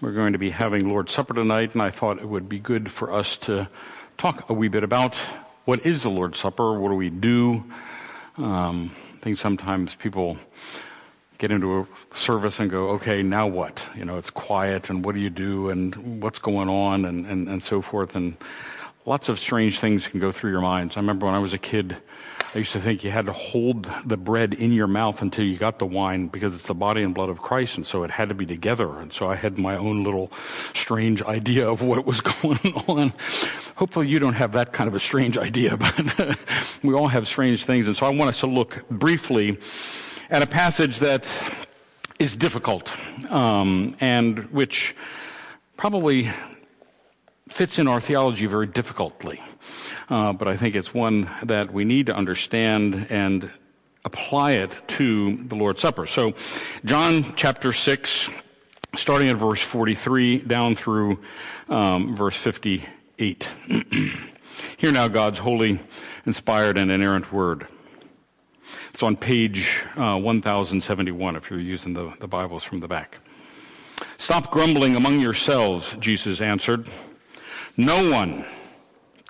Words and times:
We're 0.00 0.12
going 0.12 0.32
to 0.32 0.38
be 0.38 0.48
having 0.48 0.88
Lord's 0.88 1.12
Supper 1.12 1.34
tonight, 1.34 1.74
and 1.74 1.82
I 1.82 1.90
thought 1.90 2.20
it 2.20 2.28
would 2.30 2.48
be 2.48 2.58
good 2.58 2.90
for 2.90 3.12
us 3.12 3.36
to 3.40 3.68
talk 4.16 4.48
a 4.48 4.54
wee 4.54 4.68
bit 4.68 4.82
about 4.82 5.14
what 5.66 5.84
is 5.84 6.02
the 6.02 6.08
Lord's 6.08 6.38
Supper? 6.38 6.78
What 6.78 6.90
do 6.90 6.94
we 6.94 7.10
do? 7.10 7.64
Um, 8.38 8.94
I 9.16 9.18
think 9.18 9.36
sometimes 9.36 9.96
people 9.96 10.38
get 11.38 11.50
into 11.50 11.80
a 11.80 11.86
service 12.16 12.60
and 12.60 12.70
go, 12.70 12.90
okay, 12.90 13.20
now 13.20 13.48
what? 13.48 13.82
You 13.96 14.04
know, 14.04 14.16
it's 14.16 14.30
quiet, 14.30 14.88
and 14.88 15.04
what 15.04 15.16
do 15.16 15.20
you 15.20 15.28
do, 15.28 15.68
and 15.70 16.22
what's 16.22 16.38
going 16.38 16.68
on, 16.68 17.04
and, 17.04 17.26
and, 17.26 17.48
and 17.48 17.60
so 17.60 17.82
forth. 17.82 18.14
And 18.14 18.36
lots 19.06 19.28
of 19.28 19.40
strange 19.40 19.80
things 19.80 20.06
can 20.06 20.20
go 20.20 20.30
through 20.30 20.52
your 20.52 20.60
minds. 20.60 20.96
I 20.96 21.00
remember 21.00 21.26
when 21.26 21.34
I 21.34 21.40
was 21.40 21.52
a 21.52 21.58
kid, 21.58 21.96
I 22.56 22.60
used 22.60 22.72
to 22.72 22.80
think 22.80 23.04
you 23.04 23.10
had 23.10 23.26
to 23.26 23.34
hold 23.34 23.92
the 24.06 24.16
bread 24.16 24.54
in 24.54 24.72
your 24.72 24.86
mouth 24.86 25.20
until 25.20 25.44
you 25.44 25.58
got 25.58 25.78
the 25.78 25.84
wine 25.84 26.28
because 26.28 26.54
it's 26.54 26.64
the 26.64 26.74
body 26.74 27.02
and 27.02 27.14
blood 27.14 27.28
of 27.28 27.42
Christ, 27.42 27.76
and 27.76 27.86
so 27.86 28.02
it 28.02 28.10
had 28.10 28.30
to 28.30 28.34
be 28.34 28.46
together. 28.46 28.98
And 28.98 29.12
so 29.12 29.28
I 29.28 29.34
had 29.34 29.58
my 29.58 29.76
own 29.76 30.04
little 30.04 30.32
strange 30.72 31.22
idea 31.22 31.68
of 31.68 31.82
what 31.82 32.06
was 32.06 32.20
going 32.42 32.72
on. 32.88 33.12
Hopefully, 33.74 34.08
you 34.08 34.18
don't 34.18 34.32
have 34.32 34.52
that 34.52 34.72
kind 34.72 34.88
of 34.88 34.94
a 34.94 35.00
strange 35.00 35.36
idea, 35.36 35.76
but 36.16 36.38
we 36.82 36.94
all 36.94 37.08
have 37.08 37.28
strange 37.28 37.66
things. 37.66 37.88
And 37.88 37.94
so 37.94 38.06
I 38.06 38.08
want 38.08 38.30
us 38.30 38.40
to 38.40 38.46
look 38.46 38.88
briefly 38.88 39.58
at 40.30 40.40
a 40.40 40.46
passage 40.46 41.00
that 41.00 41.30
is 42.18 42.34
difficult 42.36 42.90
um, 43.28 43.94
and 44.00 44.50
which 44.50 44.96
probably 45.76 46.30
fits 47.50 47.78
in 47.78 47.86
our 47.86 48.00
theology 48.00 48.46
very 48.46 48.66
difficultly 48.66 49.42
uh, 50.08 50.32
but 50.32 50.48
I 50.48 50.56
think 50.56 50.74
it's 50.76 50.94
one 50.94 51.28
that 51.42 51.72
we 51.72 51.84
need 51.84 52.06
to 52.06 52.16
understand 52.16 53.06
and 53.10 53.50
apply 54.04 54.52
it 54.52 54.76
to 54.88 55.36
the 55.36 55.56
Lord's 55.56 55.80
Supper. 55.80 56.06
So, 56.06 56.34
John 56.84 57.34
chapter 57.34 57.72
6, 57.72 58.30
starting 58.96 59.28
at 59.28 59.36
verse 59.36 59.60
43 59.60 60.38
down 60.38 60.76
through 60.76 61.18
um, 61.68 62.14
verse 62.14 62.36
58. 62.36 63.52
Hear 64.76 64.92
now 64.92 65.08
God's 65.08 65.40
holy, 65.40 65.80
inspired, 66.24 66.78
and 66.78 66.90
inerrant 66.90 67.32
word. 67.32 67.66
It's 68.90 69.02
on 69.02 69.16
page 69.16 69.82
uh, 69.96 70.16
1071 70.18 71.36
if 71.36 71.50
you're 71.50 71.60
using 71.60 71.94
the, 71.94 72.12
the 72.20 72.28
Bibles 72.28 72.62
from 72.62 72.78
the 72.78 72.88
back. 72.88 73.18
Stop 74.18 74.50
grumbling 74.50 74.96
among 74.96 75.20
yourselves, 75.20 75.94
Jesus 75.98 76.40
answered. 76.40 76.88
No 77.76 78.10
one 78.10 78.44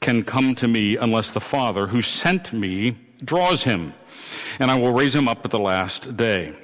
can 0.00 0.22
come 0.22 0.54
to 0.56 0.68
me 0.68 0.96
unless 0.96 1.30
the 1.30 1.40
Father 1.40 1.88
who 1.88 2.02
sent 2.02 2.52
me 2.52 2.96
draws 3.24 3.64
him, 3.64 3.94
and 4.58 4.70
I 4.70 4.78
will 4.78 4.92
raise 4.92 5.14
him 5.14 5.28
up 5.28 5.44
at 5.44 5.50
the 5.50 5.58
last 5.58 6.16
day. 6.16 6.54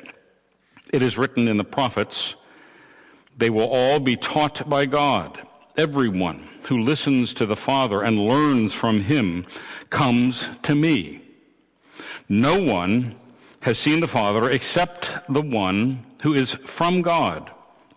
It 0.93 1.03
is 1.03 1.19
written 1.19 1.49
in 1.49 1.57
the 1.57 1.65
prophets, 1.65 2.35
they 3.37 3.51
will 3.51 3.69
all 3.69 3.99
be 3.99 4.17
taught 4.17 4.69
by 4.69 4.87
God. 4.87 5.41
Everyone 5.77 6.49
who 6.65 6.83
listens 6.83 7.33
to 7.35 7.47
the 7.47 7.57
Father 7.57 8.03
and 8.03 8.29
learns 8.29 8.75
from 8.75 9.01
him 9.01 9.47
comes 9.89 10.51
to 10.63 10.75
me. 10.75 11.23
No 12.29 12.63
one 12.63 13.17
has 13.61 13.79
seen 13.79 14.01
the 14.01 14.09
Father 14.09 14.51
except 14.51 15.17
the 15.29 15.41
one 15.43 16.05
who 16.23 16.35
is 16.35 16.53
from 16.67 17.01
God. 17.01 17.51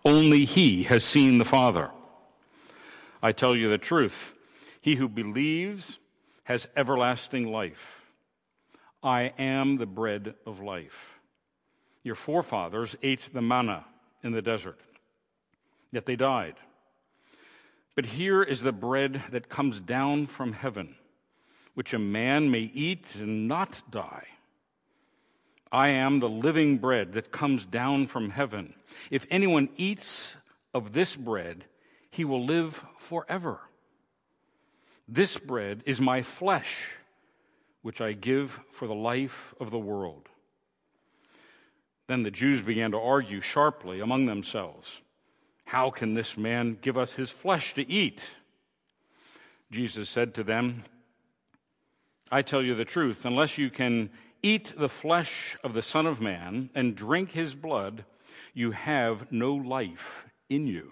Only 0.05 0.45
he 0.45 0.83
has 0.83 1.03
seen 1.03 1.37
the 1.37 1.45
Father. 1.45 1.89
I 3.21 3.31
tell 3.31 3.55
you 3.55 3.69
the 3.69 3.77
truth. 3.77 4.34
He 4.85 4.93
who 4.93 5.09
believes 5.09 5.97
has 6.43 6.67
everlasting 6.77 7.51
life. 7.51 8.05
I 9.01 9.33
am 9.39 9.77
the 9.77 9.87
bread 9.87 10.35
of 10.45 10.61
life. 10.61 11.19
Your 12.03 12.13
forefathers 12.13 12.95
ate 13.01 13.33
the 13.33 13.41
manna 13.41 13.85
in 14.21 14.31
the 14.31 14.43
desert, 14.43 14.79
yet 15.91 16.05
they 16.05 16.15
died. 16.15 16.53
But 17.95 18.05
here 18.05 18.43
is 18.43 18.61
the 18.61 18.71
bread 18.71 19.23
that 19.31 19.49
comes 19.49 19.79
down 19.79 20.27
from 20.27 20.53
heaven, 20.53 20.95
which 21.73 21.95
a 21.95 21.97
man 21.97 22.51
may 22.51 22.69
eat 22.71 23.15
and 23.15 23.47
not 23.47 23.81
die. 23.89 24.27
I 25.71 25.87
am 25.87 26.19
the 26.19 26.29
living 26.29 26.77
bread 26.77 27.13
that 27.13 27.31
comes 27.31 27.65
down 27.65 28.05
from 28.05 28.29
heaven. 28.29 28.75
If 29.09 29.25
anyone 29.31 29.69
eats 29.77 30.35
of 30.75 30.93
this 30.93 31.15
bread, 31.15 31.65
he 32.11 32.23
will 32.23 32.45
live 32.45 32.85
forever. 32.97 33.61
This 35.07 35.37
bread 35.37 35.83
is 35.85 36.01
my 36.01 36.21
flesh, 36.21 36.93
which 37.81 38.01
I 38.01 38.13
give 38.13 38.59
for 38.69 38.87
the 38.87 38.95
life 38.95 39.53
of 39.59 39.69
the 39.69 39.79
world. 39.79 40.29
Then 42.07 42.23
the 42.23 42.31
Jews 42.31 42.61
began 42.61 42.91
to 42.91 42.99
argue 42.99 43.41
sharply 43.41 43.99
among 43.99 44.25
themselves 44.25 45.01
How 45.65 45.89
can 45.89 46.13
this 46.13 46.37
man 46.37 46.77
give 46.81 46.97
us 46.97 47.15
his 47.15 47.31
flesh 47.31 47.73
to 47.75 47.89
eat? 47.89 48.25
Jesus 49.71 50.09
said 50.09 50.33
to 50.35 50.43
them, 50.43 50.83
I 52.31 52.41
tell 52.41 52.61
you 52.61 52.75
the 52.75 52.85
truth, 52.85 53.25
unless 53.25 53.57
you 53.57 53.69
can 53.69 54.09
eat 54.41 54.73
the 54.77 54.89
flesh 54.89 55.57
of 55.63 55.73
the 55.73 55.81
Son 55.81 56.05
of 56.05 56.21
Man 56.21 56.69
and 56.73 56.95
drink 56.95 57.31
his 57.31 57.55
blood, 57.55 58.05
you 58.53 58.71
have 58.71 59.31
no 59.31 59.53
life 59.53 60.25
in 60.49 60.67
you. 60.67 60.91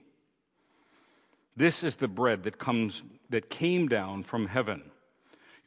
This 1.55 1.83
is 1.83 1.97
the 1.97 2.07
bread 2.07 2.43
that 2.43 2.57
comes 2.57 3.03
that 3.29 3.49
came 3.49 3.87
down 3.87 4.23
from 4.23 4.47
heaven. 4.47 4.91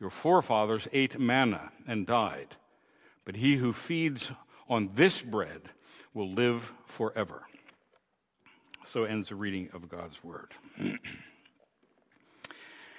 Your 0.00 0.10
forefathers 0.10 0.88
ate 0.92 1.18
manna 1.18 1.72
and 1.86 2.06
died, 2.06 2.56
but 3.24 3.36
he 3.36 3.56
who 3.56 3.72
feeds 3.72 4.30
on 4.68 4.90
this 4.94 5.22
bread 5.22 5.62
will 6.12 6.30
live 6.30 6.72
forever. 6.84 7.42
So 8.84 9.04
ends 9.04 9.28
the 9.28 9.34
reading 9.34 9.70
of 9.72 9.88
God's 9.88 10.22
word. 10.22 10.52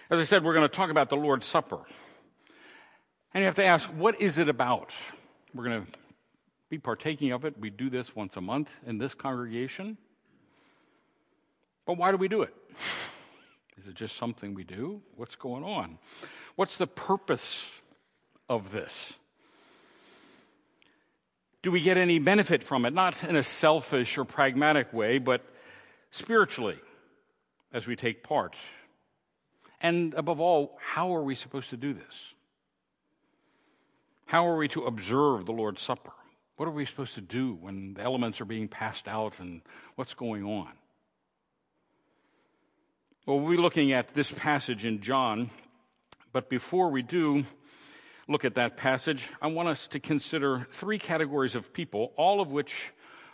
As 0.10 0.20
I 0.20 0.24
said, 0.24 0.44
we're 0.44 0.54
going 0.54 0.68
to 0.68 0.76
talk 0.76 0.90
about 0.90 1.10
the 1.10 1.16
Lord's 1.16 1.48
Supper. 1.48 1.80
And 3.34 3.42
you 3.42 3.46
have 3.46 3.56
to 3.56 3.66
ask, 3.66 3.88
what 3.90 4.20
is 4.22 4.38
it 4.38 4.50
about? 4.50 4.94
We're 5.54 5.66
going 5.66 5.86
to 5.86 5.92
be 6.70 6.78
partaking 6.78 7.32
of 7.32 7.46
it. 7.46 7.60
We 7.60 7.70
do 7.70 7.90
this 7.90 8.16
once 8.16 8.38
a 8.38 8.42
month 8.42 8.70
in 8.86 8.98
this 8.98 9.14
congregation. 9.14 9.98
But 11.86 11.98
why 11.98 12.12
do 12.12 12.18
we 12.18 12.28
do 12.28 12.42
it? 12.42 12.54
Is 13.78 13.88
it 13.88 13.96
just 13.96 14.16
something 14.16 14.54
we 14.54 14.64
do? 14.64 15.02
What's 15.16 15.36
going 15.36 15.64
on? 15.64 16.00
What's 16.56 16.78
the 16.78 16.88
purpose 16.88 17.70
of 18.50 18.72
this? 18.72 19.14
Do 21.62 21.72
we 21.72 21.82
get 21.82 21.98
any 21.98 22.20
benefit 22.20 22.64
from 22.64 22.86
it? 22.86 22.94
Not 22.94 23.24
in 23.24 23.36
a 23.36 23.44
selfish 23.44 24.18
or 24.18 24.26
pragmatic 24.26 24.94
way, 24.94 25.18
but 25.18 25.42
spiritually 26.12 26.80
as 27.74 27.88
we 27.88 27.96
take 27.96 28.24
part. 28.24 28.56
And 29.82 30.14
above 30.14 30.40
all, 30.40 30.78
how 30.80 31.16
are 31.16 31.24
we 31.24 31.36
supposed 31.36 31.70
to 31.72 31.78
do 31.78 31.94
this? 31.94 32.34
How 34.26 34.48
are 34.48 34.58
we 34.58 34.68
to 34.70 34.86
observe 34.86 35.46
the 35.46 35.52
Lord's 35.52 35.82
Supper? 35.82 36.14
What 36.58 36.68
are 36.68 36.72
we 36.72 36.86
supposed 36.86 37.16
to 37.16 37.22
do 37.22 37.54
when 37.54 37.96
the 37.96 38.02
elements 38.02 38.40
are 38.42 38.46
being 38.46 38.68
passed 38.68 39.08
out 39.08 39.40
and 39.40 39.62
what's 39.96 40.14
going 40.14 40.44
on? 40.44 40.72
Well, 43.28 43.40
we'll 43.40 43.56
be 43.56 43.58
looking 43.58 43.92
at 43.92 44.14
this 44.14 44.32
passage 44.32 44.86
in 44.86 45.02
John, 45.02 45.50
but 46.32 46.48
before 46.48 46.92
we 46.92 47.02
do 47.02 47.44
look 48.28 48.46
at 48.46 48.54
that 48.54 48.78
passage, 48.78 49.28
I 49.42 49.48
want 49.48 49.68
us 49.68 49.88
to 49.88 50.00
consider 50.00 50.68
three 50.70 51.00
categories 51.00 51.56
of 51.56 51.74
people, 51.74 52.14
all 52.18 52.40
of 52.40 52.52
which, 52.52 52.92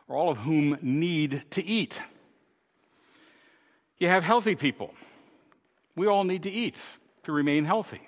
or 0.08 0.16
all 0.16 0.30
of 0.30 0.38
whom, 0.38 0.78
need 0.82 1.44
to 1.50 1.66
eat. 1.66 2.02
You 3.98 4.08
have 4.08 4.24
healthy 4.24 4.56
people. 4.56 4.94
We 5.98 6.08
all 6.08 6.24
need 6.24 6.44
to 6.44 6.50
eat 6.50 6.78
to 7.24 7.34
remain 7.34 7.66
healthy. 7.66 8.08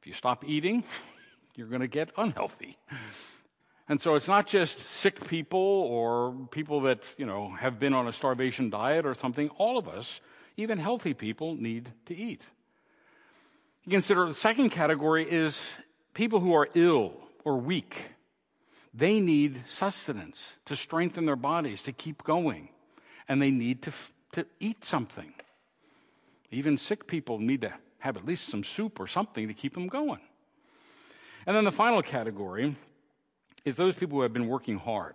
If 0.00 0.06
you 0.06 0.14
stop 0.14 0.42
eating, 0.42 0.84
you're 1.54 1.68
going 1.68 1.82
to 1.82 1.86
get 1.86 2.12
unhealthy. 2.16 2.78
And 3.90 4.00
so 4.00 4.14
it's 4.14 4.26
not 4.26 4.46
just 4.46 4.78
sick 4.78 5.28
people 5.28 5.60
or 5.60 6.34
people 6.50 6.80
that, 6.82 7.00
you 7.18 7.26
know, 7.26 7.50
have 7.50 7.78
been 7.78 7.92
on 7.92 8.08
a 8.08 8.12
starvation 8.14 8.70
diet 8.70 9.04
or 9.04 9.12
something. 9.12 9.50
All 9.50 9.76
of 9.76 9.86
us, 9.86 10.22
even 10.58 10.78
healthy 10.78 11.14
people, 11.14 11.54
need 11.54 11.92
to 12.06 12.14
eat. 12.14 12.42
You 13.84 13.92
consider 13.92 14.26
the 14.26 14.34
second 14.34 14.70
category 14.70 15.24
is 15.24 15.70
people 16.12 16.40
who 16.40 16.52
are 16.52 16.68
ill 16.74 17.14
or 17.44 17.56
weak. 17.56 18.10
They 18.92 19.20
need 19.20 19.62
sustenance 19.66 20.56
to 20.66 20.74
strengthen 20.74 21.26
their 21.26 21.36
bodies, 21.36 21.80
to 21.82 21.92
keep 21.92 22.24
going. 22.24 22.70
And 23.28 23.40
they 23.40 23.52
need 23.52 23.82
to, 23.82 23.92
to 24.32 24.46
eat 24.58 24.84
something. 24.84 25.32
Even 26.50 26.76
sick 26.76 27.06
people 27.06 27.38
need 27.38 27.60
to 27.60 27.72
have 28.00 28.16
at 28.16 28.26
least 28.26 28.48
some 28.48 28.64
soup 28.64 28.98
or 28.98 29.06
something 29.06 29.46
to 29.46 29.54
keep 29.54 29.74
them 29.74 29.86
going. 29.86 30.20
And 31.46 31.56
then 31.56 31.64
the 31.64 31.72
final 31.72 32.02
category 32.02 32.74
is 33.64 33.76
those 33.76 33.94
people 33.94 34.18
who 34.18 34.22
have 34.22 34.32
been 34.32 34.48
working 34.48 34.78
hard. 34.78 35.14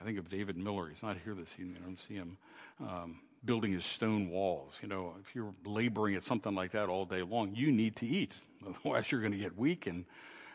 I 0.00 0.04
think 0.04 0.18
of 0.18 0.28
David 0.28 0.56
Miller. 0.56 0.88
He's 0.88 1.02
not 1.02 1.16
here 1.24 1.34
this 1.34 1.48
evening. 1.58 1.76
I 1.80 1.86
don't 1.86 1.98
see 2.08 2.14
him 2.14 2.36
um, 2.80 3.20
building 3.44 3.72
his 3.72 3.84
stone 3.84 4.30
walls. 4.30 4.74
You 4.82 4.88
know, 4.88 5.14
if 5.20 5.34
you're 5.34 5.54
laboring 5.64 6.14
at 6.14 6.22
something 6.22 6.54
like 6.54 6.72
that 6.72 6.88
all 6.88 7.04
day 7.04 7.22
long, 7.22 7.54
you 7.54 7.72
need 7.72 7.96
to 7.96 8.06
eat. 8.06 8.32
Otherwise, 8.66 9.10
you're 9.10 9.20
going 9.20 9.32
to 9.32 9.38
get 9.38 9.56
weak 9.56 9.86
and, 9.86 10.04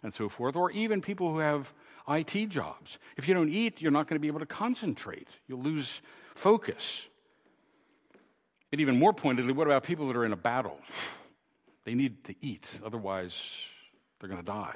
and 0.04 0.13
so 0.13 0.30
forth. 0.30 0.56
Or 0.56 0.72
even 0.72 1.01
people 1.01 1.31
who 1.31 1.39
have 1.39 1.74
IT 2.07 2.50
jobs. 2.50 3.00
If 3.18 3.28
you 3.28 3.34
don't 3.34 3.50
eat, 3.50 3.81
you're 3.81 3.92
not 3.92 4.07
going 4.07 4.16
to 4.16 4.22
be 4.22 4.28
able 4.28 4.39
to 4.39 4.45
concentrate. 4.45 5.28
You'll 5.48 5.63
lose 5.63 6.01
focus. 6.36 7.06
But 8.69 8.80
even 8.80 9.00
more 9.00 9.13
pointedly, 9.13 9.54
what 9.54 9.68
about 9.68 9.84
people 9.84 10.07
that 10.07 10.16
are 10.16 10.25
in 10.25 10.34
a 10.34 10.38
battle? 10.38 10.80
They 11.86 11.95
need 11.95 12.25
to 12.25 12.36
eat, 12.42 12.81
otherwise, 12.86 13.56
they're 14.19 14.28
going 14.28 14.42
to 14.42 14.45
die. 14.45 14.75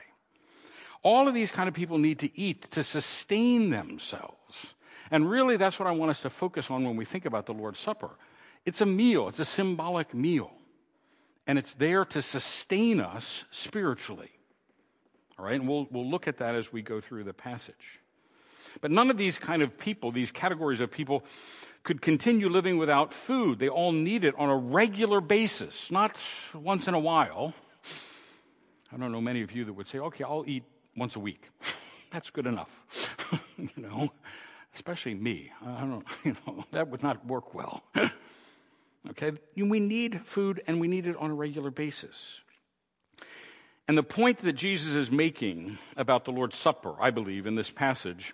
All 1.03 1.27
of 1.27 1.33
these 1.33 1.51
kind 1.51 1.67
of 1.67 1.75
people 1.75 1.97
need 1.97 2.19
to 2.19 2.39
eat 2.39 2.61
to 2.71 2.83
sustain 2.83 3.69
themselves. 3.69 4.75
And 5.11 5.29
really, 5.29 5.57
that's 5.57 5.77
what 5.77 5.87
I 5.87 5.91
want 5.91 6.09
us 6.09 6.21
to 6.21 6.29
focus 6.29 6.71
on 6.71 6.85
when 6.85 6.95
we 6.95 7.05
think 7.05 7.25
about 7.25 7.45
the 7.45 7.53
Lord's 7.53 7.79
Supper. 7.79 8.11
It's 8.65 8.81
a 8.81 8.85
meal, 8.85 9.27
it's 9.27 9.39
a 9.39 9.45
symbolic 9.45 10.13
meal. 10.13 10.51
And 11.45 11.59
it's 11.59 11.73
there 11.73 12.05
to 12.05 12.21
sustain 12.21 13.01
us 13.01 13.43
spiritually. 13.51 14.31
All 15.37 15.45
right, 15.45 15.55
and 15.55 15.67
we'll, 15.67 15.87
we'll 15.91 16.09
look 16.09 16.27
at 16.27 16.37
that 16.37 16.55
as 16.55 16.71
we 16.71 16.81
go 16.81 17.01
through 17.01 17.25
the 17.25 17.33
passage. 17.33 17.99
But 18.79 18.91
none 18.91 19.09
of 19.09 19.17
these 19.17 19.37
kind 19.37 19.61
of 19.61 19.77
people, 19.77 20.11
these 20.11 20.31
categories 20.31 20.79
of 20.79 20.91
people, 20.91 21.25
could 21.83 22.01
continue 22.01 22.47
living 22.47 22.77
without 22.77 23.13
food. 23.13 23.59
They 23.59 23.67
all 23.67 23.91
need 23.91 24.23
it 24.23 24.35
on 24.37 24.49
a 24.49 24.55
regular 24.55 25.19
basis, 25.19 25.91
not 25.91 26.15
once 26.53 26.87
in 26.87 26.93
a 26.93 26.99
while. 26.99 27.53
I 28.93 28.97
don't 28.97 29.11
know 29.11 29.21
many 29.21 29.41
of 29.41 29.51
you 29.51 29.65
that 29.65 29.73
would 29.73 29.87
say, 29.87 29.99
okay, 29.99 30.23
I'll 30.23 30.45
eat 30.47 30.63
once 30.95 31.15
a 31.15 31.19
week. 31.19 31.49
That's 32.11 32.29
good 32.29 32.45
enough. 32.45 32.85
you 33.57 33.69
know, 33.77 34.11
especially 34.73 35.15
me. 35.15 35.51
I 35.65 35.81
don't, 35.81 36.05
you 36.23 36.35
know, 36.47 36.65
that 36.71 36.87
would 36.89 37.03
not 37.03 37.25
work 37.25 37.53
well. 37.53 37.83
okay, 39.09 39.31
we 39.55 39.79
need 39.79 40.21
food 40.25 40.61
and 40.67 40.79
we 40.79 40.87
need 40.87 41.07
it 41.07 41.15
on 41.17 41.31
a 41.31 41.35
regular 41.35 41.71
basis. 41.71 42.41
And 43.87 43.97
the 43.97 44.03
point 44.03 44.39
that 44.39 44.53
Jesus 44.53 44.93
is 44.93 45.11
making 45.11 45.77
about 45.97 46.25
the 46.25 46.31
Lord's 46.31 46.57
Supper, 46.57 46.95
I 46.99 47.09
believe, 47.09 47.45
in 47.45 47.55
this 47.55 47.69
passage, 47.69 48.33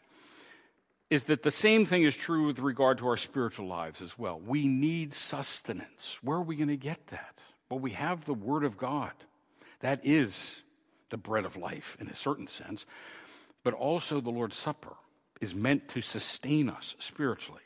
is 1.09 1.23
that 1.25 1.41
the 1.41 1.51
same 1.51 1.85
thing 1.85 2.03
is 2.03 2.15
true 2.15 2.45
with 2.45 2.59
regard 2.59 2.97
to 2.99 3.07
our 3.07 3.17
spiritual 3.17 3.65
lives 3.65 4.01
as 4.01 4.19
well. 4.19 4.39
We 4.39 4.67
need 4.67 5.13
sustenance. 5.13 6.19
Where 6.21 6.37
are 6.37 6.43
we 6.43 6.57
going 6.57 6.67
to 6.67 6.77
get 6.77 7.07
that? 7.07 7.39
Well, 7.69 7.79
we 7.79 7.91
have 7.91 8.25
the 8.25 8.33
Word 8.33 8.65
of 8.65 8.77
God. 8.77 9.13
That 9.79 10.01
is 10.03 10.61
the 11.09 11.17
bread 11.17 11.45
of 11.45 11.55
life 11.55 11.97
in 11.99 12.07
a 12.07 12.15
certain 12.15 12.47
sense, 12.47 12.85
but 13.63 13.73
also 13.73 14.19
the 14.19 14.29
Lord's 14.29 14.57
Supper 14.57 14.97
is 15.41 15.55
meant 15.55 15.87
to 15.89 16.01
sustain 16.01 16.69
us 16.69 16.95
spiritually. 16.99 17.61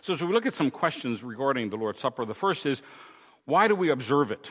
So, 0.00 0.12
as 0.12 0.22
we 0.22 0.32
look 0.32 0.46
at 0.46 0.54
some 0.54 0.70
questions 0.70 1.22
regarding 1.22 1.70
the 1.70 1.76
Lord's 1.76 2.00
Supper, 2.00 2.24
the 2.24 2.34
first 2.34 2.66
is 2.66 2.82
why 3.44 3.68
do 3.68 3.74
we 3.74 3.90
observe 3.90 4.30
it? 4.30 4.50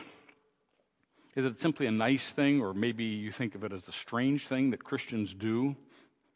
Is 1.34 1.46
it 1.46 1.58
simply 1.58 1.86
a 1.86 1.90
nice 1.90 2.30
thing, 2.30 2.60
or 2.60 2.74
maybe 2.74 3.04
you 3.04 3.32
think 3.32 3.54
of 3.54 3.64
it 3.64 3.72
as 3.72 3.88
a 3.88 3.92
strange 3.92 4.46
thing 4.46 4.70
that 4.70 4.84
Christians 4.84 5.34
do? 5.34 5.74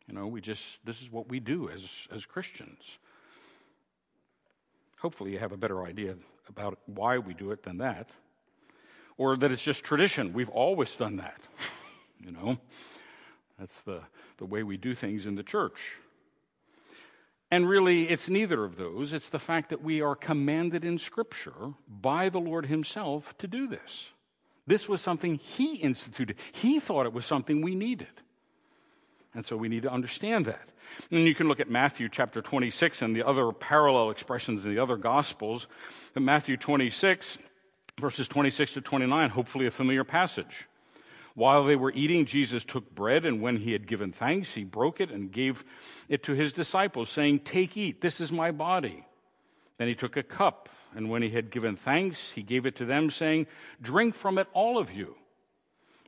You 0.08 0.14
know, 0.14 0.26
we 0.26 0.40
just, 0.40 0.64
this 0.84 1.02
is 1.02 1.12
what 1.12 1.28
we 1.28 1.38
do 1.38 1.68
as, 1.68 1.86
as 2.12 2.26
Christians. 2.26 2.98
Hopefully, 5.00 5.32
you 5.32 5.38
have 5.38 5.52
a 5.52 5.56
better 5.56 5.84
idea 5.84 6.16
about 6.48 6.78
why 6.86 7.18
we 7.18 7.34
do 7.34 7.52
it 7.52 7.62
than 7.62 7.78
that 7.78 8.10
or 9.18 9.36
that 9.36 9.52
it's 9.52 9.62
just 9.62 9.84
tradition. 9.84 10.32
We've 10.32 10.48
always 10.48 10.96
done 10.96 11.16
that. 11.16 11.40
you 12.24 12.32
know, 12.32 12.58
that's 13.58 13.82
the, 13.82 14.02
the 14.36 14.46
way 14.46 14.62
we 14.62 14.76
do 14.76 14.94
things 14.94 15.26
in 15.26 15.34
the 15.34 15.42
church. 15.42 15.96
And 17.50 17.68
really, 17.68 18.08
it's 18.08 18.28
neither 18.28 18.64
of 18.64 18.76
those. 18.76 19.12
It's 19.12 19.30
the 19.30 19.38
fact 19.38 19.70
that 19.70 19.82
we 19.82 20.02
are 20.02 20.14
commanded 20.14 20.84
in 20.84 20.98
Scripture 20.98 21.72
by 21.88 22.28
the 22.28 22.38
Lord 22.38 22.66
Himself 22.66 23.36
to 23.38 23.46
do 23.46 23.66
this. 23.66 24.08
This 24.66 24.88
was 24.88 25.00
something 25.00 25.36
He 25.36 25.76
instituted, 25.76 26.36
He 26.52 26.78
thought 26.78 27.06
it 27.06 27.12
was 27.12 27.26
something 27.26 27.62
we 27.62 27.74
needed. 27.74 28.08
And 29.34 29.44
so 29.44 29.56
we 29.56 29.68
need 29.68 29.82
to 29.82 29.92
understand 29.92 30.46
that. 30.46 30.68
And 31.10 31.24
you 31.24 31.34
can 31.34 31.48
look 31.48 31.60
at 31.60 31.70
Matthew 31.70 32.08
chapter 32.08 32.40
26 32.40 33.02
and 33.02 33.14
the 33.14 33.22
other 33.22 33.52
parallel 33.52 34.10
expressions 34.10 34.64
in 34.64 34.74
the 34.74 34.82
other 34.82 34.96
Gospels. 34.96 35.66
In 36.16 36.24
Matthew 36.24 36.56
26, 36.56 37.38
verses 38.00 38.26
26 38.26 38.72
to 38.74 38.80
29, 38.80 39.30
hopefully 39.30 39.66
a 39.66 39.70
familiar 39.70 40.04
passage. 40.04 40.66
While 41.38 41.62
they 41.62 41.76
were 41.76 41.92
eating, 41.92 42.26
Jesus 42.26 42.64
took 42.64 42.92
bread, 42.92 43.24
and 43.24 43.40
when 43.40 43.58
he 43.58 43.70
had 43.70 43.86
given 43.86 44.10
thanks, 44.10 44.54
he 44.54 44.64
broke 44.64 45.00
it 45.00 45.12
and 45.12 45.30
gave 45.30 45.64
it 46.08 46.24
to 46.24 46.32
his 46.32 46.52
disciples, 46.52 47.10
saying, 47.10 47.40
Take, 47.44 47.76
eat, 47.76 48.00
this 48.00 48.20
is 48.20 48.32
my 48.32 48.50
body. 48.50 49.06
Then 49.76 49.86
he 49.86 49.94
took 49.94 50.16
a 50.16 50.24
cup, 50.24 50.68
and 50.96 51.08
when 51.08 51.22
he 51.22 51.30
had 51.30 51.52
given 51.52 51.76
thanks, 51.76 52.32
he 52.32 52.42
gave 52.42 52.66
it 52.66 52.74
to 52.74 52.84
them, 52.84 53.08
saying, 53.08 53.46
Drink 53.80 54.16
from 54.16 54.36
it, 54.36 54.48
all 54.52 54.78
of 54.78 54.90
you. 54.90 55.14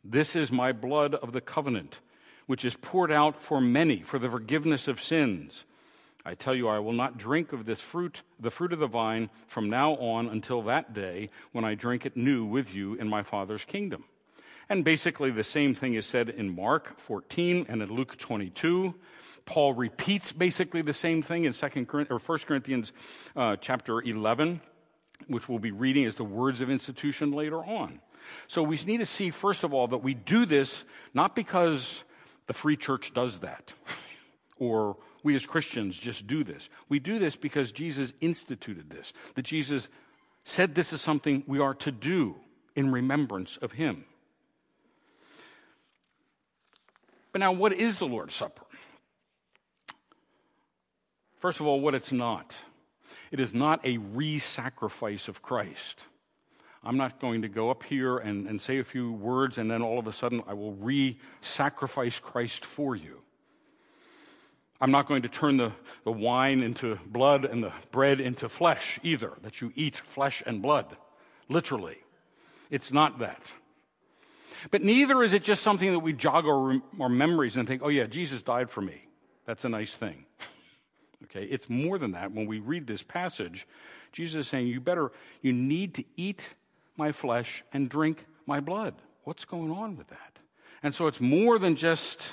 This 0.03 0.35
is 0.35 0.51
my 0.51 0.73
blood 0.73 1.15
of 1.15 1.31
the 1.31 1.41
covenant, 1.41 2.01
which 2.47 2.65
is 2.65 2.75
poured 2.75 3.13
out 3.13 3.41
for 3.41 3.61
many 3.61 4.01
for 4.01 4.19
the 4.19 4.29
forgiveness 4.29 4.89
of 4.89 5.01
sins. 5.01 5.65
I 6.25 6.35
tell 6.35 6.57
you, 6.57 6.67
I 6.67 6.81
will 6.81 6.93
not 6.93 7.19
drink 7.19 7.53
of 7.53 7.67
this 7.67 7.81
fruit, 7.81 8.23
the 8.41 8.51
fruit 8.51 8.73
of 8.73 8.81
the 8.81 8.89
vine, 8.89 9.31
from 9.47 9.71
now 9.71 9.93
on 9.93 10.27
until 10.29 10.63
that 10.63 10.93
day 10.93 11.31
when 11.53 11.65
I 11.65 11.77
drink 11.77 12.05
it 12.05 12.17
new 12.17 12.45
with 12.45 12.75
you 12.75 12.95
in 12.95 13.09
my 13.09 13.23
Father's 13.23 13.63
kingdom. 13.63 14.07
And 14.71 14.85
basically, 14.85 15.33
the 15.33 15.43
same 15.43 15.75
thing 15.75 15.95
is 15.95 16.07
said 16.07 16.29
in 16.29 16.55
Mark 16.55 16.97
14 17.01 17.67
and 17.69 17.83
in 17.83 17.93
Luke 17.93 18.17
22. 18.17 18.95
Paul 19.45 19.75
repeats 19.75 20.31
basically 20.31 20.81
the 20.81 20.93
same 20.93 21.23
thing 21.23 21.45
in 21.45 21.53
Second 21.53 21.89
or 21.93 22.19
1 22.19 22.39
Corinthians 22.47 22.93
uh, 23.35 23.57
chapter 23.57 24.01
11, 24.01 24.61
which 25.27 25.49
we'll 25.49 25.59
be 25.59 25.73
reading 25.73 26.05
as 26.05 26.15
the 26.15 26.25
words 26.25 26.61
of 26.61 26.71
institution 26.71 27.33
later 27.33 27.57
on. 27.57 28.01
So 28.47 28.63
we 28.63 28.81
need 28.87 28.99
to 28.99 29.07
see, 29.07 29.31
first 29.31 29.65
of 29.65 29.75
all, 29.75 29.89
that 29.89 29.99
we 29.99 30.15
do 30.15 30.47
this 30.47 30.85
not 31.15 31.35
because 31.35 32.05
the 32.47 32.53
free 32.53 32.77
church 32.77 33.13
does 33.13 33.41
that 33.41 33.73
or 34.57 34.99
we 35.25 35.35
as 35.35 35.47
Christians 35.47 35.99
just 35.99 36.29
do 36.29 36.45
this. 36.45 36.71
We 36.89 37.01
do 37.01 37.19
this 37.19 37.35
because 37.35 37.73
Jesus 37.73 38.13
instituted 38.21 38.89
this, 38.89 39.13
that 39.35 39.47
Jesus 39.47 39.89
said 40.45 40.77
this 40.77 40.93
is 40.93 41.01
something 41.01 41.43
we 41.49 41.59
are 41.59 41.75
to 41.75 41.91
do 41.91 42.37
in 42.77 42.93
remembrance 42.93 43.57
of 43.57 43.73
him. 43.73 44.05
But 47.33 47.41
now, 47.41 47.53
what 47.53 47.73
is 47.73 47.99
the 47.99 48.07
Lord's 48.07 48.35
Supper? 48.35 48.65
First 51.39 51.61
of 51.61 51.67
all, 51.67 51.81
what 51.81 51.95
it's 51.95 52.13
not. 52.13 52.55
It 53.31 53.41
is 53.41 53.55
not 53.55 53.85
a 53.87 53.99
re 53.99 54.39
sacrifice 54.39 55.29
of 55.29 55.43
Christ. 55.43 56.01
I'm 56.83 56.97
not 56.97 57.21
going 57.21 57.43
to 57.43 57.49
go 57.49 57.71
up 57.71 57.83
here 57.85 58.19
and, 58.19 58.47
and 58.47 58.61
say 58.61 58.79
a 58.79 58.85
few 58.85 59.13
words 59.13 59.59
and 59.59 59.71
then 59.71 59.83
all 59.83 59.99
of 59.99 60.07
a 60.07 60.13
sudden 60.13 60.43
I 60.47 60.55
will 60.55 60.73
re 60.73 61.19
sacrifice 61.41 62.19
Christ 62.19 62.65
for 62.65 62.97
you. 62.97 63.21
I'm 64.81 64.91
not 64.91 65.07
going 65.07 65.23
to 65.23 65.29
turn 65.29 65.59
the, 65.59 65.73
the 66.05 66.13
wine 66.13 66.63
into 66.63 66.99
blood 67.07 67.45
and 67.45 67.63
the 67.63 67.73
bread 67.91 68.19
into 68.19 68.49
flesh 68.49 68.99
either, 69.03 69.35
that 69.43 69.61
you 69.61 69.73
eat 69.77 69.97
flesh 69.97 70.43
and 70.47 70.63
blood, 70.63 70.97
literally. 71.51 71.99
It's 72.71 72.91
not 72.91 73.19
that. 73.19 73.43
But 74.71 74.83
neither 74.83 75.23
is 75.23 75.33
it 75.33 75.43
just 75.43 75.63
something 75.63 75.93
that 75.93 76.01
we 76.01 76.13
jog 76.13 76.47
our, 76.47 76.81
our 77.01 77.09
memories 77.09 77.57
and 77.57 77.67
think, 77.67 77.83
oh, 77.85 77.89
yeah, 77.89 78.05
Jesus 78.05 78.43
died 78.43 78.71
for 78.71 78.81
me. 78.81 79.07
That's 79.47 79.65
a 79.65 79.69
nice 79.69 79.95
thing. 79.95 80.27
okay, 81.25 81.45
it's 81.45 81.69
more 81.69 81.99
than 81.99 82.13
that. 82.13 82.33
When 82.33 82.47
we 82.47 82.59
read 82.59 82.87
this 82.87 83.03
passage, 83.03 83.67
Jesus 84.13 84.41
is 84.41 84.49
saying, 84.49 84.67
you 84.67 84.81
better, 84.81 85.13
you 85.43 85.53
need 85.53 85.95
to 85.95 86.05
eat 86.17 86.55
my 86.97 87.13
flesh 87.13 87.65
and 87.73 87.89
drink 87.89 88.27
my 88.47 88.61
blood. 88.61 88.95
What's 89.25 89.45
going 89.45 89.71
on 89.71 89.97
with 89.97 90.09
that? 90.09 90.39
And 90.83 90.95
so 90.95 91.07
it's 91.07 91.21
more 91.21 91.59
than 91.59 91.77
just, 91.77 92.29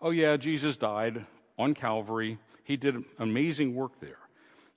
oh, 0.00 0.10
yeah, 0.10 0.36
Jesus 0.36 0.76
died 0.76 1.26
on 1.58 1.74
Calvary. 1.74 2.38
He 2.64 2.76
did 2.76 3.04
amazing 3.18 3.74
work 3.74 4.00
there. 4.00 4.18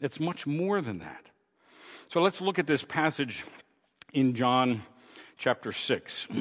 It's 0.01 0.19
much 0.19 0.45
more 0.45 0.81
than 0.81 0.99
that. 0.99 1.29
So 2.07 2.21
let's 2.21 2.41
look 2.41 2.59
at 2.59 2.67
this 2.67 2.83
passage 2.83 3.43
in 4.13 4.33
John 4.33 4.83
chapter 5.37 5.71
6. 5.71 6.27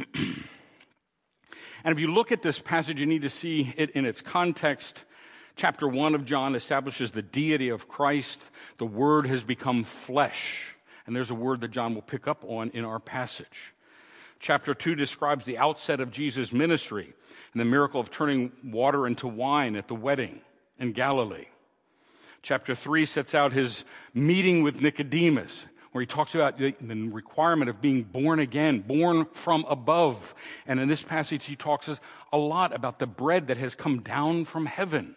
And 1.85 1.93
if 1.93 2.01
you 2.01 2.11
look 2.13 2.33
at 2.33 2.41
this 2.41 2.59
passage, 2.59 2.99
you 2.99 3.05
need 3.05 3.23
to 3.23 3.31
see 3.31 3.75
it 3.77 3.91
in 3.91 4.07
its 4.07 4.23
context. 4.23 5.05
Chapter 5.55 5.87
1 5.87 6.15
of 6.15 6.25
John 6.25 6.55
establishes 6.55 7.11
the 7.11 7.21
deity 7.21 7.69
of 7.69 7.89
Christ. 7.89 8.41
The 8.79 8.87
Word 8.87 9.27
has 9.27 9.45
become 9.45 9.85
flesh. 9.85 10.75
And 11.07 11.15
there's 11.15 11.31
a 11.31 11.35
word 11.35 11.61
that 11.61 11.71
John 11.71 11.95
will 11.95 12.03
pick 12.03 12.27
up 12.27 12.43
on 12.47 12.71
in 12.71 12.87
our 12.87 12.99
passage. 12.99 13.75
Chapter 14.41 14.75
2 14.75 14.95
describes 14.95 15.45
the 15.45 15.59
outset 15.59 16.01
of 16.01 16.11
Jesus' 16.11 16.53
ministry 16.53 17.13
and 17.53 17.61
the 17.61 17.67
miracle 17.67 18.01
of 18.01 18.11
turning 18.11 18.53
water 18.65 19.07
into 19.07 19.27
wine 19.27 19.77
at 19.77 19.87
the 19.87 19.95
wedding 19.95 20.41
in 20.79 20.93
Galilee. 20.93 21.47
Chapter 22.43 22.75
3 22.75 23.05
sets 23.07 23.35
out 23.35 23.53
his 23.53 23.85
meeting 24.13 24.63
with 24.63 24.81
Nicodemus, 24.81 25.67
where 25.95 26.03
he 26.03 26.07
talks 26.07 26.35
about 26.35 26.59
the, 26.59 26.75
the, 26.81 27.07
requirement 27.07 27.71
of 27.71 27.81
being 27.81 28.03
born 28.03 28.41
again, 28.41 28.81
born 28.81 29.27
from 29.27 29.65
above. 29.69 30.35
And 30.67 30.81
in 30.81 30.89
this 30.89 31.05
passage, 31.05 31.45
he 31.45 31.55
talks 31.55 31.89
a 32.33 32.37
lot 32.37 32.75
about 32.75 32.99
the 32.99 33.07
bread 33.07 33.47
that 33.47 33.59
has 33.59 33.77
come 33.77 34.01
down 34.01 34.45
from 34.45 34.67
heaven. 34.67 35.15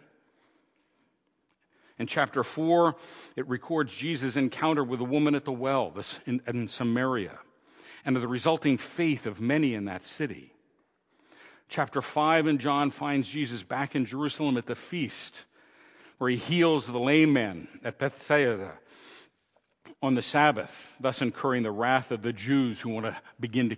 In 1.98 2.06
chapter 2.06 2.44
4, 2.44 2.94
it 3.34 3.48
records 3.48 3.96
Jesus' 3.96 4.36
encounter 4.36 4.84
with 4.84 5.00
a 5.00 5.04
woman 5.04 5.34
at 5.34 5.44
the 5.44 5.50
well 5.50 5.92
in, 6.26 6.40
in 6.46 6.68
Samaria 6.68 7.40
and 8.04 8.14
of 8.14 8.22
the 8.22 8.28
resulting 8.28 8.78
faith 8.78 9.26
of 9.26 9.40
many 9.40 9.74
in 9.74 9.86
that 9.86 10.04
city. 10.04 10.52
Chapter 11.68 12.00
5 12.00 12.46
in 12.46 12.58
John 12.58 12.92
finds 12.92 13.28
Jesus 13.28 13.64
back 13.64 13.96
in 13.96 14.06
Jerusalem 14.06 14.56
at 14.56 14.66
the 14.66 14.76
feast 14.76 15.42
where 16.18 16.30
he 16.30 16.36
heals 16.36 16.86
the 16.86 17.00
lame 17.00 17.32
man 17.32 17.66
at 17.82 17.98
Bethsaida 17.98 18.74
on 20.02 20.14
the 20.14 20.22
Sabbath, 20.22 20.96
thus 21.00 21.22
incurring 21.22 21.62
the 21.64 21.70
wrath 21.70 22.12
of 22.12 22.22
the 22.22 22.32
Jews 22.32 22.80
who 22.80 22.90
want 22.90 23.06
to 23.06 23.16
begin 23.40 23.70
to 23.70 23.76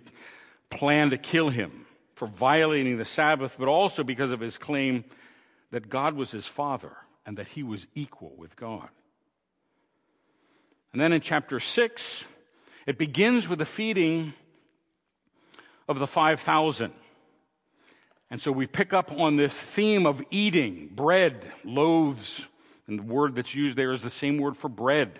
plan 0.69 1.09
to 1.09 1.17
kill 1.17 1.49
him 1.49 1.85
for 2.15 2.27
violating 2.27 2.97
the 2.97 3.05
Sabbath, 3.05 3.55
but 3.57 3.67
also 3.67 4.03
because 4.03 4.31
of 4.31 4.39
his 4.39 4.57
claim 4.57 5.03
that 5.71 5.89
God 5.89 6.15
was 6.15 6.31
his 6.31 6.45
father 6.45 6.95
and 7.25 7.37
that 7.37 7.47
he 7.49 7.63
was 7.63 7.87
equal 7.95 8.33
with 8.37 8.55
God. 8.55 8.89
And 10.91 11.01
then 11.01 11.13
in 11.13 11.21
chapter 11.21 11.59
6, 11.59 12.25
it 12.85 12.97
begins 12.97 13.47
with 13.47 13.59
the 13.59 13.65
feeding 13.65 14.33
of 15.87 15.99
the 15.99 16.07
5,000. 16.07 16.93
And 18.29 18.41
so 18.41 18.51
we 18.51 18.67
pick 18.67 18.93
up 18.93 19.11
on 19.11 19.35
this 19.35 19.53
theme 19.53 20.05
of 20.05 20.21
eating 20.31 20.89
bread, 20.93 21.51
loaves, 21.63 22.45
and 22.87 22.99
the 22.99 23.03
word 23.03 23.35
that's 23.35 23.55
used 23.55 23.77
there 23.77 23.91
is 23.91 24.01
the 24.01 24.09
same 24.09 24.37
word 24.37 24.57
for 24.57 24.69
bread. 24.69 25.19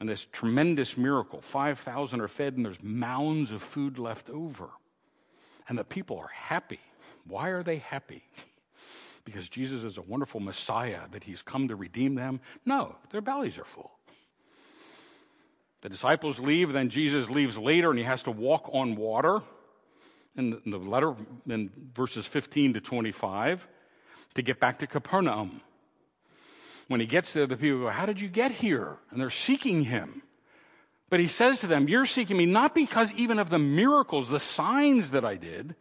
And 0.00 0.08
this 0.08 0.26
tremendous 0.32 0.96
miracle 0.96 1.42
5,000 1.42 2.20
are 2.20 2.28
fed, 2.28 2.56
and 2.56 2.64
there's 2.64 2.82
mounds 2.82 3.50
of 3.50 3.62
food 3.62 3.98
left 3.98 4.30
over. 4.30 4.70
And 5.68 5.78
the 5.78 5.84
people 5.84 6.18
are 6.18 6.30
happy. 6.32 6.80
Why 7.26 7.50
are 7.50 7.62
they 7.62 7.78
happy? 7.78 8.24
Because 9.24 9.48
Jesus 9.50 9.84
is 9.84 9.98
a 9.98 10.02
wonderful 10.02 10.40
Messiah, 10.40 11.02
that 11.12 11.24
he's 11.24 11.42
come 11.42 11.68
to 11.68 11.76
redeem 11.76 12.14
them? 12.14 12.40
No, 12.64 12.96
their 13.10 13.20
bellies 13.20 13.58
are 13.58 13.64
full. 13.64 13.92
The 15.82 15.90
disciples 15.90 16.40
leave, 16.40 16.72
then 16.72 16.88
Jesus 16.88 17.30
leaves 17.30 17.58
later, 17.58 17.90
and 17.90 17.98
he 17.98 18.04
has 18.04 18.22
to 18.24 18.30
walk 18.30 18.70
on 18.72 18.96
water 18.96 19.42
in 20.36 20.60
the 20.64 20.78
letter 20.78 21.14
in 21.46 21.70
verses 21.94 22.26
15 22.26 22.74
to 22.74 22.80
25 22.80 23.68
to 24.34 24.42
get 24.42 24.60
back 24.60 24.78
to 24.78 24.86
Capernaum. 24.86 25.60
When 26.90 26.98
he 26.98 27.06
gets 27.06 27.32
there, 27.32 27.46
the 27.46 27.56
people 27.56 27.82
go, 27.82 27.88
How 27.88 28.04
did 28.04 28.20
you 28.20 28.26
get 28.26 28.50
here? 28.50 28.96
And 29.12 29.20
they're 29.20 29.30
seeking 29.30 29.84
him. 29.84 30.22
But 31.08 31.20
he 31.20 31.28
says 31.28 31.60
to 31.60 31.68
them, 31.68 31.88
You're 31.88 32.04
seeking 32.04 32.36
me 32.36 32.46
not 32.46 32.74
because 32.74 33.14
even 33.14 33.38
of 33.38 33.48
the 33.48 33.60
miracles, 33.60 34.28
the 34.28 34.40
signs 34.40 35.12
that 35.12 35.24
I 35.24 35.36
did, 35.36 35.76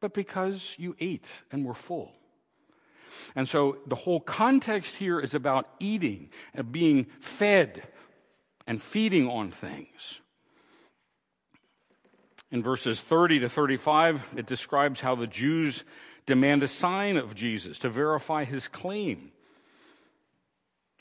but 0.00 0.12
because 0.12 0.74
you 0.76 0.94
ate 1.00 1.30
and 1.50 1.64
were 1.64 1.72
full. 1.72 2.12
And 3.34 3.48
so 3.48 3.78
the 3.86 3.94
whole 3.94 4.20
context 4.20 4.96
here 4.96 5.18
is 5.18 5.34
about 5.34 5.66
eating 5.78 6.28
and 6.52 6.70
being 6.70 7.06
fed 7.20 7.82
and 8.66 8.82
feeding 8.82 9.30
on 9.30 9.50
things. 9.50 10.20
In 12.50 12.62
verses 12.62 13.00
30 13.00 13.38
to 13.38 13.48
35, 13.48 14.24
it 14.36 14.44
describes 14.44 15.00
how 15.00 15.14
the 15.14 15.26
Jews 15.26 15.84
demand 16.26 16.62
a 16.62 16.68
sign 16.68 17.16
of 17.16 17.34
Jesus 17.34 17.78
to 17.78 17.88
verify 17.88 18.44
his 18.44 18.68
claim. 18.68 19.32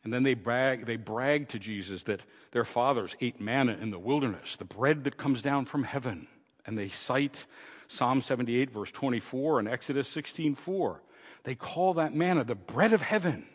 And 0.04 0.14
then 0.14 0.24
they 0.24 0.34
brag, 0.34 0.86
they 0.86 0.96
brag 0.96 1.50
to 1.50 1.60
Jesus 1.60 2.04
that 2.04 2.22
their 2.52 2.64
fathers 2.64 3.16
ate 3.20 3.42
manna 3.42 3.74
in 3.74 3.92
the 3.92 4.00
wilderness, 4.00 4.56
the 4.56 4.66
bread 4.66 5.04
that 5.04 5.18
comes 5.18 5.42
down 5.42 5.66
from 5.66 5.84
heaven. 5.84 6.28
And 6.66 6.78
they 6.78 6.90
cite 6.90 7.46
Psalm 7.88 8.22
78, 8.22 8.72
verse 8.72 8.92
24, 8.92 9.60
and 9.60 9.68
Exodus 9.68 10.08
16, 10.08 10.56
4. 10.56 11.02
They 11.44 11.56
call 11.56 11.96
that 11.96 12.14
manna 12.14 12.44
the 12.44 12.56
bread 12.56 12.94
of 12.94 13.02
heaven. 13.02 13.46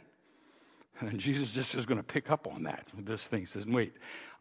And 1.01 1.19
Jesus 1.19 1.53
just 1.53 1.75
is 1.75 1.87
going 1.87 1.99
to 1.99 2.05
pick 2.05 2.31
up 2.31 2.47
on 2.47 2.65
that. 2.65 2.89
This 2.97 3.25
thing 3.25 3.47
says, 3.47 3.67
wait, 3.67 3.95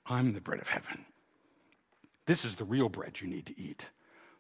I'm 0.06 0.34
the 0.34 0.42
bread 0.42 0.60
of 0.60 0.68
heaven. 0.68 1.06
This 2.26 2.46
is 2.46 2.56
the 2.56 2.66
real 2.66 2.90
bread 2.90 3.22
you 3.22 3.28
need 3.28 3.46
to 3.48 3.60
eat, 3.60 3.90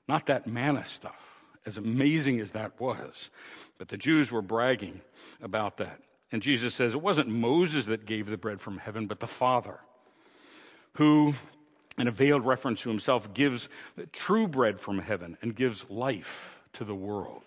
not 0.07 0.27
that 0.27 0.47
manna 0.47 0.85
stuff, 0.85 1.43
as 1.65 1.77
amazing 1.77 2.39
as 2.39 2.51
that 2.51 2.79
was. 2.79 3.29
But 3.77 3.89
the 3.89 3.97
Jews 3.97 4.31
were 4.31 4.41
bragging 4.41 5.01
about 5.41 5.77
that. 5.77 5.99
And 6.33 6.41
Jesus 6.41 6.73
says 6.73 6.95
it 6.95 7.01
wasn't 7.01 7.29
Moses 7.29 7.85
that 7.85 8.07
gave 8.07 8.25
the 8.25 8.37
bread 8.37 8.59
from 8.59 8.79
heaven, 8.79 9.05
but 9.05 9.19
the 9.19 9.27
Father, 9.27 9.79
who, 10.95 11.35
in 11.95 12.07
a 12.07 12.11
veiled 12.11 12.43
reference 12.43 12.81
to 12.81 12.89
himself, 12.89 13.35
gives 13.35 13.69
the 13.95 14.07
true 14.07 14.47
bread 14.47 14.79
from 14.79 14.97
heaven 14.97 15.37
and 15.43 15.55
gives 15.55 15.91
life 15.91 16.63
to 16.73 16.83
the 16.83 16.95
world. 16.95 17.43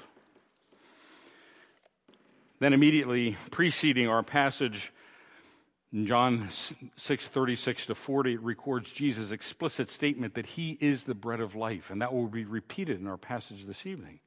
Then, 2.60 2.72
immediately 2.72 3.36
preceding 3.50 4.08
our 4.08 4.22
passage, 4.22 4.92
in 5.92 6.06
John 6.06 6.48
6 6.48 7.28
36 7.28 7.86
to 7.86 7.94
40, 7.96 8.34
it 8.34 8.40
records 8.40 8.92
Jesus' 8.92 9.32
explicit 9.32 9.88
statement 9.88 10.34
that 10.34 10.46
he 10.46 10.78
is 10.80 11.04
the 11.04 11.14
bread 11.14 11.40
of 11.40 11.56
life, 11.56 11.90
and 11.90 12.00
that 12.00 12.14
will 12.14 12.28
be 12.28 12.44
repeated 12.44 13.00
in 13.00 13.08
our 13.08 13.16
passage 13.16 13.64
this 13.64 13.84
evening. 13.84 14.20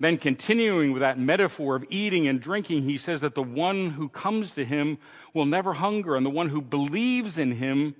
Then, 0.00 0.16
continuing 0.16 0.92
with 0.92 1.00
that 1.00 1.18
metaphor 1.18 1.76
of 1.76 1.84
eating 1.90 2.26
and 2.26 2.40
drinking, 2.40 2.84
he 2.84 2.96
says 2.96 3.20
that 3.20 3.34
the 3.34 3.42
one 3.42 3.90
who 3.90 4.08
comes 4.08 4.50
to 4.52 4.64
him 4.64 4.96
will 5.34 5.44
never 5.44 5.74
hunger, 5.74 6.16
and 6.16 6.24
the 6.24 6.30
one 6.30 6.48
who 6.48 6.62
believes 6.62 7.36
in 7.36 7.52
him 7.52 7.94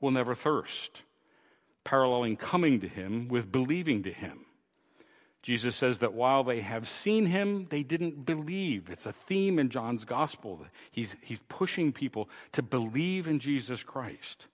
will 0.00 0.12
never 0.12 0.36
thirst, 0.36 1.02
paralleling 1.82 2.36
coming 2.36 2.80
to 2.80 2.88
him 2.88 3.26
with 3.26 3.50
believing 3.50 4.04
to 4.04 4.12
him. 4.12 4.46
Jesus 5.42 5.74
says 5.74 5.98
that 5.98 6.12
while 6.12 6.44
they 6.44 6.60
have 6.60 6.88
seen 6.88 7.26
him, 7.26 7.66
they 7.70 7.82
didn't 7.82 8.24
believe. 8.24 8.88
It's 8.88 9.06
a 9.06 9.12
theme 9.12 9.58
in 9.58 9.68
John's 9.68 10.04
gospel. 10.04 10.64
He's, 10.92 11.16
he's 11.20 11.40
pushing 11.48 11.92
people 11.92 12.28
to 12.52 12.62
believe 12.62 13.26
in 13.26 13.40
Jesus 13.40 13.82
Christ. 13.82 14.46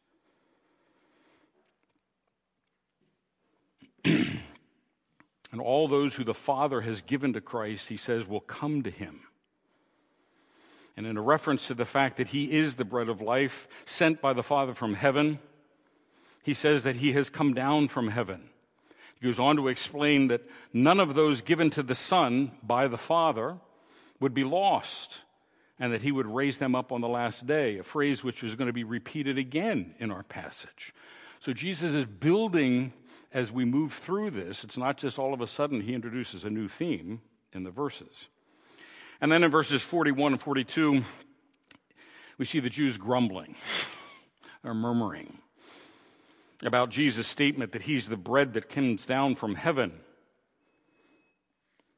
All 5.61 5.89
those 5.89 6.15
who 6.15 6.25
the 6.25 6.35
Father 6.35 6.81
has 6.83 7.01
given 7.01 7.33
to 7.33 7.41
Christ, 7.41 7.89
he 7.89 7.97
says, 7.97 8.27
will 8.27 8.41
come 8.41 8.83
to 8.83 8.91
him. 8.91 9.21
And 10.97 11.07
in 11.07 11.17
a 11.17 11.23
reference 11.23 11.69
to 11.69 11.75
the 11.75 11.85
fact 11.85 12.17
that 12.17 12.29
he 12.29 12.51
is 12.51 12.75
the 12.75 12.85
bread 12.85 13.09
of 13.09 13.21
life 13.21 13.69
sent 13.87 14.21
by 14.21 14.33
the 14.33 14.43
Father 14.43 14.75
from 14.75 14.95
heaven, 14.95 15.39
he 16.43 16.55
says 16.55 16.83
that 16.83 16.97
he 16.97 17.13
has 17.13 17.31
come 17.31 17.55
down 17.55 17.89
from 17.89 18.09
heaven. 18.09 18.51
He 19.21 19.27
goes 19.27 19.39
on 19.39 19.57
to 19.57 19.69
explain 19.69 20.29
that 20.29 20.43
none 20.73 21.01
of 21.01 21.15
those 21.15 21.41
given 21.41 21.71
to 21.71 21.83
the 21.83 21.95
Son 21.95 22.53
by 22.63 22.89
the 22.89 22.99
Father 22.99 23.59
would 24.21 24.35
be 24.35 24.45
lost, 24.45 25.21
and 25.79 25.93
that 25.93 26.03
he 26.03 26.11
would 26.11 26.27
raise 26.27 26.59
them 26.59 26.75
up 26.75 26.91
on 26.91 27.01
the 27.01 27.09
last 27.09 27.47
day, 27.47 27.79
a 27.79 27.85
phrase 27.85 28.25
which 28.25 28.43
is 28.43 28.57
going 28.57 28.67
to 28.67 28.73
be 28.73 28.85
repeated 28.85 29.39
again 29.39 29.95
in 29.99 30.11
our 30.11 30.25
passage. 30.25 30.93
So 31.41 31.53
Jesus 31.53 31.95
is 31.95 32.05
building 32.05 32.93
as 33.33 33.53
we 33.53 33.65
move 33.65 33.93
through 33.93 34.31
this. 34.31 34.65
It's 34.65 34.79
not 34.79 34.97
just 34.97 35.19
all 35.19 35.35
of 35.35 35.41
a 35.41 35.47
sudden 35.47 35.83
he 35.83 35.95
introduces 35.95 36.45
a 36.45 36.51
new 36.51 36.69
theme 36.69 37.21
in 37.53 37.65
the 37.65 37.71
verses. 37.71 38.27
And 39.21 39.31
then 39.31 39.43
in 39.43 39.51
verses 39.51 39.83
41 39.83 40.33
and 40.33 40.41
42, 40.41 41.03
we 42.39 42.45
see 42.45 42.61
the 42.61 42.71
Jews 42.71 42.97
grumbling 42.97 43.57
or 44.65 44.75
murmuring 44.75 45.39
about 46.65 46.91
Jesus' 46.91 47.27
statement 47.27 47.73
that 47.73 47.83
he's 47.83 48.09
the 48.09 48.17
bread 48.17 48.55
that 48.55 48.69
comes 48.69 49.07
down 49.07 49.35
from 49.35 49.55
heaven. 49.55 49.93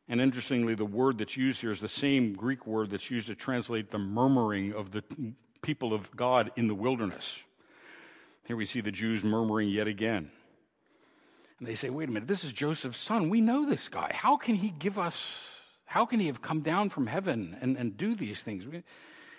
And 0.09 0.21
interestingly, 0.21 0.75
the 0.75 0.85
word 0.85 1.19
that's 1.19 1.37
used 1.37 1.61
here 1.61 1.71
is 1.71 1.81
the 1.81 1.89
same 1.89 2.35
Greek 2.35 2.67
word 2.67 2.91
that's 2.91 3.11
used 3.11 3.29
to 3.29 3.35
translate 3.35 3.91
the 3.91 3.99
murmuring 3.99 4.75
of 4.75 4.91
the 4.91 5.05
people 5.63 5.95
of 5.95 6.11
God 6.17 6.51
in 6.57 6.67
the 6.67 6.75
wilderness. 6.75 7.39
Here 8.45 8.57
we 8.57 8.67
see 8.67 8.81
the 8.81 8.91
Jews 8.91 9.23
murmuring 9.23 9.69
yet 9.69 9.87
again. 9.87 10.31
And 11.61 11.69
they 11.69 11.75
say, 11.75 11.91
wait 11.91 12.09
a 12.09 12.13
minute, 12.13 12.27
this 12.27 12.43
is 12.43 12.53
Joseph's 12.53 12.99
son. 12.99 13.29
We 13.29 13.41
know 13.41 13.67
this 13.69 13.89
guy. 13.89 14.11
How 14.13 14.37
can 14.37 14.57
he 14.57 14.71
give 14.71 14.99
us, 14.99 15.47
how 15.85 16.07
can 16.07 16.19
he 16.19 16.27
have 16.27 16.43
come 16.43 16.63
down 16.63 16.89
from 16.89 17.07
heaven 17.07 17.57
and, 17.61 17.77
and 17.77 17.97
do 17.97 18.17
these 18.17 18.43
things? 18.43 18.65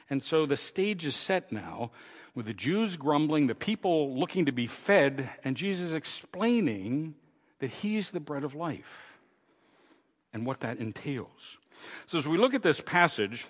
And 0.09 0.23
so 0.23 0.45
the 0.45 0.55
stage 0.55 1.05
is 1.05 1.15
set 1.15 1.51
now 1.51 1.91
with 2.33 2.45
the 2.45 2.53
Jews 2.53 2.95
grumbling, 2.95 3.47
the 3.47 3.55
people 3.55 4.17
looking 4.17 4.45
to 4.45 4.51
be 4.51 4.67
fed, 4.67 5.29
and 5.43 5.57
Jesus 5.57 5.93
explaining 5.93 7.15
that 7.59 7.69
He's 7.69 8.11
the 8.11 8.19
bread 8.19 8.43
of 8.43 8.55
life 8.55 9.17
and 10.33 10.45
what 10.45 10.61
that 10.61 10.77
entails. 10.77 11.57
So, 12.05 12.17
as 12.17 12.27
we 12.27 12.37
look 12.37 12.53
at 12.53 12.63
this 12.63 12.79
passage, 12.79 13.45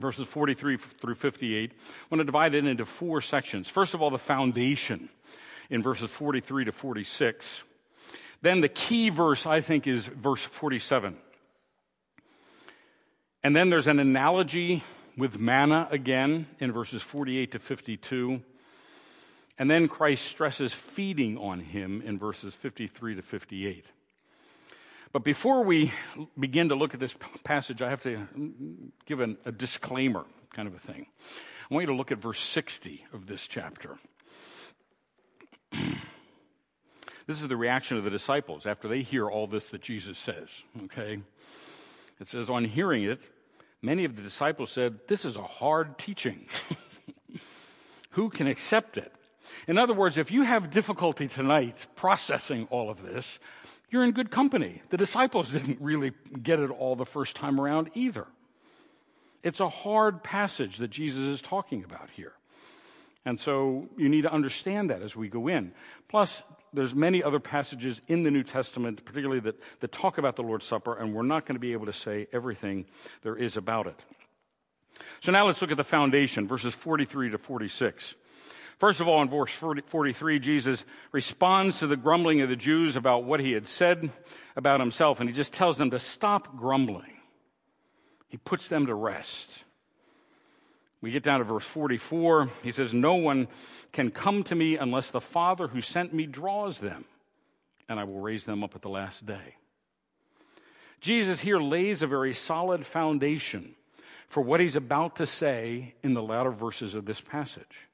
verses 0.00 0.26
43 0.26 0.76
through 0.76 1.14
58, 1.14 1.72
I 1.72 1.74
want 2.10 2.20
to 2.20 2.24
divide 2.24 2.54
it 2.54 2.64
into 2.64 2.84
four 2.84 3.20
sections. 3.20 3.68
First 3.68 3.94
of 3.94 4.00
all, 4.00 4.10
the 4.10 4.18
foundation 4.18 5.08
in 5.68 5.82
verses 5.82 6.10
43 6.10 6.66
to 6.66 6.72
46. 6.72 7.62
Then 8.42 8.60
the 8.60 8.68
key 8.68 9.08
verse, 9.08 9.46
I 9.46 9.60
think, 9.60 9.86
is 9.86 10.06
verse 10.06 10.44
47. 10.44 11.16
And 13.42 13.54
then 13.54 13.70
there's 13.70 13.86
an 13.86 13.98
analogy 13.98 14.82
with 15.16 15.38
manna 15.38 15.88
again 15.90 16.46
in 16.58 16.72
verses 16.72 17.02
48 17.02 17.52
to 17.52 17.58
52. 17.58 18.42
And 19.58 19.70
then 19.70 19.88
Christ 19.88 20.26
stresses 20.26 20.72
feeding 20.72 21.38
on 21.38 21.60
him 21.60 22.02
in 22.02 22.18
verses 22.18 22.54
53 22.54 23.14
to 23.14 23.22
58. 23.22 23.86
But 25.12 25.24
before 25.24 25.64
we 25.64 25.92
begin 26.38 26.68
to 26.68 26.74
look 26.74 26.92
at 26.92 27.00
this 27.00 27.14
passage, 27.42 27.80
I 27.80 27.88
have 27.88 28.02
to 28.02 28.28
mm, 28.36 28.90
give 29.06 29.20
an, 29.20 29.38
a 29.46 29.52
disclaimer 29.52 30.26
kind 30.52 30.68
of 30.68 30.74
a 30.74 30.78
thing. 30.78 31.06
I 31.70 31.74
want 31.74 31.84
you 31.84 31.86
to 31.86 31.96
look 31.96 32.12
at 32.12 32.18
verse 32.18 32.40
60 32.40 33.06
of 33.12 33.26
this 33.26 33.46
chapter. 33.46 33.98
This 37.26 37.42
is 37.42 37.48
the 37.48 37.56
reaction 37.56 37.96
of 37.96 38.04
the 38.04 38.10
disciples 38.10 38.66
after 38.66 38.88
they 38.88 39.02
hear 39.02 39.28
all 39.28 39.46
this 39.46 39.68
that 39.70 39.82
Jesus 39.82 40.18
says, 40.18 40.62
okay? 40.84 41.20
It 42.20 42.28
says, 42.28 42.48
On 42.48 42.64
hearing 42.64 43.02
it, 43.04 43.20
many 43.82 44.04
of 44.04 44.16
the 44.16 44.22
disciples 44.22 44.70
said, 44.70 45.00
This 45.08 45.24
is 45.24 45.36
a 45.36 45.42
hard 45.42 45.98
teaching. 45.98 46.46
Who 48.10 48.30
can 48.30 48.46
accept 48.46 48.96
it? 48.96 49.12
In 49.66 49.78
other 49.78 49.94
words, 49.94 50.16
if 50.16 50.30
you 50.30 50.42
have 50.42 50.70
difficulty 50.70 51.28
tonight 51.28 51.86
processing 51.96 52.66
all 52.70 52.90
of 52.90 53.02
this, 53.02 53.38
you're 53.90 54.04
in 54.04 54.12
good 54.12 54.30
company. 54.30 54.82
The 54.90 54.96
disciples 54.96 55.50
didn't 55.52 55.80
really 55.80 56.12
get 56.42 56.60
it 56.60 56.70
all 56.70 56.96
the 56.96 57.06
first 57.06 57.36
time 57.36 57.60
around 57.60 57.90
either. 57.94 58.26
It's 59.42 59.60
a 59.60 59.68
hard 59.68 60.22
passage 60.22 60.78
that 60.78 60.88
Jesus 60.88 61.24
is 61.24 61.42
talking 61.42 61.84
about 61.84 62.10
here. 62.10 62.32
And 63.24 63.38
so 63.38 63.88
you 63.96 64.08
need 64.08 64.22
to 64.22 64.32
understand 64.32 64.90
that 64.90 65.02
as 65.02 65.14
we 65.14 65.28
go 65.28 65.48
in. 65.48 65.72
Plus, 66.08 66.42
there's 66.72 66.94
many 66.94 67.22
other 67.22 67.40
passages 67.40 68.00
in 68.08 68.22
the 68.22 68.30
New 68.30 68.42
Testament, 68.42 69.04
particularly 69.04 69.40
that, 69.40 69.60
that 69.80 69.92
talk 69.92 70.18
about 70.18 70.36
the 70.36 70.42
Lord's 70.42 70.66
Supper, 70.66 70.94
and 70.94 71.14
we're 71.14 71.22
not 71.22 71.46
going 71.46 71.56
to 71.56 71.60
be 71.60 71.72
able 71.72 71.86
to 71.86 71.92
say 71.92 72.26
everything 72.32 72.86
there 73.22 73.36
is 73.36 73.56
about 73.56 73.86
it. 73.86 74.00
So 75.20 75.32
now 75.32 75.46
let's 75.46 75.60
look 75.60 75.70
at 75.70 75.76
the 75.76 75.84
foundation, 75.84 76.46
verses 76.46 76.74
43 76.74 77.30
to 77.30 77.38
46. 77.38 78.14
First 78.78 79.00
of 79.00 79.08
all, 79.08 79.22
in 79.22 79.30
verse 79.30 79.50
43, 79.52 80.38
Jesus 80.38 80.84
responds 81.10 81.78
to 81.78 81.86
the 81.86 81.96
grumbling 81.96 82.42
of 82.42 82.50
the 82.50 82.56
Jews 82.56 82.94
about 82.94 83.24
what 83.24 83.40
he 83.40 83.52
had 83.52 83.66
said 83.66 84.10
about 84.54 84.80
himself, 84.80 85.18
and 85.18 85.28
he 85.28 85.34
just 85.34 85.54
tells 85.54 85.78
them 85.78 85.90
to 85.90 85.98
stop 85.98 86.56
grumbling. 86.56 87.16
He 88.28 88.36
puts 88.36 88.68
them 88.68 88.86
to 88.86 88.94
rest. 88.94 89.64
We 91.06 91.12
get 91.12 91.22
down 91.22 91.38
to 91.38 91.44
verse 91.44 91.64
44. 91.64 92.50
He 92.64 92.72
says, 92.72 92.92
No 92.92 93.14
one 93.14 93.46
can 93.92 94.10
come 94.10 94.42
to 94.42 94.56
me 94.56 94.76
unless 94.76 95.12
the 95.12 95.20
Father 95.20 95.68
who 95.68 95.80
sent 95.80 96.12
me 96.12 96.26
draws 96.26 96.80
them, 96.80 97.04
and 97.88 98.00
I 98.00 98.02
will 98.02 98.18
raise 98.18 98.44
them 98.44 98.64
up 98.64 98.74
at 98.74 98.82
the 98.82 98.88
last 98.88 99.24
day. 99.24 99.54
Jesus 101.00 101.38
here 101.38 101.60
lays 101.60 102.02
a 102.02 102.08
very 102.08 102.34
solid 102.34 102.84
foundation 102.84 103.76
for 104.26 104.40
what 104.40 104.58
he's 104.58 104.74
about 104.74 105.14
to 105.14 105.28
say 105.28 105.94
in 106.02 106.14
the 106.14 106.24
latter 106.24 106.50
verses 106.50 106.96
of 106.96 107.04
this 107.04 107.20
passage. 107.20 107.86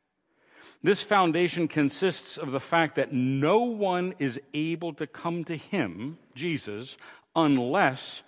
This 0.82 1.02
foundation 1.02 1.68
consists 1.68 2.38
of 2.38 2.50
the 2.50 2.60
fact 2.60 2.94
that 2.94 3.12
no 3.12 3.58
one 3.58 4.14
is 4.18 4.40
able 4.54 4.94
to 4.94 5.06
come 5.06 5.44
to 5.44 5.56
him, 5.58 6.16
Jesus, 6.34 6.96
unless 7.36 8.22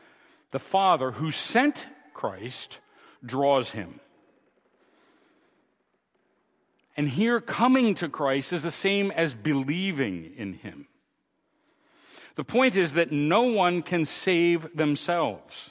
the 0.51 0.59
Father 0.59 1.13
who 1.13 1.31
sent 1.31 1.87
Christ 2.13 2.81
draws 3.25 3.71
him. 3.71 4.01
And 6.97 7.09
here, 7.09 7.41
coming 7.41 7.95
to 7.97 8.09
Christ 8.09 8.53
is 8.53 8.63
the 8.63 8.71
same 8.71 9.11
as 9.11 9.35
believing 9.35 10.33
in 10.37 10.55
him. 10.55 10.87
The 12.37 12.45
point 12.45 12.77
is 12.77 12.95
that 12.95 13.13
no 13.13 13.43
one 13.43 13.83
can 13.83 14.05
save 14.05 14.77
themselves. 14.77 15.71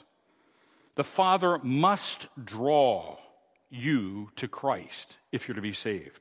The 0.96 1.04
Father 1.04 1.58
must 1.62 2.28
draw 2.42 3.16
you 3.70 4.30
to 4.36 4.48
Christ 4.48 5.18
if 5.32 5.48
you're 5.48 5.56
to 5.56 5.60
be 5.60 5.72
saved. 5.72 6.20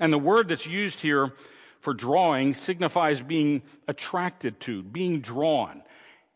And 0.00 0.12
the 0.12 0.18
word 0.18 0.48
that's 0.48 0.66
used 0.66 1.00
here 1.00 1.32
for 1.80 1.94
drawing 1.94 2.54
signifies 2.54 3.20
being 3.20 3.62
attracted 3.86 4.58
to, 4.60 4.82
being 4.82 5.20
drawn. 5.20 5.82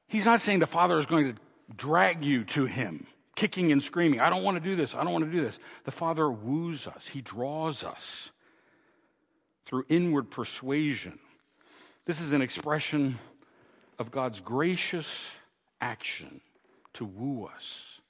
He's 0.06 0.26
not 0.26 0.40
saying 0.40 0.58
the 0.58 0.66
Father 0.66 0.98
is 0.98 1.06
going 1.06 1.34
to 1.34 1.40
drag 1.74 2.24
you 2.24 2.44
to 2.44 2.66
Him, 2.66 3.06
kicking 3.40 3.72
and 3.72 3.82
screaming, 3.82 4.20
I 4.20 4.28
don't 4.28 4.42
want 4.42 4.56
to 4.56 4.60
do 4.60 4.76
this, 4.76 4.94
I 4.94 5.02
don't 5.02 5.12
want 5.12 5.24
to 5.24 5.30
do 5.30 5.40
this. 5.40 5.58
The 5.84 5.90
Father 5.90 6.30
woos 6.30 6.86
us, 6.86 7.06
He 7.06 7.22
draws 7.22 7.82
us 7.82 8.30
through 9.64 9.86
inward 9.88 10.30
persuasion. 10.30 11.18
This 12.04 12.20
is 12.20 12.32
an 12.32 12.42
expression 12.42 13.18
of 13.98 14.10
God's 14.10 14.40
gracious 14.40 15.28
action 15.80 16.42
to 16.94 17.04
woo 17.06 17.46
us 17.46 18.00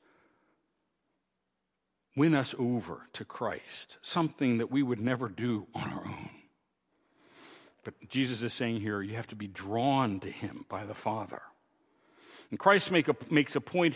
win 2.16 2.34
us 2.34 2.54
over 2.58 3.06
to 3.14 3.24
Christ, 3.24 3.98
something 4.02 4.58
that 4.58 4.70
we 4.70 4.82
would 4.82 5.00
never 5.00 5.28
do 5.28 5.66
on 5.74 5.92
our 5.92 6.06
own. 6.06 6.28
But 7.84 7.94
Jesus 8.08 8.42
is 8.42 8.52
saying 8.52 8.80
here, 8.80 9.00
you 9.00 9.16
have 9.16 9.28
to 9.28 9.36
be 9.36 9.46
drawn 9.46 10.20
to 10.20 10.30
him 10.30 10.66
by 10.68 10.84
the 10.84 10.94
Father. 10.94 11.40
And 12.50 12.58
Christ 12.58 12.90
make 12.90 13.08
a, 13.08 13.16
makes 13.30 13.56
a 13.56 13.60
point, 13.60 13.94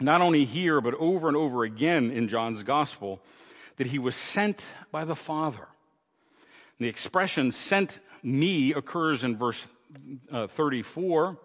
not 0.00 0.20
only 0.20 0.44
here, 0.44 0.80
but 0.80 0.94
over 0.94 1.28
and 1.28 1.36
over 1.36 1.64
again 1.64 2.10
in 2.10 2.28
John's 2.28 2.62
gospel, 2.62 3.20
that 3.76 3.88
he 3.88 3.98
was 3.98 4.16
sent 4.16 4.74
by 4.90 5.04
the 5.04 5.16
Father. 5.16 5.68
And 6.78 6.86
the 6.86 6.88
expression 6.88 7.52
sent 7.52 8.00
me 8.22 8.72
occurs 8.72 9.24
in 9.24 9.36
verse 9.36 9.66
uh, 10.30 10.46
34 10.46 11.38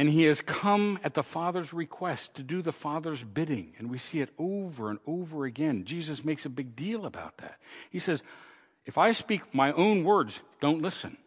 and 0.00 0.08
he 0.08 0.22
has 0.22 0.40
come 0.40 0.98
at 1.04 1.12
the 1.12 1.22
Father's 1.22 1.74
request 1.74 2.36
to 2.36 2.42
do 2.42 2.62
the 2.62 2.72
Father's 2.72 3.22
bidding. 3.22 3.74
And 3.78 3.90
we 3.90 3.98
see 3.98 4.20
it 4.20 4.30
over 4.38 4.88
and 4.88 4.98
over 5.06 5.44
again. 5.44 5.84
Jesus 5.84 6.24
makes 6.24 6.46
a 6.46 6.48
big 6.48 6.74
deal 6.74 7.04
about 7.04 7.36
that. 7.36 7.58
He 7.90 7.98
says, 7.98 8.22
If 8.86 8.96
I 8.96 9.12
speak 9.12 9.54
my 9.54 9.72
own 9.72 10.02
words, 10.02 10.40
don't 10.62 10.80
listen. 10.80 11.18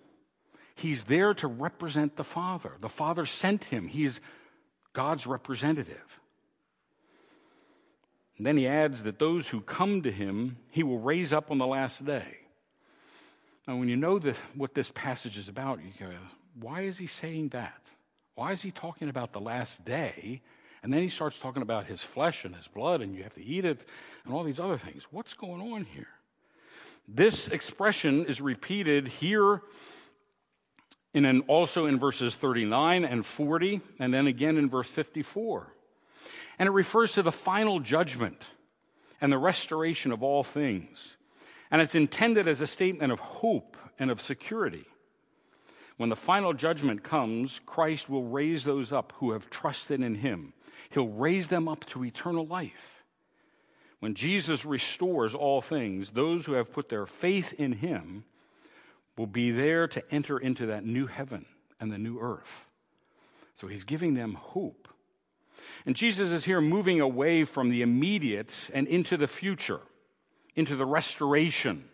He's 0.73 1.03
there 1.03 1.35
to 1.35 1.47
represent 1.47 2.15
the 2.15 2.23
Father. 2.23 2.71
The 2.81 2.89
Father 2.89 3.27
sent 3.27 3.65
him, 3.65 3.87
he's 3.87 4.19
God's 4.93 5.27
representative. 5.27 6.19
And 8.37 8.47
then 8.47 8.57
he 8.57 8.67
adds 8.67 9.03
that 9.03 9.19
those 9.19 9.49
who 9.49 9.61
come 9.61 10.01
to 10.01 10.11
him, 10.11 10.57
he 10.69 10.83
will 10.83 10.99
raise 10.99 11.33
up 11.33 11.51
on 11.51 11.57
the 11.57 11.67
last 11.67 12.05
day. 12.05 12.37
Now, 13.67 13.77
when 13.77 13.89
you 13.89 13.95
know 13.95 14.19
the, 14.19 14.35
what 14.55 14.73
this 14.73 14.91
passage 14.93 15.37
is 15.37 15.47
about, 15.47 15.79
you 15.79 15.91
go, 15.99 16.11
why 16.59 16.81
is 16.81 16.97
he 16.97 17.07
saying 17.07 17.49
that? 17.49 17.79
Why 18.35 18.51
is 18.51 18.61
he 18.61 18.71
talking 18.71 19.09
about 19.09 19.31
the 19.31 19.39
last 19.39 19.85
day? 19.85 20.41
And 20.81 20.91
then 20.91 21.01
he 21.01 21.09
starts 21.09 21.37
talking 21.37 21.61
about 21.61 21.85
his 21.85 22.03
flesh 22.03 22.43
and 22.43 22.55
his 22.55 22.67
blood, 22.67 23.01
and 23.01 23.15
you 23.15 23.23
have 23.23 23.35
to 23.35 23.43
eat 23.43 23.63
it, 23.63 23.85
and 24.25 24.33
all 24.33 24.43
these 24.43 24.59
other 24.59 24.77
things. 24.77 25.03
What's 25.11 25.33
going 25.33 25.61
on 25.61 25.85
here? 25.85 26.09
This 27.07 27.47
expression 27.47 28.25
is 28.25 28.41
repeated 28.41 29.07
here 29.07 29.61
and 31.13 31.25
then 31.25 31.41
also 31.47 31.85
in 31.85 31.99
verses 31.99 32.33
39 32.35 33.05
and 33.05 33.25
40, 33.25 33.81
and 33.99 34.13
then 34.13 34.27
again 34.27 34.57
in 34.57 34.69
verse 34.69 34.89
54. 34.89 35.73
And 36.59 36.67
it 36.67 36.71
refers 36.71 37.13
to 37.13 37.21
the 37.21 37.31
final 37.31 37.79
judgment 37.79 38.43
and 39.21 39.31
the 39.31 39.37
restoration 39.37 40.11
of 40.11 40.23
all 40.23 40.43
things. 40.43 41.17
And 41.71 41.81
it's 41.81 41.95
intended 41.95 42.47
as 42.47 42.61
a 42.61 42.67
statement 42.67 43.11
of 43.11 43.19
hope 43.19 43.77
and 43.99 44.11
of 44.11 44.21
security. 44.21 44.85
When 45.97 46.09
the 46.09 46.15
final 46.15 46.53
judgment 46.53 47.03
comes, 47.03 47.59
Christ 47.65 48.09
will 48.09 48.23
raise 48.23 48.63
those 48.63 48.91
up 48.91 49.13
who 49.17 49.31
have 49.31 49.49
trusted 49.49 50.01
in 50.01 50.15
him. 50.15 50.53
He'll 50.89 51.07
raise 51.07 51.47
them 51.47 51.67
up 51.67 51.85
to 51.87 52.03
eternal 52.03 52.45
life. 52.45 53.03
When 53.99 54.15
Jesus 54.15 54.65
restores 54.65 55.33
all 55.33 55.61
things, 55.61 56.09
those 56.09 56.45
who 56.45 56.53
have 56.53 56.73
put 56.73 56.89
their 56.89 57.05
faith 57.05 57.53
in 57.53 57.73
him 57.73 58.25
will 59.17 59.27
be 59.27 59.51
there 59.51 59.87
to 59.87 60.03
enter 60.11 60.37
into 60.37 60.67
that 60.67 60.85
new 60.85 61.07
heaven 61.07 61.45
and 61.79 61.91
the 61.91 61.97
new 61.97 62.19
earth. 62.19 62.65
So 63.55 63.67
he's 63.67 63.83
giving 63.83 64.13
them 64.13 64.33
hope. 64.33 64.87
And 65.85 65.95
Jesus 65.95 66.31
is 66.31 66.45
here 66.45 66.61
moving 66.61 67.01
away 67.01 67.43
from 67.43 67.69
the 67.69 67.81
immediate 67.81 68.53
and 68.73 68.87
into 68.87 69.17
the 69.17 69.27
future, 69.27 69.81
into 70.55 70.75
the 70.75 70.85
restoration 70.85 71.85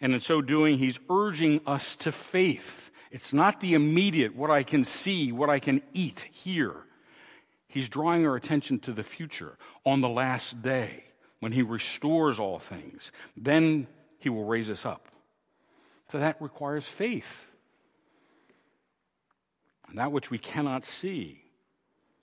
and 0.00 0.14
in 0.14 0.20
so 0.20 0.40
doing, 0.40 0.78
he's 0.78 1.00
urging 1.10 1.60
us 1.66 1.96
to 1.96 2.12
faith. 2.12 2.90
It's 3.10 3.32
not 3.32 3.60
the 3.60 3.74
immediate, 3.74 4.34
what 4.36 4.50
I 4.50 4.62
can 4.62 4.84
see, 4.84 5.32
what 5.32 5.50
I 5.50 5.58
can 5.58 5.82
eat 5.92 6.28
here. 6.30 6.76
He's 7.66 7.88
drawing 7.88 8.26
our 8.26 8.36
attention 8.36 8.78
to 8.80 8.92
the 8.92 9.02
future 9.02 9.58
on 9.84 10.00
the 10.00 10.08
last 10.08 10.62
day 10.62 11.04
when 11.40 11.52
he 11.52 11.62
restores 11.62 12.38
all 12.38 12.58
things. 12.58 13.12
Then 13.36 13.88
he 14.18 14.28
will 14.28 14.44
raise 14.44 14.70
us 14.70 14.86
up 14.86 15.08
So 16.10 16.18
that 16.18 16.40
requires 16.40 16.88
faith. 16.88 17.50
And 19.88 19.98
that 19.98 20.12
which 20.12 20.30
we 20.30 20.38
cannot 20.38 20.84
see, 20.84 21.42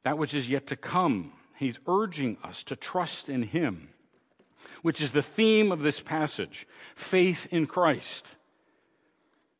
that 0.04 0.17
which 0.17 0.34
is 0.34 0.50
yet 0.50 0.67
to 0.67 0.76
come, 0.76 1.34
he's 1.56 1.80
urging 1.88 2.38
us 2.43 2.63
to 2.63 2.76
trust 2.76 3.30
in 3.30 3.43
him, 3.43 3.89
which 4.82 5.02
is 5.02 5.12
the 5.12 5.24
theme 5.24 5.71
of 5.71 5.82
this 5.82 6.00
passage 6.00 6.67
faith 6.95 7.48
in 7.52 7.65
Christ 7.65 8.28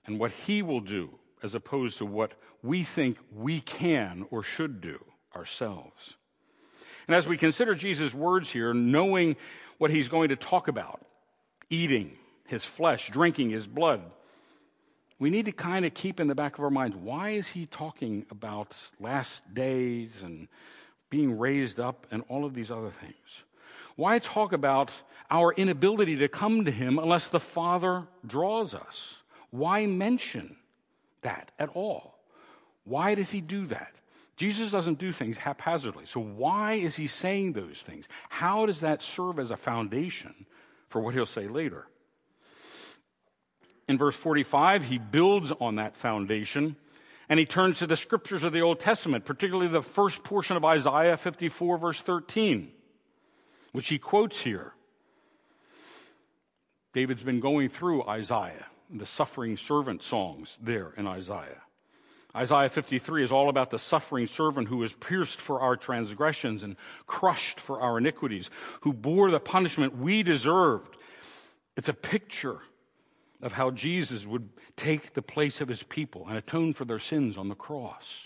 and 0.06 0.20
what 0.20 0.32
he 0.32 0.62
will 0.62 0.82
do 0.82 1.20
as 1.42 1.56
opposed 1.56 1.98
to 1.98 2.06
what 2.06 2.34
we 2.62 2.84
think 2.84 3.18
we 3.32 3.60
can 3.60 4.26
or 4.30 4.44
should 4.44 4.82
do 4.82 5.04
ourselves. 5.36 6.16
And 7.08 7.16
as 7.16 7.28
we 7.28 7.38
consider 7.38 7.76
Jesus' 7.76 8.14
words 8.14 8.52
here, 8.52 8.74
knowing 8.74 9.36
what 9.78 9.92
he's 9.92 10.08
going 10.08 10.30
to 10.30 10.36
talk 10.36 10.68
about, 10.68 11.06
eating 11.70 12.18
his 12.46 12.66
flesh, 12.66 13.10
drinking 13.10 13.50
his 13.50 13.68
blood, 13.68 14.02
we 15.18 15.30
need 15.30 15.46
to 15.46 15.52
kind 15.52 15.86
of 15.86 15.94
keep 15.94 16.20
in 16.20 16.28
the 16.28 16.36
back 16.36 16.58
of 16.58 16.64
our 16.64 16.70
minds 16.70 16.96
why 16.96 17.30
is 17.30 17.48
he 17.48 17.66
talking 17.66 18.26
about 18.30 18.76
last 19.00 19.54
days 19.54 20.24
and 20.24 20.48
being 21.10 21.38
raised 21.38 21.80
up 21.80 22.06
and 22.12 22.24
all 22.28 22.46
of 22.46 22.54
these 22.54 22.72
other 22.72 22.90
things? 22.90 23.44
Why 23.96 24.20
talk 24.20 24.52
about 24.52 24.92
our 25.32 25.54
inability 25.54 26.18
to 26.18 26.28
come 26.28 26.66
to 26.66 26.72
him 26.72 27.00
unless 27.00 27.30
the 27.30 27.40
Father 27.40 28.08
draws 28.26 28.76
us? 28.76 29.18
Why 29.52 29.86
mention 29.86 30.58
that 31.22 31.52
at 31.58 31.70
all? 31.74 32.20
Why 32.84 33.16
does 33.16 33.32
he 33.32 33.42
do 33.42 33.66
that? 33.68 33.94
Jesus 34.36 34.72
doesn't 34.72 35.00
do 35.00 35.14
things 35.14 35.38
haphazardly. 35.38 36.06
So 36.06 36.20
why 36.20 36.74
is 36.74 36.98
he 36.98 37.08
saying 37.08 37.54
those 37.54 37.82
things? 37.82 38.10
How 38.28 38.66
does 38.66 38.82
that 38.82 39.02
serve 39.02 39.40
as 39.40 39.50
a 39.50 39.58
foundation 39.58 40.46
for 40.90 41.00
what 41.00 41.14
he'll 41.14 41.26
say 41.26 41.48
later? 41.48 41.88
In 43.88 43.98
verse 43.98 44.16
45, 44.16 44.86
he 44.86 44.98
builds 44.98 45.52
on 45.52 45.76
that 45.76 45.96
foundation 45.96 46.76
and 47.30 47.40
he 47.40 47.46
turns 47.46 47.80
to 47.80 47.88
the 47.88 47.98
scriptures 47.98 48.44
of 48.44 48.54
the 48.54 48.62
Old 48.62 48.80
Testament, 48.80 49.26
particularly 49.26 49.68
the 49.68 49.82
first 49.82 50.24
portion 50.24 50.58
of 50.58 50.66
Isaiah 50.66 51.18
54 51.18 51.78
verse 51.78 52.02
13, 52.02 52.72
which 53.72 53.90
he 53.90 53.98
quotes 53.98 54.42
here. 54.42 54.74
David's 56.94 57.24
been 57.24 57.40
going 57.40 57.70
through 57.70 58.04
Isaiah, 58.08 58.68
the 58.90 59.06
suffering 59.06 59.58
servant 59.58 60.02
songs 60.04 60.58
there 60.62 60.94
in 60.98 61.08
Isaiah. 61.08 61.62
Isaiah 62.36 62.70
53 62.70 63.24
is 63.24 63.32
all 63.32 63.50
about 63.50 63.70
the 63.70 63.80
suffering 63.80 64.28
servant 64.28 64.68
who 64.68 64.78
was 64.78 64.94
pierced 64.94 65.40
for 65.40 65.62
our 65.62 65.78
transgressions 65.78 66.64
and 66.64 66.76
crushed 67.08 67.60
for 67.62 67.80
our 67.80 67.98
iniquities, 67.98 68.50
who 68.82 68.94
bore 68.94 69.32
the 69.32 69.40
punishment 69.40 69.98
we 69.98 70.22
deserved. 70.22 70.98
It's 71.78 71.90
a 71.90 71.94
picture 71.94 72.60
of 73.46 73.52
how 73.52 73.70
Jesus 73.70 74.26
would 74.26 74.50
take 74.76 75.14
the 75.14 75.22
place 75.22 75.62
of 75.62 75.68
his 75.68 75.84
people 75.84 76.26
and 76.28 76.36
atone 76.36 76.74
for 76.74 76.84
their 76.84 76.98
sins 76.98 77.38
on 77.38 77.48
the 77.48 77.56
cross. 77.56 78.26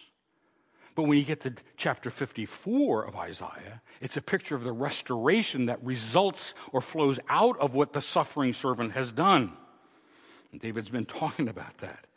But 0.96 1.04
when 1.04 1.18
you 1.18 1.26
get 1.26 1.42
to 1.42 1.54
chapter 1.76 2.10
54 2.10 3.04
of 3.06 3.18
Isaiah, 3.18 3.82
it's 4.00 4.16
a 4.16 4.22
picture 4.22 4.56
of 4.56 4.64
the 4.64 4.72
restoration 4.72 5.66
that 5.66 5.84
results 5.84 6.54
or 6.72 6.80
flows 6.80 7.20
out 7.28 7.60
of 7.60 7.76
what 7.76 7.92
the 7.92 8.00
suffering 8.00 8.54
servant 8.54 8.94
has 8.94 9.12
done. 9.12 9.52
And 10.54 10.62
David's 10.62 10.90
been 10.90 11.06
talking 11.22 11.50
about 11.50 11.78
that. 11.80 12.08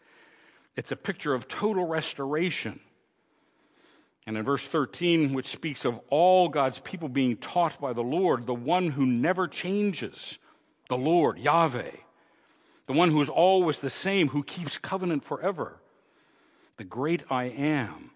It's 0.76 0.92
a 0.92 0.96
picture 0.96 1.34
of 1.34 1.48
total 1.48 1.84
restoration. 1.84 2.78
And 4.28 4.36
in 4.36 4.44
verse 4.44 4.64
13, 4.64 5.32
which 5.32 5.48
speaks 5.48 5.84
of 5.84 6.00
all 6.08 6.48
God's 6.48 6.78
people 6.78 7.08
being 7.08 7.36
taught 7.36 7.80
by 7.80 7.94
the 7.94 8.02
Lord, 8.02 8.46
the 8.46 8.54
one 8.54 8.90
who 8.90 9.06
never 9.06 9.48
changes, 9.48 10.38
the 10.88 10.96
Lord, 10.96 11.40
Yahweh, 11.40 11.90
the 12.86 12.92
one 12.92 13.10
who 13.10 13.22
is 13.22 13.28
always 13.28 13.80
the 13.80 13.90
same, 13.90 14.28
who 14.28 14.42
keeps 14.42 14.78
covenant 14.78 15.24
forever, 15.24 15.80
the 16.76 16.84
great 16.84 17.22
I 17.30 17.44
am, 17.44 18.10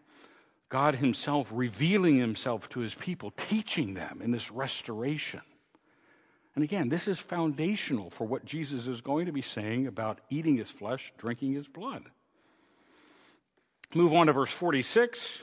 God 0.68 0.96
Himself 0.96 1.50
revealing 1.52 2.18
Himself 2.18 2.68
to 2.70 2.80
His 2.80 2.94
people, 2.94 3.32
teaching 3.36 3.94
them 3.94 4.20
in 4.22 4.30
this 4.30 4.50
restoration. 4.50 5.42
And 6.54 6.64
again, 6.64 6.88
this 6.88 7.06
is 7.06 7.18
foundational 7.18 8.10
for 8.10 8.24
what 8.24 8.44
Jesus 8.44 8.86
is 8.86 9.00
going 9.00 9.26
to 9.26 9.32
be 9.32 9.42
saying 9.42 9.86
about 9.86 10.20
eating 10.30 10.56
His 10.56 10.70
flesh, 10.70 11.12
drinking 11.18 11.52
His 11.52 11.68
blood. 11.68 12.04
Move 13.94 14.12
on 14.14 14.26
to 14.26 14.32
verse 14.32 14.50
46. 14.50 15.42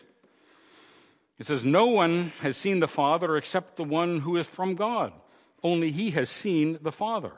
It 1.40 1.46
says, 1.46 1.64
No 1.64 1.88
one 1.88 2.34
has 2.42 2.58
seen 2.58 2.80
the 2.80 2.88
Father 2.88 3.38
except 3.38 3.78
the 3.78 3.84
one 3.84 4.20
who 4.20 4.38
is 4.38 4.48
from 4.48 4.76
God. 4.76 5.14
Only 5.64 5.92
he 5.92 6.12
has 6.12 6.30
seen 6.30 6.78
the 6.82 6.92
Father. 6.92 7.34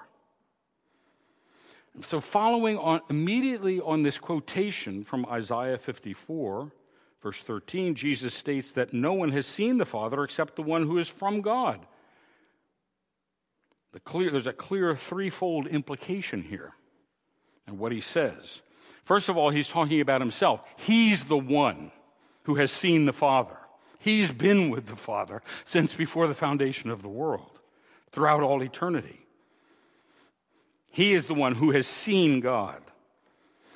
So, 2.01 2.19
following 2.19 2.77
on 2.77 3.01
immediately 3.09 3.79
on 3.79 4.03
this 4.03 4.17
quotation 4.17 5.03
from 5.03 5.25
Isaiah 5.27 5.77
54, 5.77 6.71
verse 7.21 7.37
13, 7.39 7.95
Jesus 7.95 8.33
states 8.33 8.73
that 8.73 8.93
no 8.93 9.13
one 9.13 9.31
has 9.31 9.47
seen 9.47 9.77
the 9.77 9.85
Father 9.85 10.23
except 10.23 10.55
the 10.55 10.61
one 10.61 10.83
who 10.83 10.97
is 10.97 11.09
from 11.09 11.41
God. 11.41 11.85
The 13.93 14.01
clear, 14.01 14.29
there's 14.29 14.45
a 14.45 14.53
clear 14.53 14.93
threefold 14.95 15.67
implication 15.67 16.43
here 16.43 16.73
and 17.65 17.79
what 17.79 17.93
he 17.93 18.01
says. 18.01 18.61
First 19.05 19.29
of 19.29 19.37
all, 19.37 19.51
he's 19.51 19.69
talking 19.69 20.01
about 20.01 20.19
himself. 20.19 20.61
He's 20.75 21.25
the 21.25 21.37
one 21.37 21.91
who 22.43 22.55
has 22.55 22.71
seen 22.71 23.05
the 23.05 23.13
Father. 23.13 23.57
He's 23.99 24.31
been 24.31 24.69
with 24.69 24.87
the 24.87 24.95
Father 24.95 25.41
since 25.63 25.93
before 25.93 26.27
the 26.27 26.33
foundation 26.33 26.89
of 26.89 27.01
the 27.01 27.07
world, 27.07 27.59
throughout 28.11 28.43
all 28.43 28.61
eternity. 28.61 29.24
He 30.95 31.13
is 31.13 31.25
the 31.25 31.33
one 31.33 31.55
who 31.55 31.71
has 31.71 31.87
seen 31.87 32.39
God. 32.39 32.81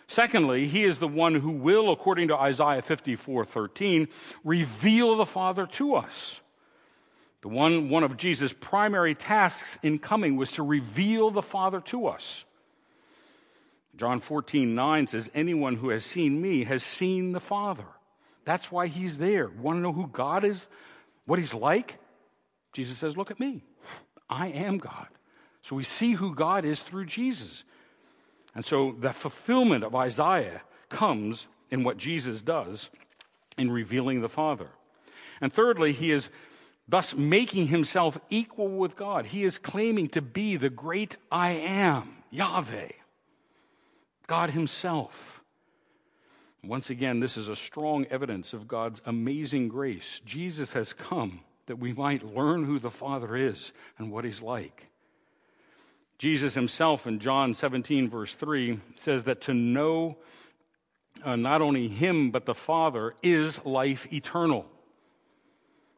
Secondly, 0.07 0.69
he 0.69 0.85
is 0.85 0.99
the 0.99 1.07
one 1.07 1.35
who 1.35 1.51
will, 1.51 1.91
according 1.91 2.29
to 2.29 2.37
Isaiah 2.37 2.81
54 2.81 3.43
13, 3.43 4.07
reveal 4.45 5.17
the 5.17 5.25
Father 5.25 5.65
to 5.65 5.95
us. 5.95 6.39
The 7.41 7.49
one, 7.49 7.89
one 7.89 8.05
of 8.05 8.15
Jesus' 8.15 8.53
primary 8.53 9.15
tasks 9.15 9.77
in 9.83 9.99
coming 9.99 10.37
was 10.37 10.53
to 10.53 10.63
reveal 10.63 11.29
the 11.29 11.41
Father 11.41 11.81
to 11.87 12.07
us. 12.07 12.45
John 13.97 14.21
14, 14.21 14.73
9 14.73 15.07
says, 15.07 15.29
Anyone 15.35 15.75
who 15.75 15.89
has 15.89 16.05
seen 16.05 16.41
me 16.41 16.63
has 16.63 16.83
seen 16.83 17.33
the 17.33 17.41
Father. 17.41 17.87
That's 18.45 18.71
why 18.71 18.87
he's 18.87 19.17
there. 19.17 19.49
Want 19.49 19.75
to 19.75 19.81
know 19.81 19.91
who 19.91 20.07
God 20.07 20.45
is? 20.45 20.67
What 21.25 21.37
he's 21.37 21.53
like? 21.53 21.97
Jesus 22.71 22.97
says, 22.97 23.17
Look 23.17 23.29
at 23.29 23.41
me. 23.41 23.65
I 24.29 24.47
am 24.47 24.77
God. 24.77 25.09
So 25.61 25.75
we 25.75 25.83
see 25.83 26.13
who 26.13 26.33
God 26.33 26.65
is 26.65 26.81
through 26.81 27.05
Jesus. 27.05 27.63
And 28.55 28.65
so 28.65 28.95
the 28.99 29.13
fulfillment 29.13 29.83
of 29.83 29.95
Isaiah 29.95 30.61
comes 30.89 31.47
in 31.69 31.83
what 31.83 31.97
Jesus 31.97 32.41
does 32.41 32.89
in 33.57 33.71
revealing 33.71 34.21
the 34.21 34.29
Father. 34.29 34.69
And 35.41 35.53
thirdly, 35.53 35.93
he 35.93 36.11
is 36.11 36.29
thus 36.87 37.15
making 37.15 37.67
himself 37.67 38.17
equal 38.29 38.69
with 38.69 38.95
God. 38.95 39.27
He 39.27 39.43
is 39.43 39.57
claiming 39.57 40.09
to 40.09 40.21
be 40.21 40.57
the 40.57 40.69
great 40.69 41.17
I 41.31 41.51
am, 41.51 42.23
Yahweh. 42.31 42.89
God 44.29 44.51
Himself. 44.51 45.41
Once 46.63 46.91
again, 46.91 47.19
this 47.19 47.35
is 47.35 47.47
a 47.47 47.55
strong 47.55 48.05
evidence 48.11 48.53
of 48.53 48.67
God's 48.67 49.01
amazing 49.07 49.69
grace. 49.69 50.21
Jesus 50.23 50.73
has 50.73 50.93
come 50.93 51.41
that 51.65 51.79
we 51.79 51.93
might 51.93 52.35
learn 52.35 52.63
who 52.63 52.77
the 52.77 52.91
Father 52.91 53.35
is 53.35 53.71
and 53.97 54.11
what 54.11 54.25
He's 54.25 54.39
like. 54.39 54.88
Jesus 56.19 56.53
himself 56.53 57.07
in 57.07 57.19
John 57.19 57.53
17, 57.53 58.09
verse 58.09 58.33
3, 58.33 58.79
says 58.95 59.23
that 59.23 59.41
to 59.41 59.53
know 59.53 60.17
uh, 61.23 61.35
not 61.35 61.61
only 61.61 61.87
Him, 61.87 62.31
but 62.31 62.45
the 62.45 62.53
Father 62.53 63.15
is 63.23 63.63
life 63.65 64.11
eternal. 64.11 64.65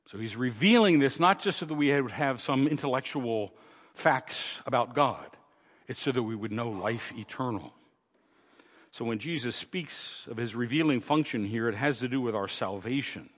So 0.05 0.17
He's 0.17 0.35
revealing 0.35 0.99
this 0.99 1.19
not 1.19 1.39
just 1.39 1.59
so 1.59 1.65
that 1.65 1.73
we 1.73 1.99
would 1.99 2.11
have 2.11 2.39
some 2.39 2.67
intellectual 2.67 3.51
facts 3.93 4.61
about 4.65 4.93
God, 4.93 5.25
it's 5.87 5.99
so 5.99 6.11
that 6.11 6.23
we 6.23 6.35
would 6.35 6.51
know 6.51 6.69
life 6.69 7.11
eternal. 7.17 7.73
So 8.91 9.05
when 9.05 9.19
Jesus 9.19 9.55
speaks 9.55 10.27
of 10.29 10.35
his 10.35 10.53
revealing 10.53 10.99
function 10.99 11.45
here, 11.45 11.69
it 11.69 11.75
has 11.75 11.99
to 11.99 12.09
do 12.09 12.19
with 12.19 12.35
our 12.35 12.49
salvation. 12.49 13.29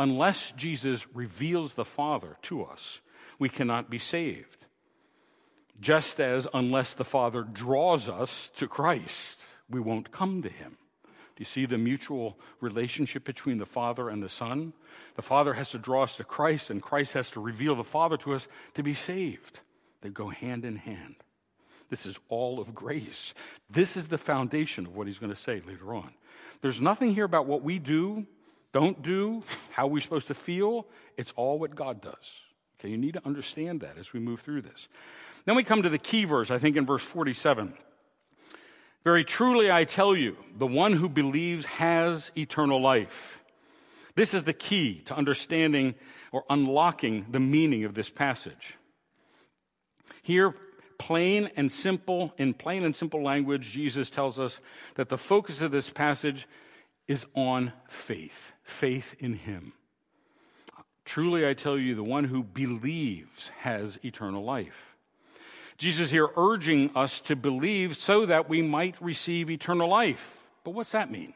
Unless 0.00 0.52
Jesus 0.52 1.06
reveals 1.14 1.74
the 1.74 1.84
Father 1.84 2.36
to 2.42 2.64
us, 2.64 2.98
we 3.38 3.48
cannot 3.48 3.88
be 3.88 4.00
saved. 4.00 4.66
Just 5.80 6.20
as 6.20 6.46
unless 6.52 6.92
the 6.92 7.04
Father 7.04 7.42
draws 7.42 8.08
us 8.08 8.50
to 8.56 8.66
Christ, 8.66 9.46
we 9.70 9.80
won't 9.80 10.10
come 10.10 10.42
to 10.42 10.48
him. 10.48 10.76
Do 11.04 11.42
you 11.42 11.44
see 11.44 11.66
the 11.66 11.78
mutual 11.78 12.36
relationship 12.60 13.24
between 13.24 13.58
the 13.58 13.66
Father 13.66 14.08
and 14.08 14.20
the 14.22 14.28
Son? 14.28 14.72
The 15.14 15.22
Father 15.22 15.54
has 15.54 15.70
to 15.70 15.78
draw 15.78 16.02
us 16.02 16.16
to 16.16 16.24
Christ, 16.24 16.70
and 16.70 16.82
Christ 16.82 17.12
has 17.12 17.30
to 17.32 17.40
reveal 17.40 17.76
the 17.76 17.84
Father 17.84 18.16
to 18.18 18.34
us 18.34 18.48
to 18.74 18.82
be 18.82 18.94
saved. 18.94 19.60
They 20.00 20.08
go 20.08 20.30
hand 20.30 20.64
in 20.64 20.76
hand. 20.76 21.14
This 21.90 22.06
is 22.06 22.18
all 22.28 22.60
of 22.60 22.74
grace. 22.74 23.34
This 23.70 23.96
is 23.96 24.08
the 24.08 24.18
foundation 24.18 24.84
of 24.84 24.96
what 24.96 25.06
he's 25.06 25.18
going 25.18 25.32
to 25.32 25.36
say 25.36 25.62
later 25.66 25.94
on. 25.94 26.12
There's 26.60 26.80
nothing 26.80 27.14
here 27.14 27.24
about 27.24 27.46
what 27.46 27.62
we 27.62 27.78
do, 27.78 28.26
don't 28.72 29.00
do, 29.02 29.44
how 29.70 29.86
we're 29.86 30.02
supposed 30.02 30.26
to 30.26 30.34
feel. 30.34 30.86
It's 31.16 31.32
all 31.36 31.58
what 31.58 31.74
God 31.74 32.02
does. 32.02 32.42
Okay, 32.78 32.90
you 32.90 32.98
need 32.98 33.14
to 33.14 33.26
understand 33.26 33.80
that 33.80 33.96
as 33.98 34.12
we 34.12 34.20
move 34.20 34.40
through 34.40 34.62
this. 34.62 34.88
Then 35.48 35.56
we 35.56 35.64
come 35.64 35.82
to 35.82 35.88
the 35.88 35.96
key 35.96 36.26
verse, 36.26 36.50
I 36.50 36.58
think 36.58 36.76
in 36.76 36.84
verse 36.84 37.02
47. 37.02 37.72
Very 39.02 39.24
truly, 39.24 39.70
I 39.70 39.84
tell 39.84 40.14
you, 40.14 40.36
the 40.54 40.66
one 40.66 40.92
who 40.92 41.08
believes 41.08 41.64
has 41.64 42.30
eternal 42.36 42.82
life. 42.82 43.42
This 44.14 44.34
is 44.34 44.44
the 44.44 44.52
key 44.52 45.00
to 45.06 45.16
understanding 45.16 45.94
or 46.32 46.44
unlocking 46.50 47.24
the 47.30 47.40
meaning 47.40 47.84
of 47.84 47.94
this 47.94 48.10
passage. 48.10 48.74
Here, 50.22 50.54
plain 50.98 51.48
and 51.56 51.72
simple, 51.72 52.34
in 52.36 52.52
plain 52.52 52.84
and 52.84 52.94
simple 52.94 53.22
language, 53.22 53.70
Jesus 53.70 54.10
tells 54.10 54.38
us 54.38 54.60
that 54.96 55.08
the 55.08 55.16
focus 55.16 55.62
of 55.62 55.70
this 55.70 55.88
passage 55.88 56.46
is 57.06 57.24
on 57.34 57.72
faith, 57.88 58.52
faith 58.64 59.14
in 59.18 59.32
Him. 59.32 59.72
Truly, 61.06 61.48
I 61.48 61.54
tell 61.54 61.78
you, 61.78 61.94
the 61.94 62.04
one 62.04 62.24
who 62.24 62.42
believes 62.42 63.48
has 63.60 63.98
eternal 64.04 64.44
life. 64.44 64.87
Jesus 65.78 66.10
here 66.10 66.28
urging 66.36 66.90
us 66.96 67.20
to 67.20 67.36
believe 67.36 67.96
so 67.96 68.26
that 68.26 68.48
we 68.48 68.62
might 68.62 69.00
receive 69.00 69.48
eternal 69.48 69.88
life. 69.88 70.48
But 70.64 70.72
what's 70.72 70.90
that 70.90 71.10
mean? 71.10 71.34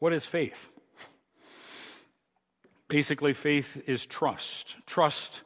What 0.00 0.12
is 0.12 0.26
faith? 0.26 0.68
Basically, 2.88 3.32
faith 3.32 3.80
is 3.86 4.04
trust. 4.04 4.76
Trust 4.86 5.42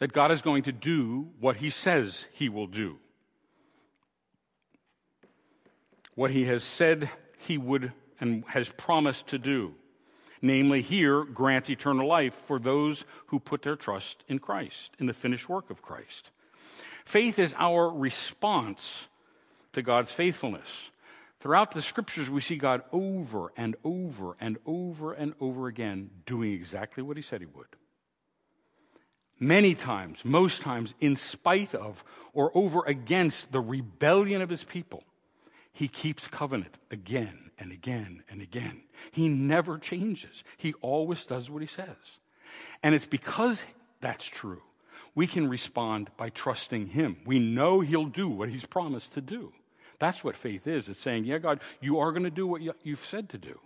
that 0.00 0.12
God 0.12 0.32
is 0.32 0.42
going 0.42 0.64
to 0.64 0.72
do 0.72 1.28
what 1.38 1.56
he 1.56 1.70
says 1.70 2.26
he 2.32 2.48
will 2.48 2.66
do. 2.66 2.98
What 6.16 6.32
he 6.32 6.44
has 6.46 6.64
said 6.64 7.08
he 7.38 7.56
would 7.56 7.92
and 8.20 8.44
has 8.48 8.68
promised 8.70 9.28
to 9.28 9.38
do. 9.38 9.74
Namely, 10.42 10.82
here, 10.82 11.24
grant 11.24 11.70
eternal 11.70 12.06
life 12.06 12.34
for 12.34 12.58
those 12.58 13.04
who 13.26 13.40
put 13.40 13.62
their 13.62 13.76
trust 13.76 14.24
in 14.28 14.38
Christ, 14.38 14.92
in 14.98 15.06
the 15.06 15.14
finished 15.14 15.48
work 15.48 15.70
of 15.70 15.82
Christ. 15.82 16.30
Faith 17.04 17.38
is 17.38 17.54
our 17.58 17.88
response 17.88 19.06
to 19.72 19.82
God's 19.82 20.12
faithfulness. 20.12 20.90
Throughout 21.40 21.70
the 21.70 21.82
scriptures, 21.82 22.28
we 22.28 22.40
see 22.40 22.56
God 22.56 22.82
over 22.92 23.52
and 23.56 23.76
over 23.84 24.36
and 24.40 24.58
over 24.66 25.12
and 25.12 25.34
over 25.40 25.68
again 25.68 26.10
doing 26.26 26.52
exactly 26.52 27.02
what 27.02 27.16
he 27.16 27.22
said 27.22 27.40
he 27.40 27.46
would. 27.46 27.68
Many 29.38 29.74
times, 29.74 30.24
most 30.24 30.62
times, 30.62 30.94
in 30.98 31.14
spite 31.14 31.74
of 31.74 32.02
or 32.32 32.50
over 32.54 32.82
against 32.86 33.52
the 33.52 33.60
rebellion 33.60 34.40
of 34.40 34.48
his 34.48 34.64
people, 34.64 35.04
he 35.72 35.88
keeps 35.88 36.26
covenant 36.26 36.78
again 36.90 37.45
and 37.58 37.72
again 37.72 38.22
and 38.30 38.42
again. 38.42 38.82
He 39.10 39.28
never 39.28 39.78
changes. 39.78 40.44
He 40.56 40.74
always 40.80 41.24
does 41.24 41.50
what 41.50 41.62
he 41.62 41.68
says. 41.68 42.18
And 42.82 42.94
it's 42.94 43.06
because 43.06 43.62
that's 44.00 44.26
true, 44.26 44.62
we 45.14 45.26
can 45.26 45.48
respond 45.48 46.10
by 46.16 46.28
trusting 46.28 46.88
him. 46.88 47.16
We 47.24 47.38
know 47.38 47.80
he'll 47.80 48.04
do 48.04 48.28
what 48.28 48.50
he's 48.50 48.66
promised 48.66 49.12
to 49.14 49.20
do. 49.20 49.52
That's 49.98 50.22
what 50.22 50.36
faith 50.36 50.66
is. 50.66 50.88
It's 50.88 51.00
saying, 51.00 51.24
yeah, 51.24 51.38
God, 51.38 51.60
you 51.80 51.98
are 51.98 52.12
going 52.12 52.24
to 52.24 52.30
do 52.30 52.46
what 52.46 52.60
you've 52.82 53.04
said 53.04 53.30
to 53.30 53.38
do. 53.38 53.58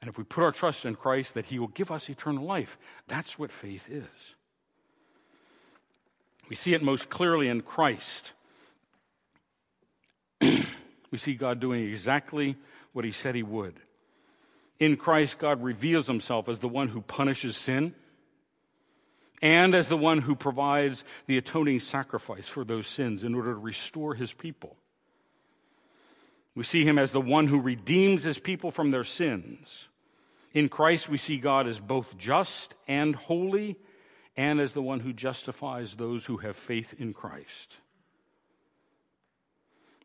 And 0.00 0.08
if 0.08 0.18
we 0.18 0.24
put 0.24 0.42
our 0.42 0.52
trust 0.52 0.84
in 0.84 0.94
Christ, 0.94 1.34
that 1.34 1.46
he 1.46 1.58
will 1.58 1.68
give 1.68 1.90
us 1.90 2.08
eternal 2.08 2.44
life. 2.44 2.78
That's 3.08 3.38
what 3.38 3.52
faith 3.52 3.90
is. 3.90 4.34
We 6.48 6.56
see 6.56 6.74
it 6.74 6.82
most 6.82 7.08
clearly 7.08 7.48
in 7.48 7.62
Christ. 7.62 8.32
we 10.40 11.18
see 11.18 11.34
God 11.34 11.60
doing 11.60 11.82
exactly 11.82 12.56
what 12.94 13.04
he 13.04 13.12
said 13.12 13.34
he 13.34 13.42
would. 13.42 13.74
In 14.78 14.96
Christ, 14.96 15.38
God 15.38 15.62
reveals 15.62 16.06
himself 16.06 16.48
as 16.48 16.60
the 16.60 16.68
one 16.68 16.88
who 16.88 17.02
punishes 17.02 17.56
sin 17.56 17.94
and 19.42 19.74
as 19.74 19.88
the 19.88 19.96
one 19.96 20.22
who 20.22 20.34
provides 20.34 21.04
the 21.26 21.36
atoning 21.36 21.80
sacrifice 21.80 22.48
for 22.48 22.64
those 22.64 22.88
sins 22.88 23.24
in 23.24 23.34
order 23.34 23.52
to 23.52 23.58
restore 23.58 24.14
his 24.14 24.32
people. 24.32 24.76
We 26.54 26.64
see 26.64 26.84
him 26.84 26.98
as 26.98 27.12
the 27.12 27.20
one 27.20 27.48
who 27.48 27.60
redeems 27.60 28.22
his 28.22 28.38
people 28.38 28.70
from 28.70 28.90
their 28.90 29.04
sins. 29.04 29.88
In 30.52 30.68
Christ, 30.68 31.08
we 31.08 31.18
see 31.18 31.36
God 31.36 31.66
as 31.66 31.80
both 31.80 32.16
just 32.16 32.74
and 32.86 33.16
holy, 33.16 33.76
and 34.36 34.60
as 34.60 34.72
the 34.72 34.82
one 34.82 35.00
who 35.00 35.12
justifies 35.12 35.94
those 35.94 36.26
who 36.26 36.38
have 36.38 36.56
faith 36.56 36.94
in 36.98 37.12
Christ. 37.12 37.78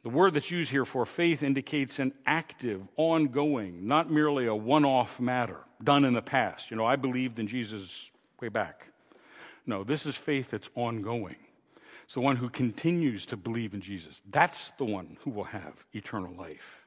The 0.04 0.10
word 0.10 0.34
that's 0.34 0.50
used 0.50 0.72
here 0.72 0.86
for 0.86 1.06
faith 1.06 1.44
indicates 1.44 2.00
an 2.00 2.14
active, 2.26 2.88
ongoing, 2.96 3.88
not 3.88 4.10
merely 4.10 4.46
a 4.46 4.56
one 4.56 4.86
off 4.86 5.20
matter 5.20 5.60
done 5.84 6.06
in 6.06 6.14
the 6.14 6.22
past. 6.22 6.72
You 6.72 6.78
know, 6.78 6.86
I 6.86 6.96
believed 6.96 7.40
in 7.40 7.48
Jesus 7.48 8.10
way 8.42 8.50
back. 8.50 8.88
No, 9.66 9.84
this 9.84 10.06
is 10.06 10.16
faith 10.16 10.52
that's 10.52 10.70
ongoing. 10.76 11.36
It's 12.06 12.16
the 12.16 12.22
one 12.22 12.38
who 12.38 12.50
continues 12.50 13.26
to 13.28 13.38
believe 13.38 13.74
in 13.74 13.82
Jesus. 13.82 14.22
That's 14.30 14.72
the 14.72 14.86
one 14.86 15.18
who 15.22 15.30
will 15.30 15.44
have 15.44 15.86
eternal 15.94 16.34
life. 16.34 16.86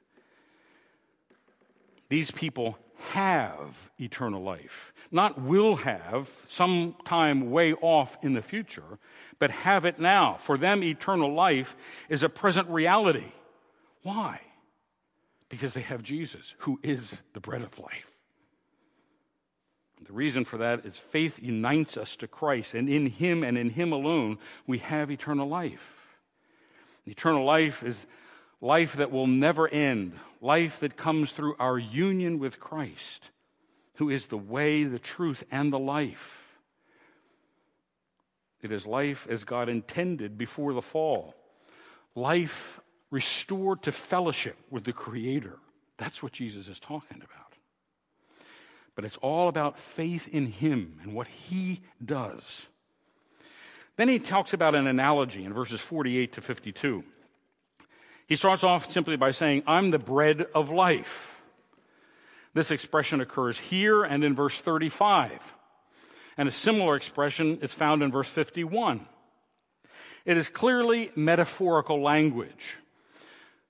These 2.09 2.31
people 2.31 2.77
have 3.11 3.91
eternal 3.99 4.43
life. 4.43 4.93
Not 5.11 5.41
will 5.41 5.77
have 5.77 6.29
sometime 6.45 7.51
way 7.51 7.75
off 7.75 8.17
in 8.23 8.33
the 8.33 8.43
future, 8.43 8.99
but 9.39 9.51
have 9.51 9.85
it 9.85 9.99
now. 9.99 10.35
For 10.35 10.57
them, 10.57 10.83
eternal 10.83 11.33
life 11.35 11.77
is 12.09 12.23
a 12.23 12.29
present 12.29 12.69
reality. 12.69 13.33
Why? 14.03 14.41
Because 15.49 15.75
they 15.75 15.83
have 15.83 16.03
Jesus, 16.03 16.55
who 16.59 16.81
is 16.83 17.19
the 17.35 17.41
bread 17.41 17.63
of 17.63 17.79
life. 17.79 18.11
The 20.05 20.13
reason 20.13 20.45
for 20.45 20.57
that 20.59 20.85
is 20.85 20.97
faith 20.97 21.41
unites 21.43 21.97
us 21.97 22.17
to 22.17 22.27
Christ, 22.27 22.75
and 22.75 22.89
in 22.89 23.07
Him 23.07 23.45
and 23.45 23.57
in 23.57 23.71
Him 23.71 23.93
alone, 23.93 24.39
we 24.67 24.79
have 24.79 25.11
eternal 25.11 25.49
life. 25.49 26.19
Eternal 27.07 27.45
life 27.45 27.83
is 27.83 28.07
life 28.61 28.95
that 28.95 29.11
will 29.11 29.27
never 29.27 29.69
end, 29.69 30.15
life 30.43 30.81
that 30.81 30.97
comes 30.97 31.31
through 31.31 31.55
our 31.59 31.79
union 31.79 32.39
with 32.39 32.61
Christ, 32.61 33.31
who 33.95 34.11
is 34.11 34.27
the 34.27 34.37
way, 34.37 34.85
the 34.85 34.99
truth, 34.99 35.45
and 35.51 35.73
the 35.73 35.79
life. 35.79 36.59
It 38.61 38.73
is 38.73 38.87
life 38.87 39.27
as 39.31 39.45
God 39.45 39.69
intended 39.69 40.37
before 40.37 40.75
the 40.75 40.83
fall, 40.83 41.35
life 42.15 42.81
restored 43.11 43.83
to 43.83 43.93
fellowship 43.93 44.57
with 44.71 44.85
the 44.85 44.93
Creator. 44.93 45.59
That's 45.97 46.23
what 46.23 46.33
Jesus 46.33 46.67
is 46.69 46.81
talking 46.81 47.19
about. 47.19 47.57
But 48.95 49.05
it's 49.05 49.19
all 49.19 49.49
about 49.49 49.79
faith 49.79 50.29
in 50.29 50.47
Him 50.47 50.99
and 51.03 51.15
what 51.15 51.29
He 51.29 51.83
does. 52.05 52.69
Then 53.97 54.09
he 54.09 54.19
talks 54.19 54.55
about 54.55 54.75
an 54.75 54.87
analogy 54.87 55.45
in 55.45 55.53
verses 55.53 55.81
48 55.81 56.33
to 56.33 56.41
52. 56.41 57.05
He 58.33 58.37
starts 58.37 58.65
off 58.65 58.91
simply 58.91 59.17
by 59.17 59.31
saying, 59.31 59.63
I'm 59.67 59.91
the 59.91 59.99
bread 59.99 60.47
of 60.55 60.71
life. 60.71 61.39
This 62.55 62.71
expression 62.71 63.21
occurs 63.21 63.59
here 63.59 64.05
and 64.05 64.25
in 64.25 64.35
verse 64.35 64.59
35. 64.59 65.53
And 66.39 66.49
a 66.49 66.51
similar 66.51 66.97
expression 66.97 67.59
is 67.61 67.75
found 67.75 68.03
in 68.03 68.11
verse 68.11 68.31
51. 68.31 69.07
It 70.25 70.39
is 70.39 70.49
clearly 70.49 71.11
metaphorical 71.15 72.01
language. 72.01 72.79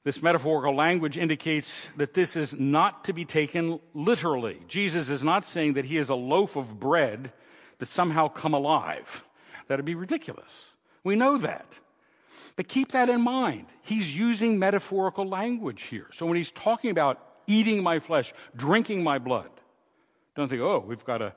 This 0.04 0.22
metaphorical 0.22 0.76
language 0.76 1.18
indicates 1.18 1.90
that 1.96 2.14
this 2.14 2.36
is 2.36 2.54
not 2.54 3.02
to 3.06 3.12
be 3.12 3.24
taken 3.24 3.80
literally. 3.94 4.60
Jesus 4.68 5.08
is 5.08 5.24
not 5.24 5.44
saying 5.44 5.72
that 5.72 5.86
he 5.86 5.96
is 5.96 6.08
a 6.08 6.14
loaf 6.14 6.54
of 6.54 6.78
bread 6.78 7.32
that 7.78 7.88
somehow 7.88 8.28
come 8.28 8.54
alive. 8.54 9.24
That'd 9.66 9.84
be 9.84 9.96
ridiculous. 9.96 10.52
We 11.02 11.16
know 11.16 11.36
that. 11.38 11.66
But 12.56 12.68
keep 12.68 12.92
that 12.92 13.08
in 13.08 13.20
mind. 13.20 13.66
He's 13.82 14.14
using 14.14 14.58
metaphorical 14.58 15.26
language 15.26 15.82
here. 15.82 16.08
So 16.12 16.26
when 16.26 16.36
he's 16.36 16.50
talking 16.50 16.90
about 16.90 17.20
eating 17.46 17.82
my 17.82 17.98
flesh, 17.98 18.32
drinking 18.54 19.02
my 19.02 19.18
blood, 19.18 19.50
don't 20.34 20.48
think, 20.48 20.60
oh, 20.62 20.84
we've 20.86 21.04
got 21.04 21.18
to 21.18 21.34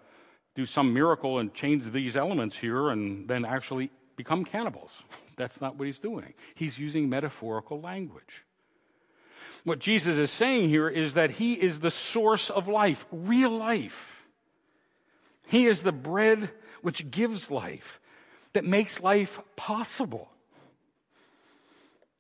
do 0.56 0.66
some 0.66 0.94
miracle 0.94 1.40
and 1.40 1.54
change 1.54 1.92
these 1.92 2.16
elements 2.16 2.58
here 2.58 2.90
and 2.90 3.28
then 3.28 3.46
actually 3.46 3.92
become 4.16 4.46
cannibals. 4.46 5.04
That's 5.38 5.60
not 5.60 5.78
what 5.78 5.86
he's 5.86 6.00
doing. 6.00 6.34
He's 6.54 6.78
using 6.78 7.10
metaphorical 7.10 7.82
language. 7.82 8.44
What 9.64 9.80
Jesus 9.80 10.18
is 10.18 10.32
saying 10.32 10.70
here 10.70 10.88
is 10.88 11.16
that 11.16 11.32
he 11.32 11.54
is 11.54 11.80
the 11.80 11.92
source 11.92 12.50
of 12.50 12.68
life, 12.68 13.06
real 13.12 13.50
life. 13.50 14.24
He 15.48 15.66
is 15.66 15.84
the 15.84 15.92
bread 15.92 16.52
which 16.82 17.10
gives 17.10 17.50
life, 17.50 18.00
that 18.54 18.64
makes 18.64 19.02
life 19.02 19.40
possible. 19.56 20.30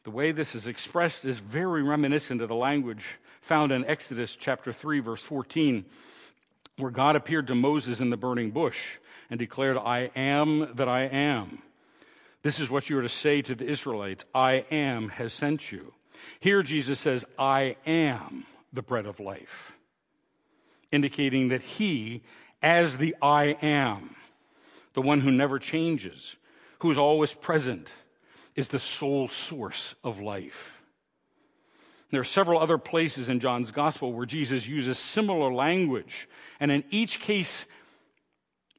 The 0.06 0.12
way 0.12 0.32
this 0.32 0.54
is 0.54 0.68
expressed 0.68 1.26
is 1.26 1.40
very 1.40 1.82
reminiscent 1.82 2.40
of 2.40 2.48
the 2.48 2.56
language 2.56 3.18
found 3.42 3.72
in 3.72 3.84
Exodus 3.86 4.36
chapter 4.36 4.72
3, 4.72 5.00
verse 5.00 5.24
14, 5.24 5.84
where 6.78 6.92
God 6.92 7.16
appeared 7.16 7.48
to 7.48 7.56
Moses 7.56 8.00
in 8.00 8.12
the 8.12 8.16
burning 8.16 8.52
bush 8.52 8.98
and 9.32 9.40
declared, 9.40 9.78
I 9.78 10.12
am 10.16 10.76
that 10.76 10.88
I 10.88 11.06
am. 11.06 11.64
This 12.44 12.60
is 12.60 12.70
what 12.70 12.88
you 12.88 13.00
are 13.00 13.02
to 13.02 13.10
say 13.10 13.42
to 13.42 13.56
the 13.56 13.66
Israelites 13.66 14.26
I 14.36 14.66
am 14.70 15.10
has 15.10 15.34
sent 15.34 15.72
you. 15.72 15.96
Here 16.40 16.62
Jesus 16.62 17.00
says, 17.00 17.26
I 17.40 17.76
am 17.88 18.46
the 18.72 18.84
bread 18.84 19.08
of 19.08 19.20
life, 19.20 19.74
indicating 20.92 21.48
that 21.48 21.62
he, 21.62 22.22
as 22.62 22.98
the 23.00 23.16
I 23.24 23.58
am, 23.60 24.16
the 24.94 25.02
one 25.02 25.22
who 25.22 25.32
never 25.32 25.58
changes, 25.58 26.36
who 26.80 26.92
is 26.92 26.98
always 27.00 27.34
present, 27.34 27.92
is 28.56 28.70
the 28.70 28.80
sole 28.80 29.28
source 29.28 29.96
of 30.04 30.20
life. 30.20 30.82
There 32.12 32.22
are 32.22 32.24
several 32.24 32.60
other 32.60 32.78
places 32.78 33.30
in 33.30 33.40
John's 33.40 33.72
gospel 33.72 34.14
where 34.14 34.26
Jesus 34.26 34.68
uses 34.68 34.98
similar 34.98 35.54
language, 35.54 36.30
and 36.60 36.72
in 36.72 36.84
each 36.90 37.20
case, 37.20 37.66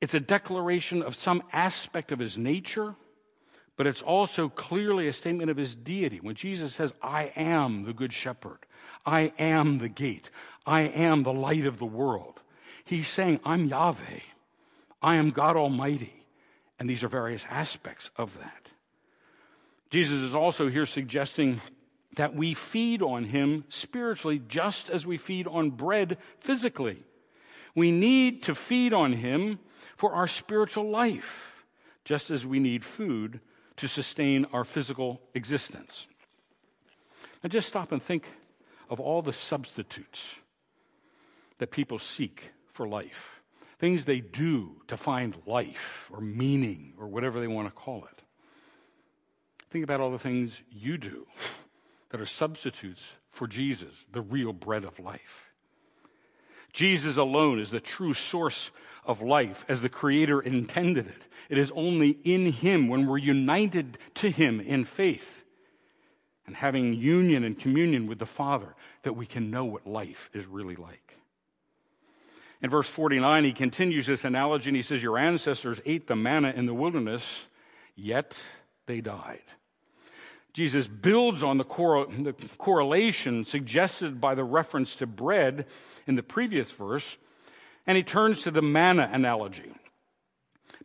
it's 0.01 0.15
a 0.15 0.21
declaration 0.21 1.03
of 1.03 1.15
some 1.15 1.43
aspect 1.53 2.13
of 2.13 2.19
his 2.19 2.39
nature, 2.39 2.95
but 3.77 3.87
it's 3.87 4.03
also 4.03 4.49
clearly 4.49 5.09
a 5.09 5.13
statement 5.13 5.51
of 5.51 5.57
his 5.57 5.75
deity. 5.75 6.19
When 6.21 6.35
Jesus 6.35 6.75
says, 6.75 6.95
I 7.03 7.33
am 7.37 7.85
the 7.85 7.93
good 7.93 8.13
shepherd, 8.13 8.61
I 9.05 9.33
am 9.39 9.79
the 9.79 9.89
gate, 9.89 10.31
I 10.65 10.83
am 10.83 11.23
the 11.23 11.33
light 11.33 11.67
of 11.67 11.79
the 11.79 11.85
world, 11.85 12.41
he's 12.85 13.09
saying, 13.09 13.41
I'm 13.45 13.67
Yahweh, 13.67 14.21
I 15.03 15.17
am 15.17 15.31
God 15.31 15.57
Almighty. 15.57 16.13
And 16.79 16.91
these 16.91 17.03
are 17.03 17.09
various 17.09 17.47
aspects 17.49 18.11
of 18.17 18.39
that. 18.39 18.66
Jesus 19.91 20.19
is 20.19 20.35
also 20.35 20.69
here 20.69 20.87
suggesting 20.87 21.61
that 22.17 22.35
we 22.35 22.55
feed 22.55 23.03
on 23.03 23.25
him 23.25 23.65
spiritually 23.69 24.41
just 24.49 24.91
as 24.91 25.07
we 25.07 25.17
feed 25.17 25.47
on 25.47 25.71
bread 25.71 26.19
physically. 26.41 27.03
We 27.75 27.93
need 27.93 28.43
to 28.45 28.55
feed 28.55 28.93
on 28.93 29.13
him 29.13 29.59
for 29.97 30.13
our 30.13 30.27
spiritual 30.27 30.91
life, 30.91 31.65
just 32.05 32.31
as 32.31 32.47
we 32.47 32.59
need 32.59 32.85
food 32.85 33.41
to 33.77 33.87
sustain 33.87 34.47
our 34.53 34.65
physical 34.65 35.21
existence. 35.35 36.07
Now, 37.43 37.49
just 37.49 37.69
stop 37.69 37.93
and 37.93 38.03
think 38.03 38.27
of 38.89 38.99
all 38.99 39.21
the 39.23 39.33
substitutes 39.33 40.37
that 41.59 41.71
people 41.71 41.99
seek 41.99 42.53
for 42.73 42.89
life, 42.89 43.43
things 43.79 44.05
they 44.05 44.21
do 44.21 44.83
to 44.89 44.97
find 44.97 45.37
life 45.47 46.11
or 46.13 46.21
meaning 46.21 46.95
or 46.99 47.09
whatever 47.09 47.41
they 47.41 47.47
want 47.47 47.69
to 47.69 47.73
call 47.73 48.07
it. 48.11 48.23
Think 49.77 49.85
about 49.85 50.01
all 50.01 50.11
the 50.11 50.19
things 50.19 50.63
you 50.71 50.97
do 50.97 51.27
that 52.09 52.19
are 52.19 52.25
substitutes 52.25 53.13
for 53.29 53.47
Jesus, 53.47 54.07
the 54.11 54.23
real 54.23 54.55
bread 54.55 54.85
of 54.85 54.99
life. 54.99 55.53
Jesus 56.73 57.19
alone 57.19 57.61
is 57.61 57.71
the 57.71 57.79
true 57.79 58.15
source 58.15 58.71
of 59.05 59.21
life 59.21 59.67
as 59.69 59.83
the 59.83 59.91
Creator 59.91 60.41
intended 60.41 61.09
it. 61.09 61.23
It 61.51 61.59
is 61.59 61.71
only 61.75 62.17
in 62.25 62.53
Him, 62.53 62.89
when 62.89 63.07
we're 63.07 63.19
united 63.19 63.99
to 64.15 64.31
Him 64.31 64.61
in 64.61 64.87
faith 64.87 65.45
and 66.47 66.57
having 66.57 66.95
union 66.95 67.45
and 67.45 67.59
communion 67.59 68.07
with 68.07 68.19
the 68.19 68.25
Father, 68.25 68.75
that 69.03 69.13
we 69.13 69.27
can 69.27 69.51
know 69.51 69.67
what 69.67 69.87
life 69.87 70.31
is 70.33 70.47
really 70.47 70.77
like. 70.77 71.19
In 72.63 72.71
verse 72.71 72.89
49, 72.89 73.45
he 73.45 73.53
continues 73.53 74.07
this 74.07 74.25
analogy 74.25 74.71
and 74.71 74.77
he 74.77 74.83
says, 74.83 75.03
Your 75.03 75.19
ancestors 75.19 75.83
ate 75.85 76.07
the 76.07 76.17
manna 76.17 76.55
in 76.57 76.65
the 76.65 76.73
wilderness, 76.73 77.49
yet 77.95 78.43
they 78.87 79.01
died. 79.01 79.43
Jesus 80.57 80.89
builds 80.89 81.43
on 81.43 81.59
the, 81.59 81.65
cor- 81.65 82.07
the 82.07 82.33
correlation 82.57 83.45
suggested 83.45 84.23
by 84.23 84.35
the 84.35 84.43
reference 84.43 84.97
to 84.97 85.07
bread 85.07 85.67
in 86.07 86.15
the 86.15 86.23
previous 86.23 86.73
verse, 86.73 87.19
and 87.87 87.95
he 87.95 88.03
turns 88.03 88.43
to 88.43 88.51
the 88.51 88.63
manna 88.63 89.07
analogy. 89.13 89.71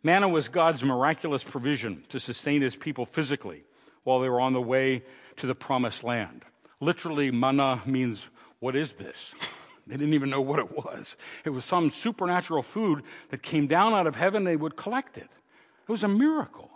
Manna 0.02 0.28
was 0.28 0.50
God's 0.50 0.84
miraculous 0.84 1.42
provision 1.42 2.04
to 2.10 2.20
sustain 2.20 2.60
his 2.60 2.76
people 2.76 3.06
physically 3.06 3.64
while 4.04 4.20
they 4.20 4.28
were 4.28 4.42
on 4.42 4.52
the 4.52 4.60
way 4.60 5.04
to 5.36 5.46
the 5.46 5.54
promised 5.54 6.04
land. 6.04 6.44
Literally, 6.78 7.30
manna 7.30 7.80
means, 7.86 8.26
What 8.60 8.76
is 8.76 8.92
this? 8.92 9.34
They 9.84 9.96
didn't 9.96 10.14
even 10.14 10.30
know 10.30 10.40
what 10.40 10.60
it 10.60 10.70
was. 10.76 11.16
It 11.44 11.50
was 11.50 11.64
some 11.64 11.90
supernatural 11.90 12.62
food 12.62 13.02
that 13.30 13.42
came 13.42 13.66
down 13.66 13.94
out 13.94 14.06
of 14.06 14.14
heaven. 14.14 14.44
They 14.44 14.54
would 14.54 14.76
collect 14.76 15.18
it. 15.18 15.28
It 15.88 15.90
was 15.90 16.04
a 16.04 16.08
miracle. 16.08 16.70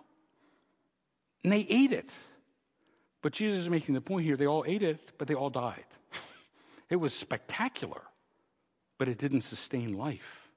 And 1.44 1.52
they 1.52 1.68
ate 1.70 1.92
it. 1.92 2.10
But 3.26 3.32
Jesus 3.32 3.62
is 3.62 3.68
making 3.68 3.96
the 3.96 4.00
point 4.00 4.24
here 4.24 4.36
they 4.36 4.46
all 4.46 4.64
ate 4.68 4.84
it, 4.84 5.00
but 5.18 5.26
they 5.26 5.34
all 5.34 5.50
died. 5.50 5.82
It 6.88 6.94
was 6.94 7.12
spectacular, 7.12 8.02
but 8.98 9.08
it 9.08 9.18
didn't 9.18 9.40
sustain 9.40 9.98
life. 9.98 10.48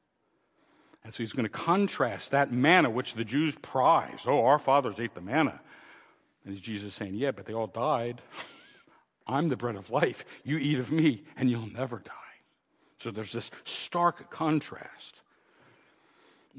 And 1.03 1.12
so 1.12 1.23
he's 1.23 1.34
going 1.34 1.47
to 1.47 1.49
contrast 1.49 2.29
that 2.29 2.51
manna, 2.51 2.91
which 2.91 3.15
the 3.15 3.25
Jews 3.25 3.55
prize. 3.55 4.25
Oh, 4.27 4.45
our 4.45 4.60
fathers 4.60 4.99
ate 4.99 5.15
the 5.15 5.21
manna. 5.21 5.60
And 6.45 6.53
he's 6.53 6.62
Jesus 6.62 6.93
saying, 6.93 7.15
Yeah, 7.15 7.32
but 7.32 7.47
they 7.47 7.55
all 7.55 7.65
died. 7.65 8.21
I'm 9.25 9.49
the 9.49 9.58
bread 9.58 9.75
of 9.75 9.89
life. 9.89 10.23
You 10.43 10.60
eat 10.60 10.77
of 10.77 10.91
me, 10.91 11.23
and 11.38 11.49
you'll 11.49 11.73
never 11.73 11.97
die. 11.97 12.13
So 12.99 13.10
there's 13.10 13.34
this 13.34 13.49
stark 13.65 14.29
contrast. 14.29 15.23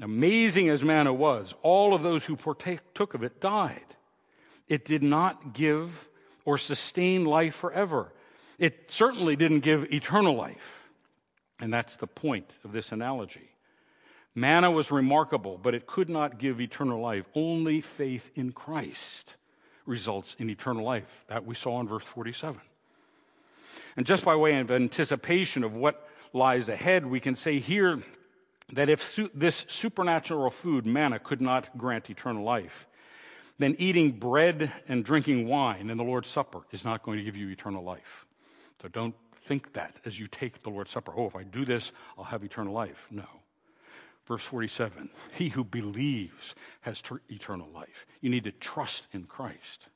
Amazing 0.01 0.67
as 0.67 0.83
manna 0.83 1.13
was, 1.13 1.55
all 1.61 1.93
of 1.93 2.03
those 2.03 2.25
who 2.25 2.35
partook 2.35 3.13
of 3.13 3.23
it 3.23 3.39
died. 3.39 3.95
It 4.67 4.85
did 4.85 5.03
not 5.03 5.53
give 5.53 6.07
or 6.45 6.57
sustain 6.57 7.25
life 7.25 7.55
forever. 7.55 8.11
It 8.57 8.91
certainly 8.91 9.35
didn't 9.35 9.61
give 9.61 9.91
eternal 9.91 10.35
life. 10.35 10.89
And 11.59 11.73
that's 11.73 11.95
the 11.95 12.07
point 12.07 12.57
of 12.63 12.71
this 12.71 12.91
analogy. 12.91 13.51
Manna 14.33 14.71
was 14.71 14.91
remarkable, 14.91 15.59
but 15.61 15.75
it 15.75 15.87
could 15.87 16.09
not 16.09 16.39
give 16.39 16.61
eternal 16.61 17.01
life. 17.01 17.27
Only 17.35 17.81
faith 17.81 18.31
in 18.35 18.51
Christ 18.51 19.35
results 19.85 20.35
in 20.39 20.49
eternal 20.49 20.85
life. 20.85 21.25
That 21.27 21.45
we 21.45 21.55
saw 21.55 21.79
in 21.81 21.87
verse 21.87 22.05
47. 22.05 22.59
And 23.97 24.05
just 24.05 24.23
by 24.23 24.35
way 24.35 24.57
of 24.59 24.71
anticipation 24.71 25.63
of 25.63 25.75
what 25.75 26.07
lies 26.33 26.69
ahead, 26.69 27.05
we 27.05 27.19
can 27.19 27.35
say 27.35 27.59
here 27.59 28.01
that 28.71 28.89
if 28.89 29.03
su- 29.03 29.29
this 29.33 29.65
supernatural 29.67 30.49
food, 30.49 30.85
manna, 30.85 31.19
could 31.19 31.41
not 31.41 31.77
grant 31.77 32.09
eternal 32.09 32.43
life, 32.43 32.87
then 33.57 33.75
eating 33.77 34.11
bread 34.11 34.71
and 34.87 35.05
drinking 35.05 35.47
wine 35.47 35.89
in 35.89 35.97
the 35.97 36.03
Lord's 36.03 36.29
Supper 36.29 36.61
is 36.71 36.83
not 36.83 37.03
going 37.03 37.17
to 37.17 37.23
give 37.23 37.35
you 37.35 37.49
eternal 37.49 37.83
life. 37.83 38.25
So 38.81 38.87
don't 38.87 39.15
think 39.43 39.73
that 39.73 39.95
as 40.05 40.19
you 40.19 40.27
take 40.27 40.63
the 40.63 40.69
Lord's 40.69 40.91
Supper. 40.91 41.13
Oh, 41.15 41.27
if 41.27 41.35
I 41.35 41.43
do 41.43 41.65
this, 41.65 41.91
I'll 42.17 42.25
have 42.25 42.43
eternal 42.43 42.73
life. 42.73 43.07
No. 43.11 43.25
Verse 44.25 44.43
47 44.43 45.09
He 45.33 45.49
who 45.49 45.63
believes 45.63 46.55
has 46.81 47.01
ter- 47.01 47.21
eternal 47.29 47.69
life. 47.73 48.05
You 48.21 48.29
need 48.29 48.45
to 48.45 48.51
trust 48.51 49.07
in 49.11 49.25
Christ. 49.25 49.87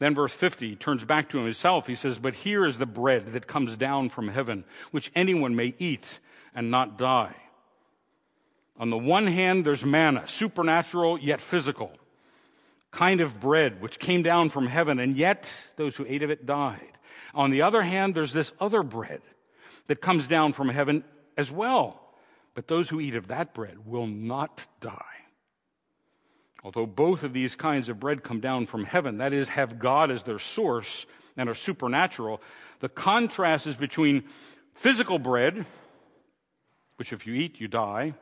Then, 0.00 0.14
verse 0.14 0.34
50, 0.34 0.70
he 0.70 0.76
turns 0.76 1.04
back 1.04 1.28
to 1.30 1.38
himself. 1.38 1.86
He 1.86 1.94
says, 1.94 2.18
But 2.18 2.34
here 2.34 2.66
is 2.66 2.78
the 2.78 2.86
bread 2.86 3.32
that 3.32 3.46
comes 3.46 3.76
down 3.76 4.10
from 4.10 4.28
heaven, 4.28 4.64
which 4.90 5.12
anyone 5.14 5.54
may 5.54 5.74
eat 5.78 6.18
and 6.54 6.70
not 6.70 6.98
die. 6.98 7.36
On 8.76 8.90
the 8.90 8.98
one 8.98 9.26
hand, 9.26 9.64
there's 9.64 9.84
manna, 9.84 10.26
supernatural 10.26 11.18
yet 11.18 11.40
physical, 11.40 11.92
kind 12.90 13.20
of 13.20 13.40
bread 13.40 13.80
which 13.80 13.98
came 13.98 14.22
down 14.22 14.50
from 14.50 14.66
heaven, 14.66 14.98
and 14.98 15.16
yet 15.16 15.52
those 15.76 15.96
who 15.96 16.04
ate 16.08 16.22
of 16.22 16.30
it 16.30 16.44
died. 16.44 16.98
On 17.34 17.50
the 17.50 17.62
other 17.62 17.82
hand, 17.82 18.14
there's 18.14 18.32
this 18.32 18.52
other 18.60 18.82
bread 18.82 19.20
that 19.86 20.00
comes 20.00 20.26
down 20.26 20.52
from 20.52 20.68
heaven 20.68 21.04
as 21.36 21.52
well, 21.52 22.00
but 22.54 22.68
those 22.68 22.88
who 22.88 23.00
eat 23.00 23.14
of 23.14 23.28
that 23.28 23.54
bread 23.54 23.86
will 23.86 24.06
not 24.06 24.66
die. 24.80 25.00
Although 26.64 26.86
both 26.86 27.22
of 27.22 27.32
these 27.32 27.54
kinds 27.54 27.88
of 27.88 28.00
bread 28.00 28.24
come 28.24 28.40
down 28.40 28.66
from 28.66 28.84
heaven, 28.84 29.18
that 29.18 29.32
is, 29.32 29.50
have 29.50 29.78
God 29.78 30.10
as 30.10 30.22
their 30.22 30.38
source 30.38 31.04
and 31.36 31.48
are 31.48 31.54
supernatural, 31.54 32.40
the 32.80 32.88
contrast 32.88 33.66
is 33.66 33.76
between 33.76 34.24
physical 34.72 35.18
bread, 35.18 35.66
which 36.96 37.12
if 37.12 37.26
you 37.26 37.34
eat, 37.34 37.60
you 37.60 37.68
die, 37.68 38.14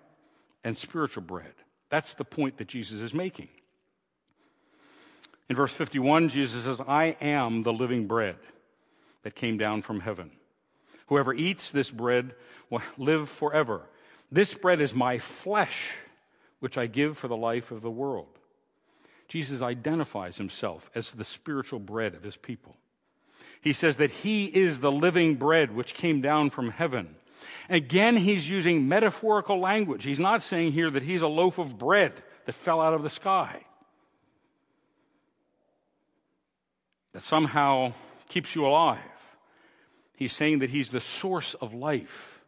and 0.64 0.77
spiritual 0.77 1.22
bread. 1.22 1.53
That's 1.90 2.14
the 2.14 2.25
point 2.25 2.59
that 2.59 2.68
Jesus 2.68 3.01
is 3.01 3.12
making. 3.12 3.48
In 5.48 5.57
verse 5.57 5.72
51, 5.72 6.31
Jesus 6.31 6.64
says, 6.64 6.81
I 6.81 7.16
am 7.20 7.62
the 7.62 7.72
living 7.72 8.07
bread 8.07 8.37
that 9.22 9.35
came 9.35 9.59
down 9.59 9.83
from 9.83 10.01
heaven. 10.01 10.31
Whoever 11.09 11.35
eats 11.35 11.70
this 11.70 11.90
bread 11.90 12.35
will 12.70 12.83
live 12.96 13.29
forever. 13.29 13.83
This 14.31 14.55
bread 14.55 14.81
is 14.81 14.94
my 14.94 15.18
flesh, 15.18 15.90
which 16.60 16.79
I 16.79 16.87
give 16.87 17.19
for 17.19 17.29
the 17.29 17.37
life 17.37 17.71
of 17.71 17.83
the 17.83 17.90
world. 17.90 18.38
Jesus 19.29 19.60
identifies 19.60 20.38
himself 20.38 20.90
as 20.94 21.10
the 21.10 21.25
spiritual 21.25 21.81
bread 21.81 22.15
of 22.15 22.23
his 22.23 22.37
people. 22.37 22.77
He 23.60 23.73
says 23.73 23.98
that 23.98 24.10
he 24.10 24.46
is 24.46 24.81
the 24.81 24.92
living 24.92 25.35
bread 25.37 25.75
which 25.75 25.94
came 25.94 26.21
down 26.21 26.50
from 26.50 26.71
heaven. 26.71 27.15
Again, 27.69 28.17
he's 28.17 28.49
using 28.49 28.88
metaphorical 28.88 29.59
language. 29.59 30.05
He's 30.05 30.21
not 30.21 30.43
saying 30.43 30.73
here 30.73 30.90
that 30.90 31.03
he's 31.03 31.23
a 31.23 31.29
loaf 31.29 31.59
of 31.59 31.79
bread 31.79 32.13
that 32.47 32.55
fell 32.55 32.81
out 32.81 32.95
of 32.95 33.03
the 33.03 33.11
sky, 33.11 33.65
that 37.13 37.23
somehow 37.23 37.93
keeps 38.29 38.55
you 38.55 38.67
alive. 38.67 38.99
He's 40.15 40.33
saying 40.33 40.61
that 40.61 40.71
he's 40.71 40.90
the 40.90 41.01
source 41.01 41.55
of 41.55 41.75
life 41.75 42.40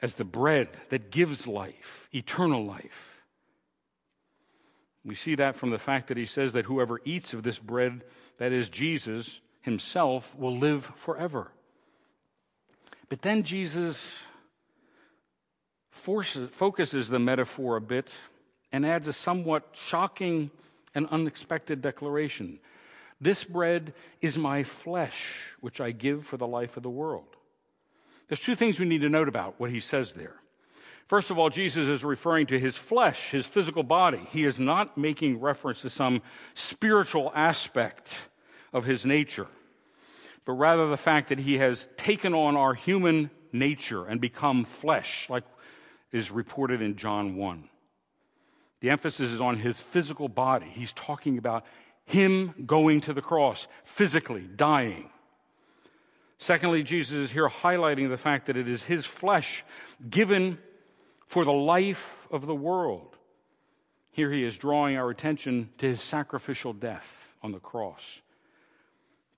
as 0.00 0.14
the 0.14 0.24
bread 0.24 0.68
that 0.90 1.10
gives 1.10 1.46
life, 1.46 2.08
eternal 2.12 2.64
life. 2.64 3.22
We 5.04 5.14
see 5.14 5.34
that 5.36 5.56
from 5.56 5.70
the 5.70 5.78
fact 5.78 6.08
that 6.08 6.16
he 6.16 6.26
says 6.26 6.52
that 6.52 6.66
whoever 6.66 7.00
eats 7.04 7.32
of 7.32 7.42
this 7.42 7.58
bread, 7.58 8.04
that 8.38 8.52
is 8.52 8.68
Jesus 8.68 9.40
himself, 9.62 10.36
will 10.36 10.56
live 10.56 10.84
forever. 10.84 11.50
But 13.08 13.22
then 13.22 13.42
Jesus 13.42 14.16
forces, 15.90 16.50
focuses 16.50 17.08
the 17.08 17.18
metaphor 17.18 17.76
a 17.76 17.80
bit 17.80 18.10
and 18.72 18.84
adds 18.84 19.08
a 19.08 19.12
somewhat 19.12 19.68
shocking 19.72 20.50
and 20.94 21.06
unexpected 21.10 21.80
declaration. 21.80 22.58
This 23.20 23.44
bread 23.44 23.94
is 24.20 24.38
my 24.38 24.62
flesh, 24.62 25.54
which 25.60 25.80
I 25.80 25.90
give 25.90 26.24
for 26.24 26.36
the 26.36 26.46
life 26.46 26.76
of 26.76 26.82
the 26.82 26.90
world. 26.90 27.36
There's 28.28 28.40
two 28.40 28.54
things 28.54 28.78
we 28.78 28.86
need 28.86 29.00
to 29.00 29.08
note 29.08 29.28
about 29.28 29.58
what 29.58 29.70
he 29.70 29.80
says 29.80 30.12
there. 30.12 30.36
First 31.06 31.30
of 31.30 31.38
all, 31.38 31.48
Jesus 31.48 31.88
is 31.88 32.04
referring 32.04 32.46
to 32.48 32.60
his 32.60 32.76
flesh, 32.76 33.30
his 33.30 33.46
physical 33.46 33.82
body. 33.82 34.20
He 34.30 34.44
is 34.44 34.58
not 34.58 34.98
making 34.98 35.40
reference 35.40 35.80
to 35.80 35.90
some 35.90 36.20
spiritual 36.52 37.32
aspect 37.34 38.14
of 38.74 38.84
his 38.84 39.06
nature, 39.06 39.46
but 40.48 40.54
rather 40.54 40.88
the 40.88 40.96
fact 40.96 41.28
that 41.28 41.38
he 41.38 41.58
has 41.58 41.86
taken 41.98 42.32
on 42.32 42.56
our 42.56 42.72
human 42.72 43.30
nature 43.52 44.06
and 44.06 44.18
become 44.18 44.64
flesh, 44.64 45.28
like 45.28 45.44
is 46.10 46.30
reported 46.30 46.80
in 46.80 46.96
John 46.96 47.36
1. 47.36 47.68
The 48.80 48.88
emphasis 48.88 49.30
is 49.30 49.42
on 49.42 49.56
his 49.56 49.78
physical 49.78 50.26
body. 50.26 50.64
He's 50.64 50.94
talking 50.94 51.36
about 51.36 51.66
him 52.06 52.54
going 52.64 53.02
to 53.02 53.12
the 53.12 53.20
cross, 53.20 53.68
physically 53.84 54.48
dying. 54.56 55.10
Secondly, 56.38 56.82
Jesus 56.82 57.14
is 57.14 57.30
here 57.30 57.50
highlighting 57.50 58.08
the 58.08 58.16
fact 58.16 58.46
that 58.46 58.56
it 58.56 58.70
is 58.70 58.84
his 58.84 59.04
flesh 59.04 59.66
given 60.08 60.56
for 61.26 61.44
the 61.44 61.52
life 61.52 62.26
of 62.30 62.46
the 62.46 62.54
world. 62.54 63.18
Here 64.12 64.32
he 64.32 64.44
is 64.44 64.56
drawing 64.56 64.96
our 64.96 65.10
attention 65.10 65.68
to 65.76 65.88
his 65.88 66.00
sacrificial 66.00 66.72
death 66.72 67.34
on 67.42 67.52
the 67.52 67.60
cross. 67.60 68.22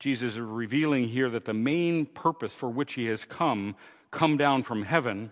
Jesus 0.00 0.32
is 0.32 0.40
revealing 0.40 1.08
here 1.08 1.28
that 1.28 1.44
the 1.44 1.54
main 1.54 2.06
purpose 2.06 2.54
for 2.54 2.70
which 2.70 2.94
he 2.94 3.04
has 3.06 3.26
come, 3.26 3.76
come 4.10 4.38
down 4.38 4.62
from 4.62 4.82
heaven, 4.82 5.30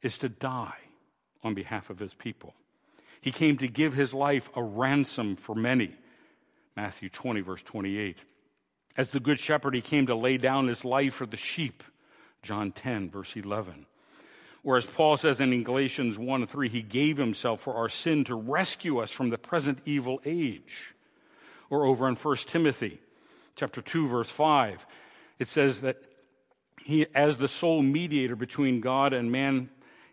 is 0.00 0.16
to 0.18 0.28
die 0.28 0.78
on 1.42 1.54
behalf 1.54 1.90
of 1.90 1.98
his 1.98 2.14
people. 2.14 2.54
He 3.20 3.32
came 3.32 3.56
to 3.58 3.66
give 3.66 3.94
his 3.94 4.14
life 4.14 4.48
a 4.54 4.62
ransom 4.62 5.34
for 5.34 5.56
many. 5.56 5.92
Matthew 6.76 7.08
20, 7.08 7.40
verse 7.40 7.62
28. 7.64 8.18
As 8.96 9.10
the 9.10 9.18
good 9.18 9.40
shepherd, 9.40 9.74
he 9.74 9.80
came 9.80 10.06
to 10.06 10.14
lay 10.14 10.38
down 10.38 10.68
his 10.68 10.84
life 10.84 11.14
for 11.14 11.26
the 11.26 11.36
sheep. 11.36 11.82
John 12.42 12.70
10, 12.70 13.10
verse 13.10 13.34
11. 13.34 13.86
Whereas 14.62 14.86
Paul 14.86 15.16
says 15.16 15.40
in 15.40 15.64
Galatians 15.64 16.16
1 16.16 16.42
and 16.42 16.50
3, 16.50 16.68
he 16.68 16.82
gave 16.82 17.16
himself 17.16 17.60
for 17.60 17.74
our 17.74 17.88
sin 17.88 18.22
to 18.24 18.36
rescue 18.36 18.98
us 18.98 19.10
from 19.10 19.30
the 19.30 19.38
present 19.38 19.80
evil 19.84 20.20
age. 20.24 20.94
Or 21.70 21.86
over 21.86 22.08
in 22.08 22.14
1 22.14 22.36
Timothy 22.46 23.00
chapter 23.56 23.82
2, 23.82 24.06
verse 24.06 24.30
5, 24.30 24.86
it 25.38 25.48
says 25.48 25.80
that 25.80 25.96
he, 26.84 27.06
as 27.14 27.38
the 27.38 27.48
sole 27.48 27.82
mediator 27.82 28.36
between 28.36 28.80
God 28.80 29.12
and 29.12 29.32
man, 29.32 29.70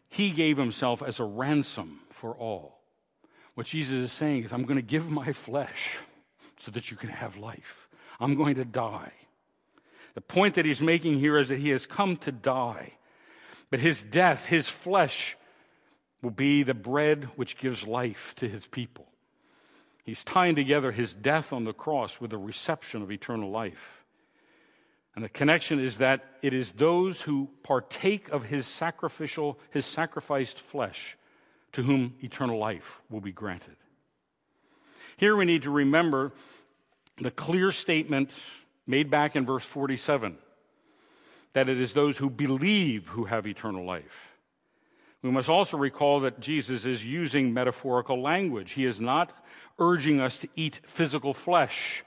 he 0.09 0.31
gave 0.31 0.57
himself 0.57 1.03
as 1.03 1.19
a 1.19 1.23
ransom 1.23 1.99
for 2.09 2.35
all. 2.35 2.79
What 3.53 3.67
Jesus 3.67 3.97
is 3.97 4.11
saying 4.11 4.45
is, 4.45 4.53
I'm 4.53 4.63
going 4.63 4.77
to 4.77 4.81
give 4.81 5.09
my 5.09 5.31
flesh 5.31 5.97
so 6.57 6.71
that 6.71 6.89
you 6.89 6.97
can 6.97 7.09
have 7.09 7.37
life. 7.37 7.87
I'm 8.19 8.35
going 8.35 8.55
to 8.55 8.65
die. 8.65 9.11
The 10.15 10.21
point 10.21 10.55
that 10.55 10.65
he's 10.65 10.81
making 10.81 11.19
here 11.19 11.37
is 11.37 11.49
that 11.49 11.59
he 11.59 11.69
has 11.69 11.85
come 11.85 12.17
to 12.17 12.31
die 12.31 12.93
but 13.73 13.79
his 13.79 14.03
death, 14.03 14.45
his 14.45 14.69
flesh, 14.69 15.35
will 16.21 16.29
be 16.29 16.61
the 16.61 16.75
bread 16.75 17.23
which 17.37 17.57
gives 17.57 17.87
life 17.87 18.35
to 18.35 18.47
his 18.47 18.67
people. 18.67 19.07
He's 20.03 20.23
tying 20.23 20.55
together 20.55 20.91
his 20.91 21.13
death 21.13 21.53
on 21.53 21.63
the 21.63 21.73
cross 21.73 22.19
with 22.19 22.31
the 22.31 22.37
reception 22.37 23.01
of 23.01 23.11
eternal 23.11 23.49
life. 23.49 24.03
And 25.15 25.23
the 25.23 25.29
connection 25.29 25.79
is 25.79 25.99
that 25.99 26.23
it 26.41 26.53
is 26.53 26.73
those 26.73 27.21
who 27.21 27.49
partake 27.61 28.29
of 28.29 28.45
his 28.45 28.67
sacrificial, 28.67 29.59
his 29.69 29.85
sacrificed 29.85 30.59
flesh, 30.59 31.17
to 31.73 31.83
whom 31.83 32.15
eternal 32.21 32.57
life 32.57 33.01
will 33.09 33.21
be 33.21 33.31
granted. 33.31 33.75
Here 35.17 35.35
we 35.35 35.45
need 35.45 35.63
to 35.63 35.69
remember 35.69 36.33
the 37.17 37.31
clear 37.31 37.71
statement 37.71 38.31
made 38.87 39.09
back 39.09 39.35
in 39.35 39.45
verse 39.45 39.63
47 39.63 40.37
that 41.53 41.69
it 41.69 41.79
is 41.79 41.93
those 41.93 42.17
who 42.17 42.29
believe 42.29 43.09
who 43.09 43.25
have 43.25 43.45
eternal 43.45 43.85
life. 43.85 44.32
We 45.23 45.31
must 45.31 45.49
also 45.49 45.77
recall 45.77 46.19
that 46.19 46.41
Jesus 46.41 46.85
is 46.85 47.05
using 47.05 47.53
metaphorical 47.53 48.21
language. 48.21 48.73
He 48.73 48.85
is 48.85 48.99
not 48.99 49.31
urging 49.79 50.19
us 50.19 50.37
to 50.39 50.49
eat 50.53 50.81
physical 50.83 51.33
flesh, 51.33 52.03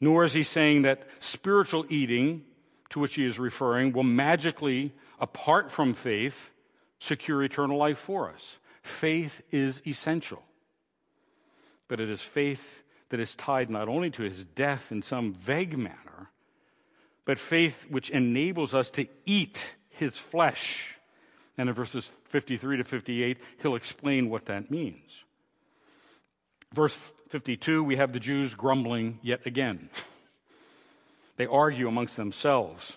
nor 0.00 0.24
is 0.24 0.32
he 0.32 0.42
saying 0.42 0.82
that 0.82 1.06
spiritual 1.18 1.84
eating, 1.90 2.44
to 2.88 2.98
which 2.98 3.14
he 3.14 3.26
is 3.26 3.38
referring, 3.38 3.92
will 3.92 4.04
magically, 4.04 4.94
apart 5.20 5.70
from 5.70 5.92
faith, 5.92 6.50
secure 6.98 7.42
eternal 7.42 7.76
life 7.76 7.98
for 7.98 8.30
us. 8.30 8.58
Faith 8.82 9.42
is 9.50 9.82
essential. 9.86 10.42
But 11.88 12.00
it 12.00 12.08
is 12.08 12.22
faith 12.22 12.82
that 13.10 13.20
is 13.20 13.34
tied 13.34 13.68
not 13.68 13.86
only 13.88 14.10
to 14.12 14.22
his 14.22 14.44
death 14.44 14.90
in 14.90 15.02
some 15.02 15.34
vague 15.34 15.76
manner, 15.76 16.30
but 17.26 17.38
faith 17.38 17.84
which 17.90 18.08
enables 18.08 18.74
us 18.74 18.90
to 18.92 19.06
eat 19.26 19.76
his 19.90 20.16
flesh. 20.16 20.96
And 21.60 21.68
in 21.68 21.74
verses 21.74 22.10
53 22.30 22.78
to 22.78 22.84
58, 22.84 23.36
he'll 23.60 23.74
explain 23.74 24.30
what 24.30 24.46
that 24.46 24.70
means. 24.70 25.24
Verse 26.72 26.96
52, 27.28 27.84
we 27.84 27.96
have 27.96 28.14
the 28.14 28.18
Jews 28.18 28.54
grumbling 28.54 29.18
yet 29.20 29.44
again. 29.44 29.90
They 31.36 31.44
argue 31.44 31.86
amongst 31.86 32.16
themselves. 32.16 32.96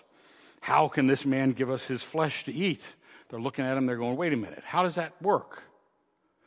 How 0.62 0.88
can 0.88 1.06
this 1.06 1.26
man 1.26 1.52
give 1.52 1.68
us 1.68 1.84
his 1.84 2.02
flesh 2.02 2.44
to 2.44 2.54
eat? 2.54 2.94
They're 3.28 3.38
looking 3.38 3.66
at 3.66 3.76
him, 3.76 3.84
they're 3.84 3.98
going, 3.98 4.16
wait 4.16 4.32
a 4.32 4.36
minute, 4.38 4.62
how 4.64 4.82
does 4.82 4.94
that 4.94 5.12
work? 5.20 5.62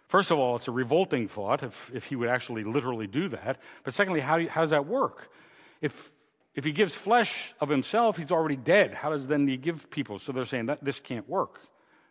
First 0.07 0.31
of 0.31 0.39
all, 0.39 0.55
it's 0.55 0.67
a 0.67 0.71
revolting 0.71 1.27
thought 1.27 1.61
if, 1.61 1.91
if 1.93 2.05
he 2.05 2.15
would 2.15 2.29
actually 2.29 2.63
literally 2.63 3.05
do 3.05 3.29
that. 3.29 3.59
But 3.83 3.93
secondly, 3.93 4.21
how, 4.21 4.43
how 4.47 4.61
does 4.61 4.71
that 4.71 4.87
work? 4.87 5.29
If 5.81 6.11
if 6.55 6.65
he 6.65 6.71
gives 6.71 6.95
flesh 6.95 7.53
of 7.61 7.69
himself, 7.69 8.17
he's 8.17 8.31
already 8.31 8.55
dead. 8.55 8.95
How 8.95 9.11
does 9.11 9.27
then 9.27 9.47
he 9.47 9.57
give 9.57 9.91
people? 9.91 10.17
So 10.17 10.31
they're 10.31 10.45
saying 10.45 10.65
that 10.65 10.83
this 10.83 10.99
can't 10.99 11.29
work. 11.29 11.61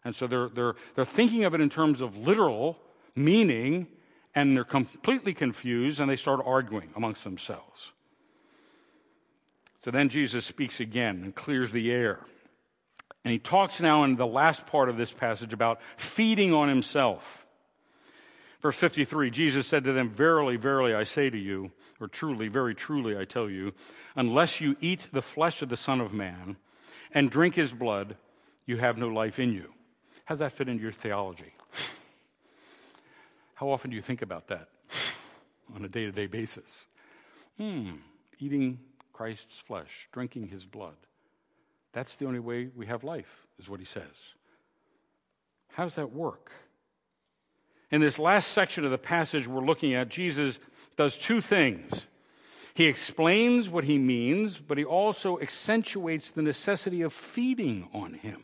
And 0.07 0.15
so 0.15 0.29
they're, 0.29 0.49
they're, 0.49 0.75
they're 0.95 1.05
thinking 1.05 1.43
of 1.43 1.53
it 1.53 1.61
in 1.61 1.69
terms 1.69 2.01
of 2.01 2.17
literal 2.17 2.79
meaning, 3.17 3.89
and 4.37 4.57
they're 4.57 4.63
completely 4.63 5.35
confused, 5.35 5.99
and 5.99 6.09
they 6.09 6.15
start 6.15 6.41
arguing 6.47 6.91
amongst 6.95 7.25
themselves. 7.25 7.91
So 9.85 9.91
then 9.91 10.09
Jesus 10.09 10.47
speaks 10.47 10.79
again 10.79 11.23
and 11.25 11.35
clears 11.35 11.73
the 11.73 11.91
air. 11.91 12.21
And 13.25 13.33
he 13.33 13.41
talks 13.41 13.81
now 13.81 14.05
in 14.05 14.15
the 14.15 14.29
last 14.29 14.69
part 14.69 14.89
of 14.89 14.97
this 14.97 15.11
passage 15.11 15.53
about 15.53 15.81
feeding 15.97 16.55
on 16.55 16.69
himself. 16.69 17.45
Verse 18.63 18.77
53 18.77 19.29
Jesus 19.33 19.67
said 19.67 19.83
to 19.83 19.93
them, 19.93 20.09
Verily, 20.09 20.55
verily, 20.55 20.95
I 20.95 21.03
say 21.03 21.31
to 21.31 21.39
you, 21.39 21.73
or 22.01 22.07
truly, 22.07 22.47
very 22.47 22.77
truly, 22.77 23.19
I 23.19 23.25
tell 23.25 23.51
you, 23.51 23.73
unless 24.15 24.61
you 24.61 24.77
eat 24.81 25.09
the 25.13 25.21
flesh 25.21 25.63
of 25.63 25.69
the 25.69 25.77
Son 25.77 26.01
of 26.01 26.13
Man 26.13 26.59
and 27.13 27.29
drink 27.29 27.57
his 27.57 27.73
blood, 27.73 28.17
you 28.67 28.77
have 28.77 28.99
no 28.99 29.09
life 29.09 29.41
in 29.41 29.53
you. 29.53 29.73
How 30.27 30.35
does 30.35 30.41
that 30.41 30.53
fit 30.53 30.69
into 30.69 30.83
your 30.83 30.93
theology? 30.93 31.55
How 33.55 33.69
often 33.69 33.91
do 33.91 33.97
you 33.97 34.03
think 34.03 34.23
about 34.23 34.49
that 34.49 34.69
on 35.75 35.85
a 35.85 35.89
day 35.89 36.05
to 36.05 36.13
day 36.13 36.27
basis? 36.27 36.87
Hmm, 37.57 37.93
eating 38.39 38.81
Christ's 39.13 39.59
flesh, 39.59 40.09
drinking 40.13 40.49
his 40.49 40.67
blood. 40.67 40.97
That's 41.93 42.17
the 42.17 42.27
only 42.27 42.41
way 42.41 42.69
we 42.77 42.87
have 42.87 43.05
life, 43.05 43.47
is 43.59 43.71
what 43.71 43.81
he 43.81 43.87
says. 43.87 44.35
How 45.73 45.85
does 45.85 45.95
that 45.95 46.13
work? 46.13 46.51
In 47.93 48.01
this 48.01 48.19
last 48.19 48.49
section 48.49 48.85
of 48.85 48.91
the 48.91 48.99
passage 48.99 49.47
we're 49.47 49.65
looking 49.65 49.95
at, 49.95 50.09
Jesus 50.09 50.59
does 50.97 51.17
two 51.17 51.41
things. 51.41 52.09
He 52.75 52.87
explains 52.87 53.71
what 53.71 53.85
he 53.85 53.97
means, 53.97 54.59
but 54.59 54.77
he 54.77 54.85
also 54.85 55.39
accentuates 55.39 56.33
the 56.33 56.43
necessity 56.43 57.01
of 57.01 57.13
feeding 57.13 57.89
on 57.95 58.15
him. 58.15 58.43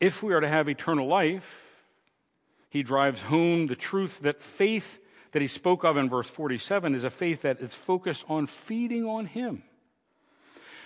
If 0.00 0.22
we 0.22 0.32
are 0.32 0.40
to 0.40 0.48
have 0.48 0.68
eternal 0.68 1.06
life, 1.06 1.64
he 2.68 2.82
drives 2.82 3.22
home 3.22 3.66
the 3.66 3.76
truth 3.76 4.20
that 4.20 4.42
faith 4.42 5.00
that 5.32 5.42
he 5.42 5.48
spoke 5.48 5.84
of 5.84 5.96
in 5.96 6.08
verse 6.08 6.28
47 6.28 6.94
is 6.94 7.04
a 7.04 7.10
faith 7.10 7.42
that 7.42 7.60
is 7.60 7.74
focused 7.74 8.24
on 8.28 8.46
feeding 8.46 9.04
on 9.04 9.26
him. 9.26 9.62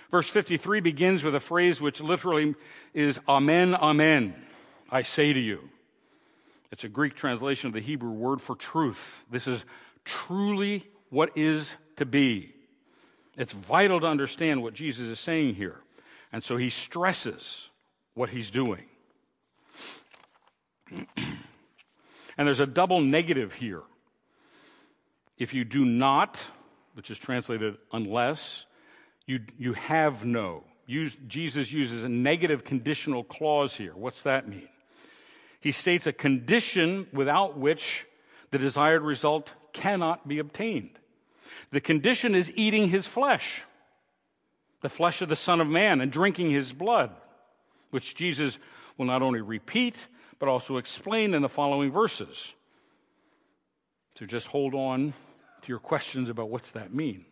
Verse 0.09 0.29
53 0.29 0.81
begins 0.81 1.23
with 1.23 1.35
a 1.35 1.39
phrase 1.39 1.79
which 1.79 2.01
literally 2.01 2.55
is 2.93 3.19
Amen, 3.27 3.75
Amen, 3.75 4.35
I 4.89 5.03
say 5.03 5.31
to 5.31 5.39
you. 5.39 5.69
It's 6.71 6.83
a 6.83 6.89
Greek 6.89 7.15
translation 7.15 7.67
of 7.67 7.73
the 7.73 7.79
Hebrew 7.79 8.11
word 8.11 8.41
for 8.41 8.55
truth. 8.55 9.23
This 9.29 9.47
is 9.47 9.63
truly 10.05 10.85
what 11.09 11.37
is 11.37 11.75
to 11.97 12.05
be. 12.05 12.53
It's 13.37 13.53
vital 13.53 13.99
to 14.01 14.07
understand 14.07 14.61
what 14.63 14.73
Jesus 14.73 15.07
is 15.07 15.19
saying 15.19 15.55
here. 15.55 15.79
And 16.31 16.43
so 16.43 16.57
he 16.57 16.69
stresses 16.69 17.69
what 18.13 18.29
he's 18.29 18.49
doing. 18.49 18.85
and 22.37 22.47
there's 22.47 22.59
a 22.59 22.67
double 22.67 23.01
negative 23.01 23.53
here. 23.53 23.83
If 25.37 25.53
you 25.53 25.63
do 25.63 25.85
not, 25.85 26.45
which 26.93 27.09
is 27.09 27.17
translated 27.17 27.77
unless, 27.91 28.65
you, 29.25 29.39
you 29.57 29.73
have 29.73 30.25
no. 30.25 30.63
Use, 30.85 31.15
Jesus 31.27 31.71
uses 31.71 32.03
a 32.03 32.09
negative 32.09 32.63
conditional 32.63 33.23
clause 33.23 33.75
here. 33.75 33.95
What's 33.95 34.23
that 34.23 34.47
mean? 34.47 34.67
He 35.59 35.71
states 35.71 36.07
a 36.07 36.13
condition 36.13 37.07
without 37.13 37.57
which 37.57 38.05
the 38.49 38.57
desired 38.57 39.01
result 39.01 39.53
cannot 39.73 40.27
be 40.27 40.39
obtained. 40.39 40.99
The 41.69 41.81
condition 41.81 42.35
is 42.35 42.51
eating 42.55 42.89
his 42.89 43.07
flesh, 43.07 43.63
the 44.81 44.89
flesh 44.89 45.21
of 45.21 45.29
the 45.29 45.35
Son 45.35 45.61
of 45.61 45.67
Man, 45.67 46.01
and 46.01 46.11
drinking 46.11 46.51
his 46.51 46.73
blood, 46.73 47.11
which 47.91 48.15
Jesus 48.15 48.57
will 48.97 49.05
not 49.05 49.21
only 49.21 49.39
repeat, 49.39 49.95
but 50.41 50.49
also 50.49 50.77
explain 50.77 51.35
in 51.35 51.43
the 51.43 51.47
following 51.47 51.91
verses. 51.91 52.51
So 54.15 54.25
just 54.25 54.47
hold 54.47 54.73
on 54.73 55.13
to 55.61 55.67
your 55.67 55.77
questions 55.77 56.29
about 56.29 56.49
what's 56.49 56.71
that 56.71 56.91
mean. 56.91 57.25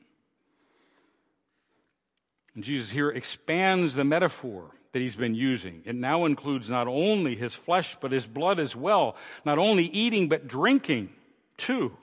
And 2.53 2.63
Jesus 2.63 2.91
here 2.91 3.09
expands 3.09 3.95
the 3.95 4.03
metaphor 4.03 4.75
that 4.91 4.99
he's 4.99 5.15
been 5.15 5.33
using. 5.33 5.81
It 5.85 5.95
now 5.95 6.25
includes 6.25 6.69
not 6.69 6.87
only 6.87 7.35
his 7.35 7.55
flesh, 7.55 7.97
but 7.99 8.11
his 8.11 8.27
blood 8.27 8.59
as 8.59 8.75
well. 8.75 9.15
Not 9.43 9.57
only 9.57 9.85
eating, 9.85 10.29
but 10.29 10.47
drinking 10.47 11.09
too. 11.57 11.97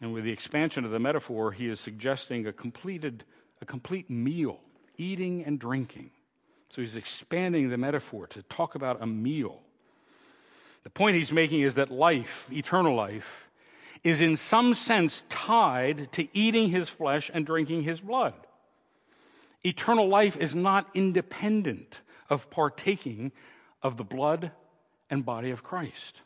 And 0.00 0.14
with 0.14 0.24
the 0.24 0.32
expansion 0.32 0.86
of 0.86 0.92
the 0.92 0.98
metaphor, 0.98 1.52
he 1.52 1.68
is 1.68 1.78
suggesting 1.78 2.46
a 2.46 2.54
completed, 2.54 3.24
a 3.60 3.66
complete 3.66 4.08
meal, 4.08 4.60
eating 4.96 5.44
and 5.44 5.60
drinking. 5.60 6.10
So 6.70 6.82
he's 6.82 6.96
expanding 6.96 7.70
the 7.70 7.78
metaphor 7.78 8.26
to 8.28 8.42
talk 8.42 8.74
about 8.74 9.02
a 9.02 9.06
meal. 9.06 9.60
The 10.84 10.90
point 10.90 11.16
he's 11.16 11.32
making 11.32 11.62
is 11.62 11.74
that 11.74 11.90
life, 11.90 12.48
eternal 12.52 12.94
life, 12.94 13.48
is 14.04 14.20
in 14.20 14.36
some 14.36 14.74
sense 14.74 15.24
tied 15.28 16.12
to 16.12 16.28
eating 16.36 16.70
his 16.70 16.88
flesh 16.88 17.30
and 17.32 17.44
drinking 17.44 17.82
his 17.82 18.00
blood. 18.00 18.34
Eternal 19.64 20.08
life 20.08 20.36
is 20.36 20.54
not 20.54 20.88
independent 20.94 22.02
of 22.30 22.50
partaking 22.50 23.32
of 23.82 23.96
the 23.96 24.04
blood 24.04 24.52
and 25.10 25.24
body 25.24 25.50
of 25.50 25.64
Christ. 25.64 26.22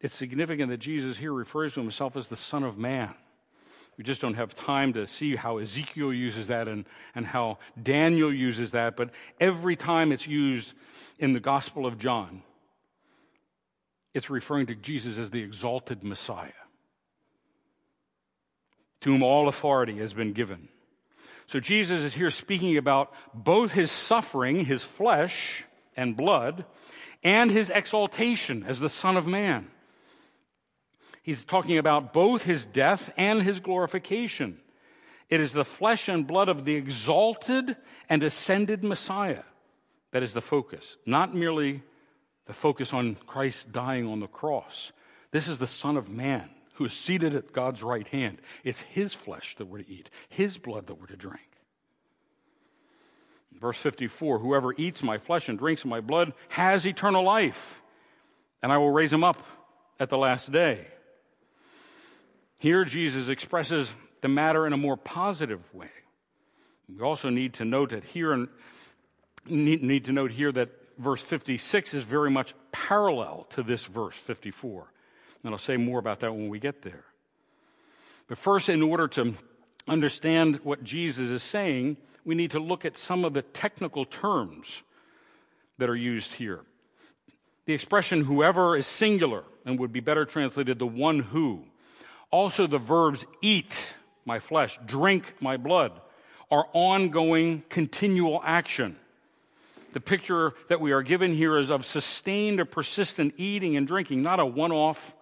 It's 0.00 0.14
significant 0.14 0.70
that 0.70 0.78
Jesus 0.78 1.16
here 1.16 1.32
refers 1.32 1.74
to 1.74 1.80
himself 1.80 2.16
as 2.16 2.28
the 2.28 2.36
Son 2.36 2.62
of 2.62 2.78
Man. 2.78 3.14
We 3.98 4.04
just 4.04 4.20
don't 4.20 4.34
have 4.34 4.54
time 4.54 4.92
to 4.92 5.08
see 5.08 5.34
how 5.34 5.58
Ezekiel 5.58 6.12
uses 6.12 6.46
that 6.46 6.68
and, 6.68 6.84
and 7.16 7.26
how 7.26 7.58
Daniel 7.82 8.32
uses 8.32 8.70
that, 8.70 8.96
but 8.96 9.10
every 9.40 9.74
time 9.74 10.12
it's 10.12 10.28
used 10.28 10.74
in 11.18 11.32
the 11.32 11.40
Gospel 11.40 11.84
of 11.84 11.98
John, 11.98 12.44
it's 14.14 14.30
referring 14.30 14.66
to 14.66 14.76
Jesus 14.76 15.18
as 15.18 15.30
the 15.30 15.42
exalted 15.42 16.04
Messiah, 16.04 16.52
to 19.00 19.10
whom 19.10 19.24
all 19.24 19.48
authority 19.48 19.98
has 19.98 20.12
been 20.12 20.32
given. 20.32 20.68
So 21.48 21.58
Jesus 21.58 22.04
is 22.04 22.14
here 22.14 22.30
speaking 22.30 22.76
about 22.76 23.12
both 23.34 23.72
his 23.72 23.90
suffering, 23.90 24.64
his 24.64 24.84
flesh 24.84 25.64
and 25.96 26.16
blood, 26.16 26.64
and 27.24 27.50
his 27.50 27.68
exaltation 27.70 28.62
as 28.62 28.78
the 28.78 28.88
Son 28.88 29.16
of 29.16 29.26
Man. 29.26 29.68
He's 31.28 31.44
talking 31.44 31.76
about 31.76 32.14
both 32.14 32.44
his 32.44 32.64
death 32.64 33.12
and 33.18 33.42
his 33.42 33.60
glorification. 33.60 34.60
It 35.28 35.40
is 35.40 35.52
the 35.52 35.62
flesh 35.62 36.08
and 36.08 36.26
blood 36.26 36.48
of 36.48 36.64
the 36.64 36.74
exalted 36.74 37.76
and 38.08 38.22
ascended 38.22 38.82
Messiah 38.82 39.42
that 40.12 40.22
is 40.22 40.32
the 40.32 40.40
focus, 40.40 40.96
not 41.04 41.34
merely 41.34 41.82
the 42.46 42.54
focus 42.54 42.94
on 42.94 43.16
Christ 43.26 43.72
dying 43.72 44.06
on 44.06 44.20
the 44.20 44.26
cross. 44.26 44.92
This 45.30 45.48
is 45.48 45.58
the 45.58 45.66
Son 45.66 45.98
of 45.98 46.08
Man 46.08 46.48
who 46.76 46.86
is 46.86 46.94
seated 46.94 47.34
at 47.34 47.52
God's 47.52 47.82
right 47.82 48.08
hand. 48.08 48.40
It's 48.64 48.80
his 48.80 49.12
flesh 49.12 49.54
that 49.56 49.66
we're 49.66 49.82
to 49.82 49.90
eat, 49.90 50.08
his 50.30 50.56
blood 50.56 50.86
that 50.86 50.94
we're 50.94 51.08
to 51.08 51.16
drink. 51.16 51.46
Verse 53.60 53.76
54 53.76 54.38
Whoever 54.38 54.72
eats 54.78 55.02
my 55.02 55.18
flesh 55.18 55.50
and 55.50 55.58
drinks 55.58 55.84
my 55.84 56.00
blood 56.00 56.32
has 56.48 56.86
eternal 56.86 57.22
life, 57.22 57.82
and 58.62 58.72
I 58.72 58.78
will 58.78 58.92
raise 58.92 59.12
him 59.12 59.24
up 59.24 59.44
at 60.00 60.08
the 60.08 60.16
last 60.16 60.50
day. 60.50 60.86
Here, 62.58 62.84
Jesus 62.84 63.28
expresses 63.28 63.92
the 64.20 64.28
matter 64.28 64.66
in 64.66 64.72
a 64.72 64.76
more 64.76 64.96
positive 64.96 65.72
way. 65.72 65.90
We 66.88 67.00
also 67.02 67.28
need 67.30 67.54
to 67.54 67.64
note 67.64 67.90
that 67.90 68.04
here, 68.04 68.48
need, 69.46 70.04
to 70.06 70.12
note 70.12 70.32
here 70.32 70.50
that 70.52 70.70
verse 70.98 71.22
56 71.22 71.94
is 71.94 72.04
very 72.04 72.30
much 72.30 72.54
parallel 72.72 73.46
to 73.50 73.62
this 73.62 73.84
verse 73.84 74.16
54. 74.16 74.92
And 75.44 75.54
I'll 75.54 75.58
say 75.58 75.76
more 75.76 76.00
about 76.00 76.20
that 76.20 76.32
when 76.32 76.48
we 76.48 76.58
get 76.58 76.82
there. 76.82 77.04
But 78.26 78.38
first, 78.38 78.68
in 78.68 78.82
order 78.82 79.06
to 79.08 79.34
understand 79.86 80.60
what 80.64 80.82
Jesus 80.82 81.30
is 81.30 81.42
saying, 81.42 81.96
we 82.24 82.34
need 82.34 82.50
to 82.50 82.58
look 82.58 82.84
at 82.84 82.98
some 82.98 83.24
of 83.24 83.34
the 83.34 83.42
technical 83.42 84.04
terms 84.04 84.82
that 85.78 85.88
are 85.88 85.96
used 85.96 86.34
here. 86.34 86.62
The 87.66 87.72
expression 87.72 88.24
whoever 88.24 88.76
is 88.76 88.86
singular 88.86 89.44
and 89.64 89.78
would 89.78 89.92
be 89.92 90.00
better 90.00 90.24
translated 90.24 90.78
the 90.78 90.86
one 90.86 91.20
who. 91.20 91.64
Also, 92.30 92.66
the 92.66 92.78
verbs 92.78 93.24
eat 93.40 93.94
my 94.24 94.38
flesh, 94.38 94.78
drink 94.86 95.34
my 95.40 95.56
blood 95.56 95.92
are 96.50 96.66
ongoing, 96.72 97.62
continual 97.68 98.40
action. 98.44 98.96
The 99.92 100.00
picture 100.00 100.54
that 100.68 100.80
we 100.80 100.92
are 100.92 101.02
given 101.02 101.34
here 101.34 101.56
is 101.56 101.70
of 101.70 101.84
sustained 101.84 102.60
or 102.60 102.64
persistent 102.64 103.34
eating 103.36 103.76
and 103.76 103.86
drinking, 103.86 104.22
not 104.22 104.40
a 104.40 104.46
one 104.46 104.72
off 104.72 105.14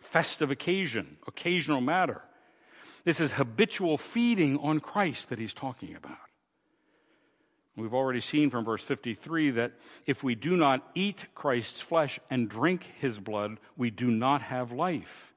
festive 0.00 0.50
occasion, 0.50 1.18
occasional 1.26 1.80
matter. 1.80 2.22
This 3.04 3.20
is 3.20 3.32
habitual 3.32 3.96
feeding 3.96 4.58
on 4.58 4.80
Christ 4.80 5.30
that 5.30 5.38
he's 5.38 5.54
talking 5.54 5.94
about. 5.94 6.18
We've 7.76 7.94
already 7.94 8.20
seen 8.20 8.50
from 8.50 8.64
verse 8.64 8.82
53 8.82 9.52
that 9.52 9.72
if 10.04 10.22
we 10.22 10.34
do 10.34 10.56
not 10.56 10.86
eat 10.94 11.26
Christ's 11.34 11.80
flesh 11.80 12.20
and 12.28 12.48
drink 12.48 12.90
his 12.98 13.18
blood, 13.18 13.58
we 13.76 13.90
do 13.90 14.10
not 14.10 14.42
have 14.42 14.72
life. 14.72 15.29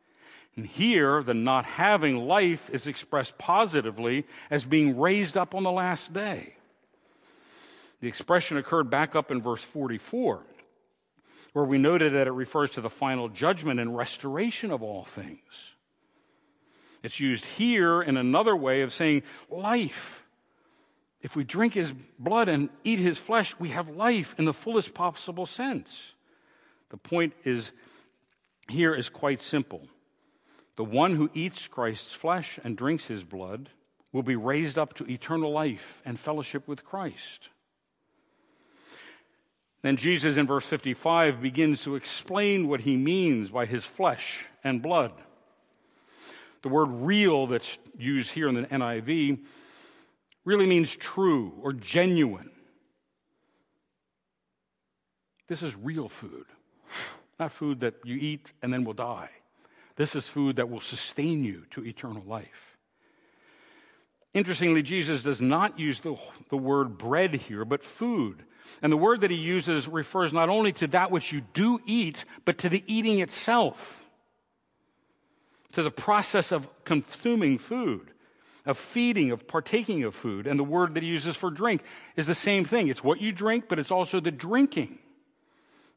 And 0.56 0.68
here, 0.68 1.24
the 1.24 1.34
not 1.34 1.66
having 1.66 2.28
life 2.28 2.70
is 2.70 2.86
expressed 2.86 3.38
positively 3.38 4.26
as 4.52 4.66
being 4.66 5.00
raised 5.00 5.36
up 5.36 5.56
on 5.56 5.64
the 5.64 5.72
last 5.72 6.14
day. 6.14 6.56
The 8.02 8.08
expression 8.08 8.58
occurred 8.58 8.90
back 8.90 9.16
up 9.16 9.32
in 9.32 9.42
verse 9.42 9.64
44, 9.64 10.44
where 11.54 11.66
we 11.66 11.78
noted 11.78 12.14
that 12.14 12.28
it 12.28 12.32
refers 12.32 12.72
to 12.72 12.82
the 12.82 12.90
final 12.90 13.30
judgment 13.30 13.80
and 13.80 13.96
restoration 13.96 14.70
of 14.72 14.84
all 14.84 15.06
things. 15.06 15.74
It's 17.02 17.20
used 17.20 17.46
here 17.46 18.02
in 18.02 18.16
another 18.16 18.56
way 18.56 18.82
of 18.82 18.94
saying 18.94 19.24
life. 19.50 20.26
If 21.22 21.36
we 21.36 21.44
drink 21.44 21.74
his 21.74 21.94
blood 22.20 22.48
and 22.48 22.70
eat 22.84 23.00
his 23.00 23.18
flesh, 23.18 23.56
we 23.58 23.70
have 23.70 23.90
life 23.90 24.36
in 24.38 24.46
the 24.46 24.54
fullest 24.54 24.94
possible 24.94 25.46
sense. 25.46 26.14
The 26.90 26.98
point 26.98 27.34
is 27.44 27.72
here 28.68 28.94
is 28.94 29.10
quite 29.10 29.40
simple. 29.40 29.88
The 30.76 30.84
one 30.84 31.16
who 31.16 31.30
eats 31.34 31.68
Christ's 31.68 32.14
flesh 32.14 32.60
and 32.64 32.76
drinks 32.76 33.06
his 33.08 33.24
blood 33.24 33.70
will 34.12 34.24
be 34.24 34.36
raised 34.36 34.78
up 34.78 34.94
to 34.96 35.10
eternal 35.10 35.52
life 35.52 36.02
and 36.06 36.20
fellowship 36.20 36.68
with 36.68 36.84
Christ. 36.84 37.50
Then 39.82 39.98
Jesus 39.98 40.38
in 40.38 40.48
verse 40.48 40.66
55 40.66 41.42
begins 41.42 41.84
to 41.84 41.96
explain 41.96 42.68
what 42.68 42.82
he 42.82 42.96
means 42.96 43.52
by 43.52 43.66
his 43.66 43.86
flesh 43.86 44.46
and 44.64 44.82
blood. 44.82 45.12
The 46.62 46.70
word 46.70 46.86
real 46.86 47.48
that's 47.48 47.78
used 47.98 48.32
here 48.32 48.48
in 48.48 48.56
the 48.56 48.64
NIV 48.64 49.40
really 50.46 50.66
means 50.66 50.96
true 50.96 51.54
or 51.62 51.74
genuine. 51.74 52.50
This 55.48 55.62
is 55.62 55.76
real 55.76 56.08
food, 56.08 56.46
not 57.38 57.52
food 57.52 57.82
that 57.82 57.96
you 58.06 58.16
eat 58.16 58.54
and 58.62 58.74
then 58.74 58.86
will 58.86 58.94
die. 58.94 59.30
This 59.96 60.16
is 60.16 60.28
food 60.28 60.56
that 60.56 60.70
will 60.70 60.82
sustain 60.82 61.44
you 61.44 61.64
to 61.72 61.86
eternal 61.86 62.24
life. 62.26 62.78
Interestingly, 64.34 64.82
Jesus 64.82 65.22
does 65.22 65.40
not 65.40 65.78
use 65.80 66.00
the, 66.00 66.16
the 66.50 66.58
word 66.58 66.98
bread 66.98 67.36
here, 67.36 67.66
but 67.66 67.84
food. 67.84 68.44
And 68.82 68.92
the 68.92 68.98
word 68.98 69.22
that 69.22 69.30
he 69.30 69.38
uses 69.38 69.88
refers 69.88 70.34
not 70.34 70.50
only 70.50 70.72
to 70.74 70.88
that 70.88 71.12
which 71.12 71.32
you 71.32 71.42
do 71.54 71.80
eat, 71.86 72.26
but 72.44 72.58
to 72.60 72.70
the 72.70 72.84
eating 72.88 73.20
itself, 73.20 74.04
to 75.74 75.84
the 75.84 75.92
process 75.92 76.52
of 76.52 76.68
consuming 76.84 77.60
food, 77.60 78.10
of 78.66 78.78
feeding, 78.78 79.30
of 79.30 79.48
partaking 79.48 80.04
of 80.04 80.16
food. 80.16 80.48
And 80.48 80.60
the 80.60 80.64
word 80.64 80.96
that 80.96 81.04
he 81.04 81.10
uses 81.10 81.36
for 81.36 81.52
drink 81.52 81.84
is 82.16 82.26
the 82.26 82.34
same 82.34 82.66
thing. 82.66 82.88
It's 82.88 83.04
what 83.04 83.22
you 83.22 83.32
drink, 83.32 83.66
but 83.70 83.78
it's 83.78 83.92
also 83.92 84.20
the 84.20 84.32
drinking. 84.32 84.98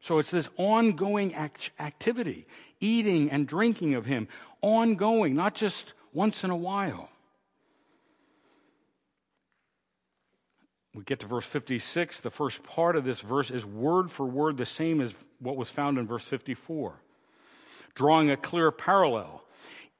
So 0.00 0.18
it's 0.18 0.30
this 0.30 0.48
ongoing 0.56 1.34
act- 1.34 1.70
activity, 1.80 2.46
eating 2.80 3.30
and 3.30 3.46
drinking 3.46 3.94
of 3.94 4.06
Him, 4.06 4.28
ongoing, 4.60 5.34
not 5.34 5.54
just 5.54 5.94
once 6.12 6.44
in 6.44 6.50
a 6.50 6.56
while. 6.56 7.10
We 10.96 11.02
get 11.02 11.20
to 11.20 11.26
verse 11.26 11.44
56. 11.44 12.20
The 12.20 12.30
first 12.30 12.62
part 12.62 12.96
of 12.96 13.04
this 13.04 13.20
verse 13.20 13.50
is 13.50 13.66
word 13.66 14.10
for 14.10 14.24
word 14.24 14.56
the 14.56 14.64
same 14.64 15.02
as 15.02 15.14
what 15.38 15.56
was 15.56 15.68
found 15.68 15.98
in 15.98 16.06
verse 16.06 16.24
54, 16.24 16.94
drawing 17.94 18.30
a 18.30 18.36
clear 18.36 18.70
parallel. 18.70 19.44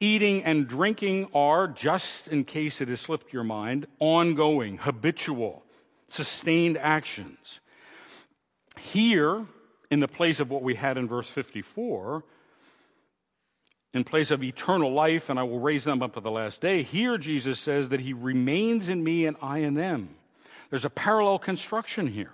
Eating 0.01 0.43
and 0.43 0.67
drinking 0.67 1.29
are, 1.35 1.69
just 1.69 2.29
in 2.29 2.45
case 2.45 2.81
it 2.81 2.89
has 2.89 3.01
slipped 3.01 3.33
your 3.33 3.45
mind, 3.45 3.87
ongoing, 3.99 4.79
habitual, 4.79 5.65
sustained 6.09 6.79
actions. 6.79 7.61
Here, 8.79 9.47
in 9.91 10.01
the 10.01 10.09
place 10.09 10.41
of 10.41 10.51
what 10.51 10.63
we 10.63 10.75
had 10.75 10.99
in 10.99 11.09
verse 11.09 11.29
54, 11.29 12.25
in 13.95 14.05
place 14.05 14.31
of 14.31 14.43
eternal 14.43 14.93
life, 14.93 15.31
and 15.31 15.39
I 15.39 15.43
will 15.45 15.61
raise 15.61 15.85
them 15.85 16.03
up 16.03 16.17
at 16.17 16.25
the 16.25 16.31
last 16.31 16.61
day. 16.61 16.83
Here, 16.83 17.17
Jesus 17.19 17.59
says 17.59 17.89
that 17.89 18.01
he 18.01 18.13
remains 18.13 18.89
in 18.89 19.03
me 19.03 19.27
and 19.27 19.37
I 19.41 19.59
in 19.59 19.75
them. 19.75 20.11
There's 20.71 20.85
a 20.85 20.91
parallel 20.91 21.39
construction 21.39 22.09
here. 22.09 22.33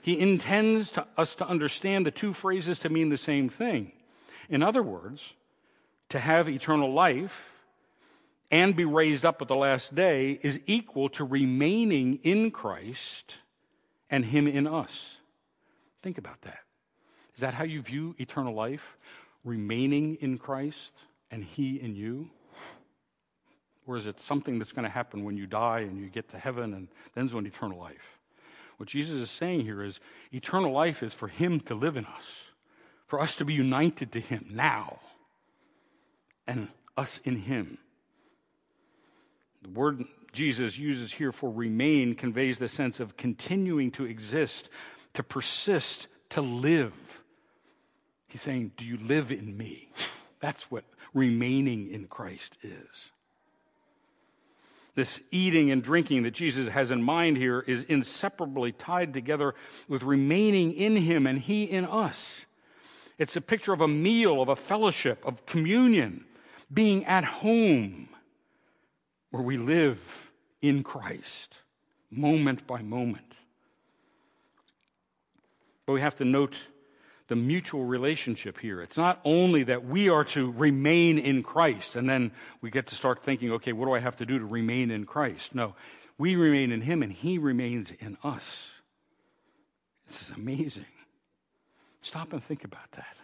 He 0.00 0.18
intends 0.18 0.90
to, 0.92 1.06
us 1.16 1.36
to 1.36 1.46
understand 1.46 2.04
the 2.04 2.10
two 2.10 2.32
phrases 2.32 2.80
to 2.80 2.88
mean 2.88 3.08
the 3.08 3.16
same 3.16 3.48
thing. 3.48 3.92
In 4.48 4.62
other 4.62 4.82
words, 4.82 5.34
to 6.08 6.18
have 6.18 6.48
eternal 6.48 6.92
life 6.92 7.64
and 8.50 8.76
be 8.76 8.84
raised 8.84 9.24
up 9.24 9.40
at 9.40 9.48
the 9.48 9.56
last 9.56 9.94
day 9.94 10.38
is 10.42 10.60
equal 10.66 11.08
to 11.10 11.24
remaining 11.24 12.18
in 12.22 12.50
Christ 12.50 13.38
and 14.10 14.26
Him 14.26 14.46
in 14.46 14.66
us. 14.66 15.18
Think 16.02 16.18
about 16.18 16.42
that. 16.42 16.60
Is 17.34 17.40
that 17.40 17.54
how 17.54 17.64
you 17.64 17.80
view 17.80 18.14
eternal 18.18 18.54
life? 18.54 18.96
Remaining 19.44 20.16
in 20.16 20.38
Christ 20.38 20.94
and 21.30 21.44
He 21.44 21.80
in 21.80 21.96
you? 21.96 22.30
Or 23.86 23.96
is 23.96 24.06
it 24.06 24.20
something 24.20 24.58
that's 24.58 24.72
going 24.72 24.84
to 24.84 24.90
happen 24.90 25.24
when 25.24 25.36
you 25.36 25.46
die 25.46 25.80
and 25.80 25.98
you 25.98 26.08
get 26.08 26.28
to 26.30 26.38
heaven 26.38 26.74
and 26.74 26.88
then's 27.14 27.34
when 27.34 27.46
eternal 27.46 27.78
life? 27.78 28.18
What 28.76 28.88
Jesus 28.88 29.16
is 29.16 29.30
saying 29.30 29.62
here 29.62 29.82
is 29.82 30.00
eternal 30.32 30.72
life 30.72 31.02
is 31.02 31.14
for 31.14 31.28
Him 31.28 31.60
to 31.60 31.74
live 31.74 31.96
in 31.96 32.04
us, 32.04 32.44
for 33.06 33.20
us 33.20 33.36
to 33.36 33.44
be 33.44 33.54
united 33.54 34.12
to 34.12 34.20
Him 34.20 34.46
now, 34.50 34.98
and 36.46 36.68
us 36.96 37.20
in 37.24 37.36
Him. 37.36 37.78
The 39.62 39.70
word 39.70 40.04
Jesus 40.32 40.78
uses 40.78 41.12
here 41.12 41.32
for 41.32 41.50
remain 41.50 42.14
conveys 42.14 42.58
the 42.58 42.68
sense 42.68 42.98
of 43.00 43.16
continuing 43.16 43.90
to 43.92 44.04
exist, 44.04 44.70
to 45.14 45.22
persist, 45.22 46.08
to 46.30 46.40
live. 46.40 47.22
He's 48.28 48.42
saying, 48.42 48.72
Do 48.76 48.84
you 48.84 48.96
live 48.98 49.30
in 49.32 49.56
me? 49.56 49.90
That's 50.40 50.70
what 50.70 50.84
remaining 51.14 51.90
in 51.90 52.06
Christ 52.06 52.56
is. 52.62 53.10
This 54.94 55.20
eating 55.30 55.70
and 55.70 55.82
drinking 55.82 56.24
that 56.24 56.32
Jesus 56.32 56.68
has 56.68 56.90
in 56.90 57.02
mind 57.02 57.38
here 57.38 57.60
is 57.60 57.84
inseparably 57.84 58.72
tied 58.72 59.14
together 59.14 59.54
with 59.88 60.02
remaining 60.02 60.72
in 60.72 60.96
Him 60.96 61.26
and 61.26 61.38
He 61.38 61.64
in 61.64 61.86
us. 61.86 62.44
It's 63.18 63.36
a 63.36 63.40
picture 63.40 63.72
of 63.72 63.80
a 63.80 63.88
meal, 63.88 64.42
of 64.42 64.48
a 64.48 64.56
fellowship, 64.56 65.24
of 65.24 65.46
communion, 65.46 66.24
being 66.72 67.04
at 67.06 67.24
home 67.24 68.08
where 69.30 69.42
we 69.42 69.56
live 69.56 70.30
in 70.60 70.82
Christ, 70.82 71.60
moment 72.10 72.66
by 72.66 72.82
moment. 72.82 73.31
But 75.92 75.96
we 75.96 76.00
have 76.00 76.16
to 76.16 76.24
note 76.24 76.56
the 77.28 77.36
mutual 77.36 77.84
relationship 77.84 78.58
here. 78.58 78.80
It's 78.80 78.96
not 78.96 79.20
only 79.26 79.62
that 79.64 79.84
we 79.84 80.08
are 80.08 80.24
to 80.24 80.50
remain 80.52 81.18
in 81.18 81.42
Christ, 81.42 81.96
and 81.96 82.08
then 82.08 82.32
we 82.62 82.70
get 82.70 82.86
to 82.86 82.94
start 82.94 83.22
thinking, 83.22 83.52
okay, 83.52 83.74
what 83.74 83.84
do 83.84 83.92
I 83.92 83.98
have 83.98 84.16
to 84.16 84.24
do 84.24 84.38
to 84.38 84.46
remain 84.46 84.90
in 84.90 85.04
Christ? 85.04 85.54
No, 85.54 85.74
we 86.16 86.34
remain 86.34 86.72
in 86.72 86.80
Him 86.80 87.02
and 87.02 87.12
He 87.12 87.36
remains 87.36 87.90
in 87.90 88.16
us. 88.24 88.70
This 90.06 90.22
is 90.22 90.30
amazing. 90.30 90.86
Stop 92.00 92.32
and 92.32 92.42
think 92.42 92.64
about 92.64 92.90
that. 92.92 93.16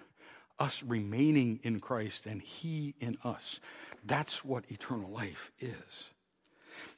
Us 0.58 0.82
remaining 0.82 1.60
in 1.62 1.80
Christ 1.80 2.26
and 2.26 2.42
He 2.42 2.94
in 3.00 3.16
us. 3.24 3.60
That's 4.04 4.44
what 4.44 4.64
eternal 4.68 5.10
life 5.10 5.52
is. 5.58 6.10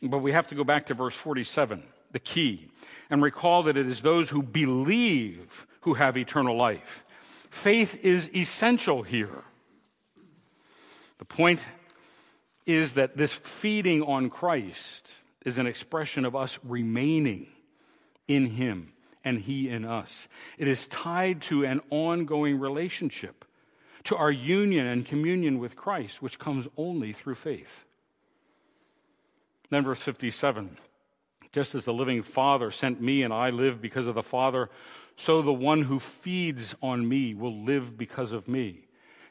But 0.02 0.18
we 0.18 0.32
have 0.32 0.48
to 0.48 0.56
go 0.56 0.64
back 0.64 0.86
to 0.86 0.94
verse 0.94 1.14
47, 1.14 1.84
the 2.12 2.20
key, 2.20 2.68
and 3.08 3.22
recall 3.22 3.62
that 3.64 3.76
it 3.76 3.86
is 3.86 4.02
those 4.02 4.30
who 4.30 4.42
believe 4.42 5.66
who 5.82 5.94
have 5.94 6.16
eternal 6.16 6.56
life. 6.56 7.04
Faith 7.50 8.04
is 8.04 8.30
essential 8.34 9.02
here. 9.02 9.44
The 11.18 11.24
point 11.24 11.60
is 12.66 12.94
that 12.94 13.16
this 13.16 13.34
feeding 13.34 14.02
on 14.02 14.30
Christ 14.30 15.12
is 15.44 15.58
an 15.58 15.66
expression 15.66 16.24
of 16.24 16.36
us 16.36 16.58
remaining 16.62 17.48
in 18.28 18.46
Him 18.46 18.92
and 19.24 19.40
He 19.40 19.68
in 19.68 19.84
us. 19.84 20.28
It 20.58 20.68
is 20.68 20.86
tied 20.86 21.42
to 21.42 21.64
an 21.64 21.80
ongoing 21.90 22.58
relationship, 22.58 23.44
to 24.04 24.16
our 24.16 24.30
union 24.30 24.86
and 24.86 25.04
communion 25.04 25.58
with 25.58 25.76
Christ, 25.76 26.22
which 26.22 26.38
comes 26.38 26.68
only 26.76 27.12
through 27.12 27.34
faith. 27.34 27.84
Then, 29.70 29.84
verse 29.84 30.02
57 30.02 30.78
just 31.52 31.74
as 31.74 31.84
the 31.84 31.92
living 31.92 32.22
Father 32.22 32.70
sent 32.70 33.00
me 33.00 33.22
and 33.22 33.32
I 33.32 33.50
live 33.50 33.80
because 33.80 34.06
of 34.06 34.14
the 34.14 34.22
Father, 34.22 34.70
so 35.16 35.42
the 35.42 35.52
one 35.52 35.82
who 35.82 35.98
feeds 35.98 36.74
on 36.82 37.08
me 37.08 37.34
will 37.34 37.62
live 37.62 37.98
because 37.98 38.32
of 38.32 38.48
me. 38.48 38.86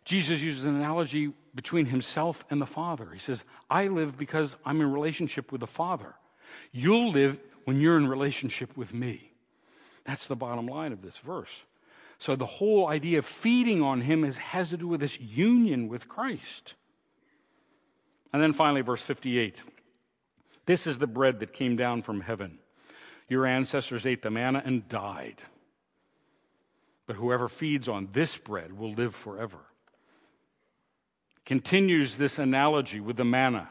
Jesus 0.05 0.41
uses 0.41 0.65
an 0.65 0.75
analogy 0.75 1.33
between 1.55 1.85
himself 1.85 2.45
and 2.49 2.61
the 2.61 2.65
Father. 2.65 3.09
He 3.13 3.19
says, 3.19 3.43
I 3.69 3.87
live 3.87 4.17
because 4.17 4.55
I'm 4.65 4.81
in 4.81 4.91
relationship 4.91 5.51
with 5.51 5.61
the 5.61 5.67
Father. 5.67 6.15
You'll 6.71 7.11
live 7.11 7.39
when 7.65 7.79
you're 7.79 7.97
in 7.97 8.07
relationship 8.07 8.75
with 8.75 8.93
me. 8.93 9.31
That's 10.05 10.27
the 10.27 10.35
bottom 10.35 10.67
line 10.67 10.91
of 10.93 11.01
this 11.01 11.17
verse. 11.17 11.61
So 12.17 12.35
the 12.35 12.45
whole 12.45 12.87
idea 12.87 13.19
of 13.19 13.25
feeding 13.25 13.81
on 13.81 14.01
him 14.01 14.23
is, 14.23 14.37
has 14.37 14.69
to 14.69 14.77
do 14.77 14.87
with 14.87 14.99
this 14.99 15.19
union 15.19 15.87
with 15.87 16.09
Christ. 16.09 16.73
And 18.33 18.43
then 18.43 18.53
finally, 18.53 18.81
verse 18.81 19.01
58. 19.01 19.61
This 20.69 20.85
is 20.85 20.99
the 20.99 21.07
bread 21.07 21.39
that 21.39 21.51
came 21.51 21.77
down 21.77 22.03
from 22.03 22.21
heaven. 22.21 22.59
Your 23.27 23.47
ancestors 23.47 24.05
ate 24.05 24.21
the 24.21 24.29
manna 24.29 24.61
and 24.63 24.87
died. 24.87 25.41
But 27.07 27.15
whoever 27.15 27.47
feeds 27.47 27.89
on 27.89 28.09
this 28.11 28.37
bread 28.37 28.77
will 28.77 28.93
live 28.93 29.15
forever. 29.15 29.57
Continues 31.43 32.17
this 32.17 32.37
analogy 32.37 32.99
with 32.99 33.17
the 33.17 33.25
manna, 33.25 33.67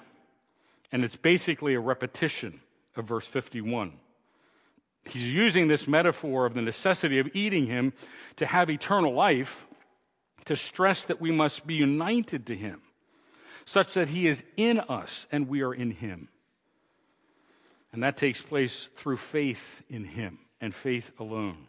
and 0.90 1.05
it's 1.05 1.14
basically 1.14 1.74
a 1.74 1.80
repetition 1.80 2.62
of 2.96 3.05
verse 3.05 3.28
51. 3.28 3.92
He's 5.05 5.32
using 5.32 5.68
this 5.68 5.86
metaphor 5.86 6.46
of 6.46 6.55
the 6.55 6.62
necessity 6.62 7.20
of 7.20 7.30
eating 7.32 7.66
him 7.66 7.92
to 8.38 8.46
have 8.46 8.68
eternal 8.68 9.14
life 9.14 9.68
to 10.46 10.57
stress 10.57 11.05
that 11.05 11.20
we 11.20 11.30
must 11.30 11.64
be 11.64 11.74
united 11.74 12.44
to 12.46 12.57
him, 12.57 12.82
such 13.64 13.94
that 13.94 14.09
he 14.09 14.26
is 14.26 14.42
in 14.57 14.80
us 14.80 15.28
and 15.30 15.46
we 15.46 15.62
are 15.62 15.72
in 15.72 15.92
him. 15.92 16.28
And 17.99 18.05
that 18.05 18.16
takes 18.16 18.40
place 18.40 18.88
through 18.94 19.16
faith 19.16 19.82
in 19.88 20.05
Him 20.05 20.38
and 20.61 20.72
faith 20.72 21.11
alone. 21.18 21.66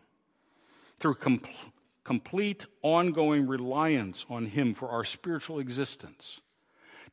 Through 1.00 1.16
com- 1.16 1.42
complete, 2.04 2.68
ongoing 2.84 3.48
reliance 3.48 4.28
on 4.30 4.46
Him 4.46 4.76
for 4.76 4.90
our 4.90 5.04
spiritual 5.04 5.58
existence. 5.58 6.40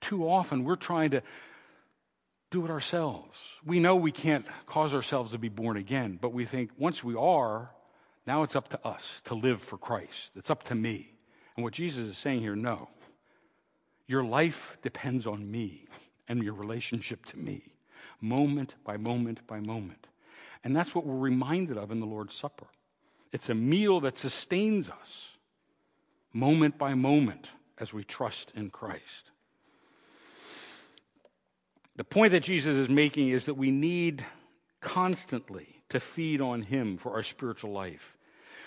Too 0.03 0.29
often 0.29 0.65
we're 0.65 0.77
trying 0.77 1.13
to 1.13 1.23
do 2.51 2.63
it 2.67 2.71
ourselves. 2.71 3.53
We 3.65 3.81
know 3.81 3.97
we 3.97 4.13
can't 4.13 4.45
cause 4.67 4.93
ourselves 4.93 5.31
to 5.31 5.39
be 5.39 5.49
born 5.49 5.79
again, 5.79 6.19
but 6.21 6.35
we 6.35 6.45
think 6.45 6.73
once 6.77 7.03
we 7.03 7.15
are, 7.15 7.71
now 8.27 8.43
it's 8.43 8.55
up 8.55 8.69
to 8.69 8.87
us 8.87 9.23
to 9.25 9.35
live 9.35 9.63
for 9.63 9.79
Christ. 9.79 10.33
It's 10.37 10.51
up 10.51 10.65
to 10.65 10.75
me. 10.75 11.15
And 11.57 11.65
what 11.65 11.73
Jesus 11.73 12.05
is 12.05 12.19
saying 12.19 12.43
here 12.43 12.55
no. 12.55 12.91
Your 14.07 14.25
life 14.25 14.77
depends 14.83 15.27
on 15.27 15.51
me 15.51 15.87
and 16.29 16.43
your 16.43 16.53
relationship 16.53 17.25
to 17.25 17.39
me 17.39 17.76
moment 18.21 18.75
by 18.85 18.97
moment 18.97 19.47
by 19.47 19.61
moment. 19.61 20.07
And 20.65 20.75
that's 20.75 20.95
what 20.95 21.07
we're 21.07 21.17
reminded 21.17 21.77
of 21.77 21.91
in 21.91 22.01
the 22.01 22.07
Lord's 22.07 22.35
Supper. 22.35 22.67
It's 23.33 23.49
a 23.49 23.55
meal 23.55 24.01
that 24.01 24.19
sustains 24.19 24.91
us 24.91 25.33
moment 26.33 26.79
by 26.79 26.95
moment 26.95 27.51
as 27.79 27.93
we 27.93 28.05
trust 28.05 28.53
in 28.57 28.71
Christ. 28.71 29.31
The 31.97 32.05
point 32.05 32.33
that 32.33 32.43
Jesus 32.43 32.77
is 32.77 32.89
making 32.89 33.29
is 33.29 33.47
that 33.47 33.55
we 33.55 33.71
need 33.71 34.25
constantly 34.81 35.83
to 35.89 36.01
feed 36.01 36.41
on 36.41 36.63
Him 36.63 36.99
for 36.99 37.13
our 37.13 37.23
spiritual 37.23 37.73
life. 37.73 38.17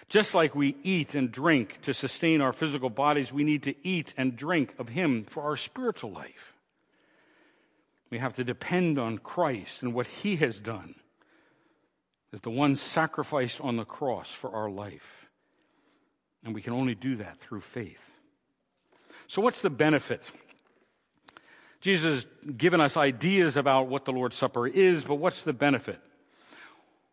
Just 0.08 0.34
like 0.34 0.56
we 0.56 0.76
eat 0.82 1.14
and 1.14 1.32
drink 1.32 1.82
to 1.82 1.93
sustain 1.93 2.41
our 2.41 2.54
physical 2.54 2.89
bodies, 2.89 3.32
we 3.32 3.43
need 3.43 3.64
to 3.64 3.76
eat 3.88 4.14
and 4.18 4.36
drink 4.36 4.74
of 4.80 4.89
Him 4.89 5.24
for 5.24 5.43
our 5.43 5.58
spiritual 5.58 6.12
life. 6.12 6.54
We 8.10 8.18
have 8.18 8.34
to 8.36 8.43
depend 8.43 8.97
on 8.97 9.18
Christ 9.18 9.84
and 9.84 9.93
what 9.93 10.07
He 10.07 10.38
has 10.38 10.60
done 10.60 10.95
as 12.34 12.41
the 12.41 12.49
one 12.49 12.76
sacrificed 12.76 13.60
on 13.62 13.78
the 13.78 13.86
cross 13.86 14.30
for 14.32 14.51
our 14.51 14.70
life. 14.70 15.28
And 16.43 16.55
we 16.55 16.62
can 16.62 16.74
only 16.74 16.95
do 16.95 17.18
that 17.18 17.39
through 17.39 17.62
faith. 17.62 18.01
So, 19.28 19.41
what's 19.41 19.62
the 19.62 19.70
benefit? 19.70 20.24
Jesus 21.82 22.24
has 22.24 22.53
given 22.57 22.82
us 22.82 22.97
ideas 22.97 23.55
about 23.55 23.88
what 23.88 24.05
the 24.05 24.12
Lord's 24.12 24.36
Supper 24.36 24.68
is, 24.68 25.03
but 25.03 25.16
what's 25.16 25.43
the 25.43 25.53
benefit? 25.53 25.99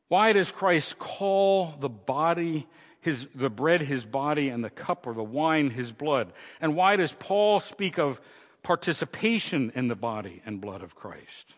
Why 0.08 0.32
does 0.32 0.50
Christ 0.50 0.98
call 0.98 1.74
the 1.78 1.88
body, 1.88 2.66
his, 3.00 3.26
the 3.34 3.50
bread 3.50 3.80
his 3.80 4.04
body, 4.04 4.48
and 4.48 4.64
the 4.64 4.70
cup 4.70 5.06
or 5.06 5.14
the 5.14 5.22
wine 5.22 5.70
his 5.70 5.92
blood? 5.92 6.32
And 6.60 6.74
why 6.74 6.96
does 6.96 7.12
Paul 7.12 7.60
speak 7.60 7.98
of 7.98 8.20
participation 8.66 9.70
in 9.76 9.86
the 9.86 9.94
body 9.94 10.42
and 10.44 10.60
blood 10.60 10.82
of 10.82 10.96
Christ. 10.96 11.54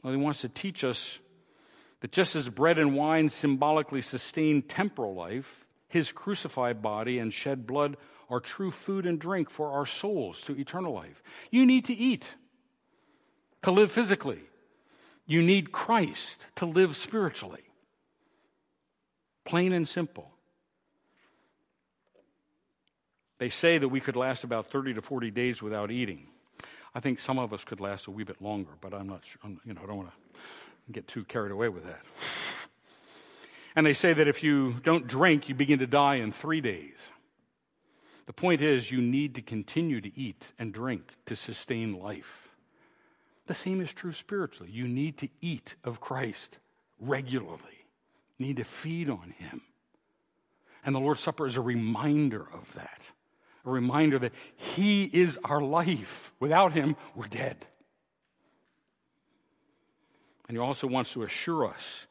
Well, 0.00 0.12
he 0.12 0.16
wants 0.16 0.42
to 0.42 0.48
teach 0.48 0.84
us 0.84 1.18
that 2.02 2.12
just 2.12 2.36
as 2.36 2.48
bread 2.48 2.78
and 2.78 2.94
wine 2.94 3.28
symbolically 3.28 4.00
sustain 4.00 4.62
temporal 4.62 5.12
life, 5.12 5.66
his 5.88 6.12
crucified 6.12 6.80
body 6.80 7.18
and 7.18 7.32
shed 7.32 7.66
blood 7.66 7.96
are 8.28 8.38
true 8.38 8.70
food 8.70 9.06
and 9.06 9.18
drink 9.18 9.50
for 9.50 9.72
our 9.72 9.86
souls 9.86 10.40
to 10.42 10.56
eternal 10.56 10.94
life. 10.94 11.20
You 11.50 11.66
need 11.66 11.84
to 11.86 11.94
eat 11.94 12.36
to 13.62 13.72
live 13.72 13.90
physically. 13.90 14.42
You 15.26 15.42
need 15.42 15.72
Christ 15.72 16.46
to 16.54 16.64
live 16.64 16.94
spiritually. 16.94 17.64
Plain 19.44 19.72
and 19.72 19.88
simple. 19.88 20.30
They 23.40 23.48
say 23.48 23.78
that 23.78 23.88
we 23.88 24.00
could 24.00 24.16
last 24.16 24.44
about 24.44 24.66
30 24.66 24.94
to 24.94 25.02
40 25.02 25.30
days 25.30 25.62
without 25.62 25.90
eating. 25.90 26.26
I 26.94 27.00
think 27.00 27.18
some 27.18 27.38
of 27.38 27.54
us 27.54 27.64
could 27.64 27.80
last 27.80 28.06
a 28.06 28.10
wee 28.10 28.22
bit 28.22 28.42
longer, 28.42 28.72
but 28.82 28.92
I'm 28.92 29.08
not 29.08 29.22
sure, 29.24 29.40
you 29.64 29.72
know, 29.72 29.80
I 29.82 29.86
don't 29.86 29.96
want 29.96 30.10
to 30.10 30.92
get 30.92 31.08
too 31.08 31.24
carried 31.24 31.50
away 31.50 31.70
with 31.70 31.86
that. 31.86 32.02
And 33.74 33.86
they 33.86 33.94
say 33.94 34.12
that 34.12 34.28
if 34.28 34.42
you 34.42 34.74
don't 34.84 35.06
drink, 35.06 35.48
you 35.48 35.54
begin 35.54 35.78
to 35.78 35.86
die 35.86 36.16
in 36.16 36.32
three 36.32 36.60
days. 36.60 37.12
The 38.26 38.34
point 38.34 38.60
is, 38.60 38.90
you 38.90 39.00
need 39.00 39.34
to 39.36 39.42
continue 39.42 40.02
to 40.02 40.20
eat 40.20 40.52
and 40.58 40.70
drink 40.70 41.14
to 41.24 41.34
sustain 41.34 41.98
life. 41.98 42.50
The 43.46 43.54
same 43.54 43.80
is 43.80 43.90
true 43.90 44.12
spiritually. 44.12 44.70
You 44.70 44.86
need 44.86 45.16
to 45.16 45.30
eat 45.40 45.76
of 45.82 45.98
Christ 45.98 46.58
regularly, 47.00 47.86
you 48.36 48.48
need 48.48 48.58
to 48.58 48.64
feed 48.64 49.08
on 49.08 49.32
Him. 49.38 49.62
And 50.84 50.94
the 50.94 51.00
Lord's 51.00 51.22
Supper 51.22 51.46
is 51.46 51.56
a 51.56 51.62
reminder 51.62 52.46
of 52.52 52.74
that 52.74 53.00
a 53.64 53.70
reminder 53.70 54.18
that 54.18 54.32
He 54.56 55.04
is 55.04 55.38
our 55.44 55.60
life. 55.60 56.32
Without 56.40 56.72
Him, 56.72 56.96
we're 57.14 57.26
dead. 57.26 57.66
And 60.48 60.56
He 60.56 60.60
also 60.60 60.86
wants 60.86 61.12
to 61.12 61.22
assure 61.22 61.66
us 61.66 62.06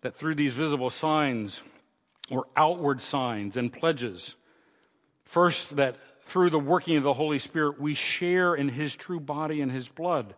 that 0.00 0.16
through 0.16 0.34
these 0.34 0.54
visible 0.54 0.90
signs 0.90 1.60
or 2.30 2.46
outward 2.56 3.00
signs 3.00 3.56
and 3.56 3.72
pledges, 3.72 4.34
first, 5.24 5.76
that 5.76 5.96
through 6.24 6.50
the 6.50 6.58
working 6.58 6.96
of 6.96 7.02
the 7.02 7.14
Holy 7.14 7.38
Spirit, 7.38 7.80
we 7.80 7.94
share 7.94 8.54
in 8.54 8.68
His 8.68 8.96
true 8.96 9.20
body 9.20 9.60
and 9.60 9.70
His 9.70 9.88
blood, 9.88 10.34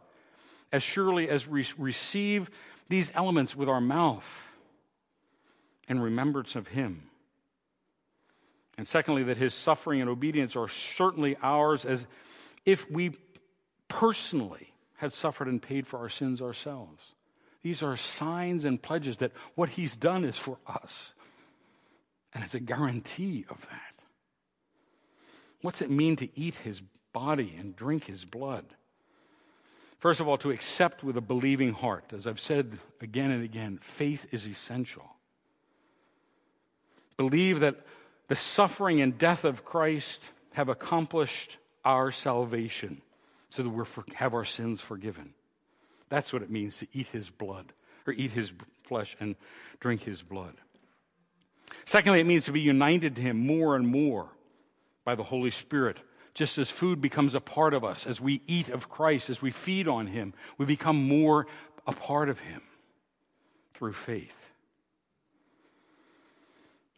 as 0.72 0.82
surely 0.82 1.28
as 1.28 1.46
we 1.46 1.64
receive 1.78 2.50
these 2.88 3.12
elements 3.14 3.54
with 3.54 3.68
our 3.68 3.80
mouth 3.80 4.50
in 5.88 6.00
remembrance 6.00 6.56
of 6.56 6.68
Him. 6.68 7.10
And 8.76 8.88
secondly, 8.88 9.22
that 9.24 9.36
his 9.36 9.54
suffering 9.54 10.00
and 10.00 10.10
obedience 10.10 10.56
are 10.56 10.68
certainly 10.68 11.36
ours 11.42 11.84
as 11.84 12.06
if 12.64 12.90
we 12.90 13.16
personally 13.88 14.72
had 14.96 15.12
suffered 15.12 15.48
and 15.48 15.62
paid 15.62 15.86
for 15.86 15.98
our 15.98 16.08
sins 16.08 16.42
ourselves. 16.42 17.14
These 17.62 17.82
are 17.82 17.96
signs 17.96 18.64
and 18.64 18.80
pledges 18.80 19.18
that 19.18 19.32
what 19.54 19.70
he's 19.70 19.96
done 19.96 20.24
is 20.24 20.36
for 20.36 20.58
us. 20.66 21.12
And 22.32 22.42
it's 22.42 22.54
a 22.54 22.60
guarantee 22.60 23.46
of 23.48 23.60
that. 23.62 23.94
What's 25.62 25.80
it 25.80 25.90
mean 25.90 26.16
to 26.16 26.28
eat 26.38 26.56
his 26.56 26.82
body 27.12 27.54
and 27.58 27.74
drink 27.74 28.04
his 28.04 28.24
blood? 28.24 28.66
First 29.98 30.20
of 30.20 30.28
all, 30.28 30.36
to 30.38 30.50
accept 30.50 31.02
with 31.02 31.16
a 31.16 31.22
believing 31.22 31.72
heart. 31.72 32.12
As 32.12 32.26
I've 32.26 32.40
said 32.40 32.78
again 33.00 33.30
and 33.30 33.42
again, 33.42 33.78
faith 33.80 34.26
is 34.32 34.46
essential. 34.46 35.16
Believe 37.16 37.60
that 37.60 37.86
the 38.28 38.36
suffering 38.36 39.00
and 39.00 39.18
death 39.18 39.44
of 39.44 39.64
Christ 39.64 40.30
have 40.52 40.68
accomplished 40.68 41.58
our 41.84 42.10
salvation 42.10 43.02
so 43.50 43.62
that 43.62 43.68
we 43.68 43.84
have 44.14 44.34
our 44.34 44.44
sins 44.44 44.80
forgiven. 44.80 45.34
That's 46.08 46.32
what 46.32 46.42
it 46.42 46.50
means 46.50 46.78
to 46.78 46.86
eat 46.92 47.08
his 47.08 47.30
blood, 47.30 47.72
or 48.06 48.12
eat 48.12 48.30
his 48.30 48.52
flesh 48.82 49.16
and 49.20 49.36
drink 49.80 50.02
his 50.02 50.22
blood. 50.22 50.54
Secondly, 51.84 52.20
it 52.20 52.26
means 52.26 52.44
to 52.46 52.52
be 52.52 52.60
united 52.60 53.16
to 53.16 53.22
him 53.22 53.46
more 53.46 53.76
and 53.76 53.86
more 53.86 54.28
by 55.04 55.14
the 55.14 55.22
Holy 55.22 55.50
Spirit. 55.50 55.98
Just 56.32 56.58
as 56.58 56.70
food 56.70 57.00
becomes 57.00 57.34
a 57.34 57.40
part 57.40 57.74
of 57.74 57.84
us, 57.84 58.06
as 58.06 58.20
we 58.20 58.42
eat 58.46 58.68
of 58.68 58.88
Christ, 58.88 59.30
as 59.30 59.40
we 59.40 59.50
feed 59.50 59.86
on 59.86 60.08
him, 60.08 60.34
we 60.58 60.66
become 60.66 61.06
more 61.08 61.46
a 61.86 61.92
part 61.92 62.28
of 62.28 62.40
him 62.40 62.62
through 63.74 63.92
faith. 63.92 64.52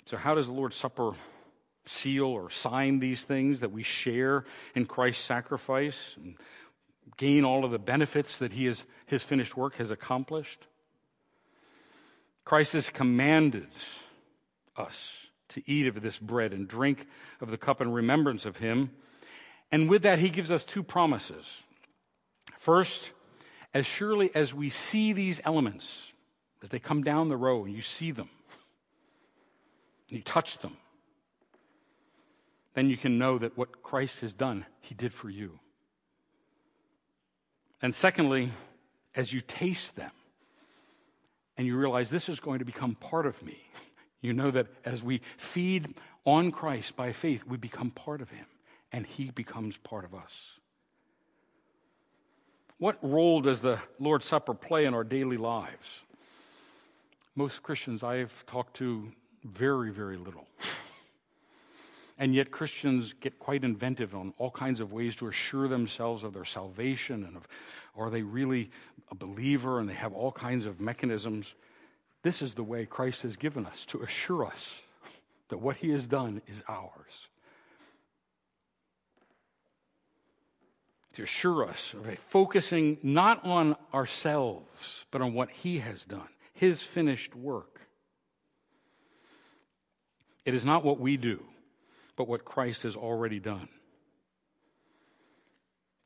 So, 0.06 0.16
how 0.16 0.36
does 0.36 0.46
the 0.46 0.52
Lord's 0.52 0.76
Supper 0.76 1.12
seal 1.84 2.26
or 2.26 2.48
sign 2.48 3.00
these 3.00 3.24
things 3.24 3.58
that 3.58 3.72
we 3.72 3.82
share 3.82 4.44
in 4.76 4.86
Christ's 4.86 5.24
sacrifice 5.24 6.14
and 6.16 6.36
gain 7.16 7.44
all 7.44 7.64
of 7.64 7.72
the 7.72 7.78
benefits 7.80 8.38
that 8.38 8.52
he 8.52 8.66
has, 8.66 8.84
his 9.06 9.24
finished 9.24 9.56
work 9.56 9.76
has 9.76 9.90
accomplished? 9.90 10.68
Christ 12.44 12.74
has 12.74 12.88
commanded 12.88 13.66
us 14.76 15.26
to 15.48 15.62
eat 15.68 15.88
of 15.88 16.00
this 16.00 16.18
bread 16.18 16.52
and 16.52 16.68
drink 16.68 17.08
of 17.40 17.50
the 17.50 17.58
cup 17.58 17.80
in 17.80 17.90
remembrance 17.90 18.46
of 18.46 18.58
him. 18.58 18.92
And 19.72 19.90
with 19.90 20.02
that, 20.02 20.20
he 20.20 20.28
gives 20.28 20.52
us 20.52 20.64
two 20.64 20.84
promises. 20.84 21.62
First, 22.56 23.10
as 23.74 23.86
surely 23.86 24.30
as 24.36 24.54
we 24.54 24.70
see 24.70 25.12
these 25.12 25.40
elements, 25.44 26.12
as 26.62 26.68
they 26.68 26.78
come 26.78 27.02
down 27.02 27.26
the 27.26 27.36
row 27.36 27.64
and 27.64 27.74
you 27.74 27.82
see 27.82 28.12
them, 28.12 28.30
you 30.08 30.20
touch 30.22 30.58
them, 30.58 30.76
then 32.74 32.90
you 32.90 32.96
can 32.96 33.18
know 33.18 33.38
that 33.38 33.56
what 33.56 33.82
Christ 33.82 34.20
has 34.20 34.32
done, 34.32 34.66
he 34.80 34.94
did 34.94 35.12
for 35.12 35.30
you. 35.30 35.58
And 37.82 37.94
secondly, 37.94 38.50
as 39.14 39.32
you 39.32 39.40
taste 39.40 39.96
them 39.96 40.10
and 41.56 41.66
you 41.66 41.76
realize 41.76 42.10
this 42.10 42.28
is 42.28 42.40
going 42.40 42.58
to 42.58 42.64
become 42.64 42.94
part 42.94 43.26
of 43.26 43.42
me, 43.42 43.58
you 44.20 44.32
know 44.32 44.50
that 44.50 44.66
as 44.84 45.02
we 45.02 45.20
feed 45.36 45.94
on 46.24 46.50
Christ 46.50 46.96
by 46.96 47.12
faith, 47.12 47.44
we 47.46 47.56
become 47.56 47.90
part 47.90 48.20
of 48.20 48.30
him 48.30 48.46
and 48.92 49.06
he 49.06 49.30
becomes 49.30 49.76
part 49.76 50.04
of 50.04 50.14
us. 50.14 50.58
What 52.78 52.98
role 53.00 53.40
does 53.40 53.60
the 53.60 53.78
Lord's 53.98 54.26
Supper 54.26 54.52
play 54.52 54.84
in 54.84 54.92
our 54.92 55.04
daily 55.04 55.38
lives? 55.38 56.00
Most 57.34 57.62
Christians 57.62 58.02
I've 58.02 58.44
talked 58.46 58.76
to 58.76 59.12
very, 59.46 59.90
very 59.90 60.16
little. 60.16 60.46
And 62.18 62.34
yet, 62.34 62.50
Christians 62.50 63.12
get 63.12 63.38
quite 63.38 63.62
inventive 63.62 64.14
on 64.14 64.32
all 64.38 64.50
kinds 64.50 64.80
of 64.80 64.92
ways 64.92 65.16
to 65.16 65.28
assure 65.28 65.68
themselves 65.68 66.22
of 66.22 66.32
their 66.32 66.46
salvation 66.46 67.24
and 67.24 67.36
of, 67.36 67.46
are 67.94 68.08
they 68.08 68.22
really 68.22 68.70
a 69.10 69.14
believer? 69.14 69.80
And 69.80 69.88
they 69.88 69.94
have 69.94 70.14
all 70.14 70.32
kinds 70.32 70.64
of 70.64 70.80
mechanisms. 70.80 71.54
This 72.22 72.40
is 72.40 72.54
the 72.54 72.62
way 72.62 72.86
Christ 72.86 73.22
has 73.22 73.36
given 73.36 73.66
us 73.66 73.84
to 73.86 74.02
assure 74.02 74.46
us 74.46 74.80
that 75.48 75.58
what 75.58 75.76
he 75.76 75.90
has 75.90 76.06
done 76.06 76.40
is 76.46 76.64
ours. 76.68 77.28
To 81.14 81.22
assure 81.22 81.68
us 81.68 81.92
of 81.94 82.08
a 82.08 82.16
focusing 82.16 82.98
not 83.02 83.44
on 83.44 83.76
ourselves, 83.92 85.04
but 85.10 85.20
on 85.20 85.34
what 85.34 85.50
he 85.50 85.78
has 85.80 86.04
done, 86.04 86.28
his 86.54 86.82
finished 86.82 87.34
work. 87.36 87.75
It 90.46 90.54
is 90.54 90.64
not 90.64 90.84
what 90.84 91.00
we 91.00 91.16
do, 91.16 91.42
but 92.14 92.28
what 92.28 92.44
Christ 92.44 92.84
has 92.84 92.94
already 92.94 93.40
done. 93.40 93.68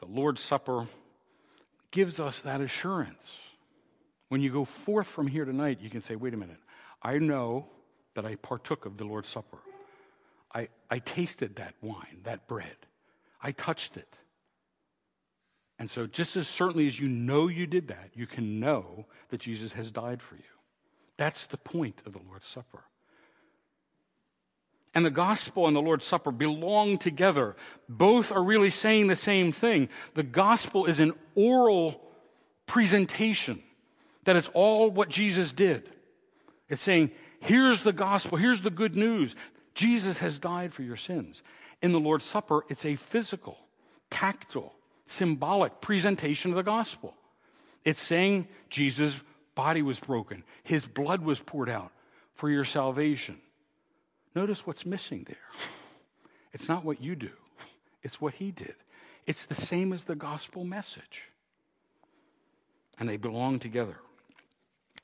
The 0.01 0.07
Lord's 0.07 0.41
Supper 0.41 0.89
gives 1.91 2.19
us 2.19 2.41
that 2.41 2.63
assurance. 2.63 3.37
When 4.29 4.41
you 4.41 4.51
go 4.51 4.65
forth 4.65 5.07
from 5.07 5.27
here 5.27 5.45
tonight, 5.45 5.81
you 5.83 5.91
can 5.91 6.01
say, 6.01 6.17
wait 6.17 6.33
a 6.33 6.39
minute, 6.39 6.61
I 7.03 7.19
know 7.19 7.67
that 8.15 8.25
I 8.25 8.37
partook 8.37 8.87
of 8.87 8.97
the 8.97 9.05
Lord's 9.05 9.29
Supper. 9.29 9.59
I, 10.55 10.69
I 10.91 11.01
tasted 11.01 11.57
that 11.57 11.75
wine, 11.83 12.21
that 12.25 12.49
bread. 12.49 12.77
I 13.43 13.53
touched 13.53 13.99
it. 13.99 14.19
And 15.79 15.91
so, 15.91 16.07
just 16.07 16.37
as 16.37 16.49
certainly 16.49 16.87
as 16.87 16.99
you 16.99 17.09
know 17.09 17.49
you 17.49 17.67
did 17.67 17.89
that, 17.89 18.11
you 18.15 18.27
can 18.27 18.61
know 18.61 19.07
that 19.29 19.41
Jesus 19.41 19.73
has 19.73 19.91
died 19.91 20.21
for 20.21 20.37
you. 20.37 20.43
That's 21.17 21.47
the 21.47 21.57
point 21.57 22.03
of 22.05 22.13
the 22.13 22.21
Lord's 22.27 22.49
Supper 22.49 22.85
and 24.95 25.05
the 25.05 25.11
gospel 25.11 25.67
and 25.67 25.77
the 25.77 25.83
Lord's 25.83 26.07
Supper 26.07 26.33
belong 26.33 26.99
together. 26.99 27.57
Both 27.89 28.33
are 28.33 28.43
really 28.43 28.71
saying 28.71 29.07
the 29.07 29.17
same 29.17 29.53
thing. 29.53 29.89
The 30.15 30.23
gospel 30.23 30.87
is 30.87 30.99
an 30.99 31.13
oral 31.35 32.01
presentation 32.67 33.63
that 34.25 34.37
it's 34.37 34.51
all 34.53 34.91
what 34.91 35.09
Jesus 35.09 35.53
did. 35.53 35.91
It's 36.69 36.83
saying, 36.83 37.11
here's 37.41 37.83
the 37.83 37.93
gospel, 37.93 38.39
here's 38.39 38.63
the 38.63 38.71
good 38.71 38.97
news. 38.97 39.35
Jesus 39.75 40.19
has 40.19 40.39
died 40.39 40.73
for 40.73 40.83
your 40.83 40.97
sins. 40.97 41.43
In 41.83 41.93
the 41.93 42.01
Lord's 42.01 42.27
Supper, 42.27 42.65
it's 42.69 42.85
a 42.85 42.97
physical, 42.97 43.59
tactile, 44.11 44.75
symbolic 45.07 45.81
presentation 45.81 46.51
of 46.51 46.57
the 46.57 46.63
gospel. 46.63 47.15
It's 47.85 48.01
saying 48.01 48.49
Jesus' 48.69 49.21
body 49.55 49.83
was 49.83 50.01
broken, 50.01 50.45
his 50.63 50.87
blood 50.87 51.23
was 51.23 51.41
poured 51.41 51.71
out 51.71 51.93
for 52.35 52.51
your 52.51 52.65
salvation. 52.65 53.41
Notice 54.35 54.67
what's 54.67 54.87
missing 54.87 55.25
there. 55.27 55.37
It's 56.53 56.69
not 56.69 56.85
what 56.85 57.03
you 57.03 57.17
do, 57.17 57.31
it's 58.03 58.21
what 58.21 58.35
he 58.35 58.51
did. 58.51 58.75
It's 59.27 59.47
the 59.47 59.55
same 59.55 59.93
as 59.93 60.05
the 60.05 60.15
gospel 60.15 60.65
message. 60.65 61.29
And 62.99 63.09
they 63.09 63.17
belong 63.17 63.59
together. 63.59 63.97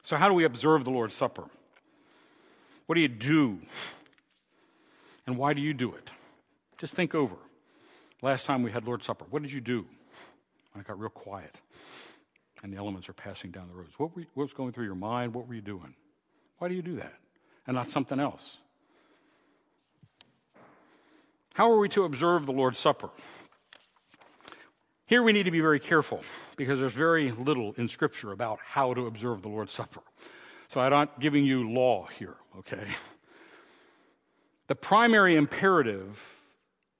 So, 0.03 0.16
how 0.16 0.29
do 0.29 0.35
we 0.35 0.45
observe 0.45 0.85
the 0.85 0.91
Lord's 0.91 1.14
Supper? 1.14 1.45
What 2.87 2.95
do 2.95 3.01
you 3.01 3.09
do? 3.09 3.59
And 5.27 5.37
why 5.37 5.53
do 5.53 5.61
you 5.61 5.74
do 5.74 5.95
it? 5.95 6.11
Just 6.79 6.95
think 6.95 7.14
over. 7.14 7.37
Last 8.22 8.47
time 8.47 8.62
we 8.62 8.70
had 8.70 8.87
Lord's 8.87 9.07
Supper, 9.07 9.24
what 9.31 9.43
did 9.43 9.53
you 9.53 9.61
do? 9.61 9.87
When 10.72 10.81
it 10.81 10.87
got 10.87 10.99
real 10.99 11.11
quiet 11.11 11.61
and 12.62 12.72
the 12.72 12.77
elements 12.79 13.09
are 13.09 13.12
passing 13.12 13.51
down 13.51 13.68
the 13.68 13.74
roads. 13.74 13.99
What, 13.99 14.14
were, 14.16 14.24
what 14.35 14.45
was 14.45 14.53
going 14.53 14.72
through 14.72 14.87
your 14.87 14.95
mind? 14.95 15.35
What 15.35 15.47
were 15.47 15.55
you 15.55 15.61
doing? 15.61 15.95
Why 16.59 16.68
do 16.68 16.74
you 16.74 16.83
do 16.83 16.97
that 16.97 17.14
and 17.66 17.74
not 17.74 17.91
something 17.91 18.18
else? 18.18 18.59
How 21.57 21.70
are 21.70 21.78
we 21.78 21.88
to 21.88 22.04
observe 22.04 22.44
the 22.44 22.52
Lord's 22.52 22.78
Supper? 22.78 23.09
Here 25.07 25.22
we 25.22 25.32
need 25.32 25.44
to 25.44 25.50
be 25.50 25.62
very 25.62 25.80
careful 25.80 26.20
because 26.59 26.78
there's 26.78 26.92
very 26.92 27.32
little 27.32 27.72
in 27.78 27.88
Scripture 27.88 28.30
about 28.30 28.59
how 28.62 28.92
to 28.92 29.07
observe 29.07 29.40
the 29.40 29.48
Lord's 29.48 29.72
Supper. 29.72 30.02
So 30.68 30.82
I'm 30.82 30.90
not 30.90 31.18
giving 31.18 31.46
you 31.46 31.72
law 31.72 32.09
here, 32.18 32.36
okay? 32.59 32.86
The 34.66 34.74
primary 34.74 35.34
imperative 35.34 36.42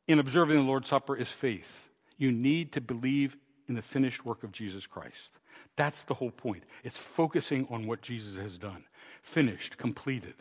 in 0.09 0.19
observing 0.19 0.57
the 0.57 0.63
Lord's 0.63 0.89
Supper 0.89 1.15
is 1.15 1.29
faith. 1.29 1.91
You 2.17 2.33
need 2.33 2.73
to 2.73 2.81
believe 2.81 3.37
in 3.69 3.75
the 3.75 3.83
finished 3.83 4.25
work 4.25 4.43
of 4.43 4.53
Jesus 4.53 4.87
Christ. 4.87 5.33
That's 5.77 6.05
the 6.05 6.15
whole 6.15 6.31
point. 6.31 6.65
It's 6.83 6.97
focusing 6.97 7.67
on 7.69 7.87
what 7.87 8.01
Jesus 8.01 8.41
has 8.41 8.57
done 8.57 8.85
finished, 9.21 9.77
completed. 9.77 10.37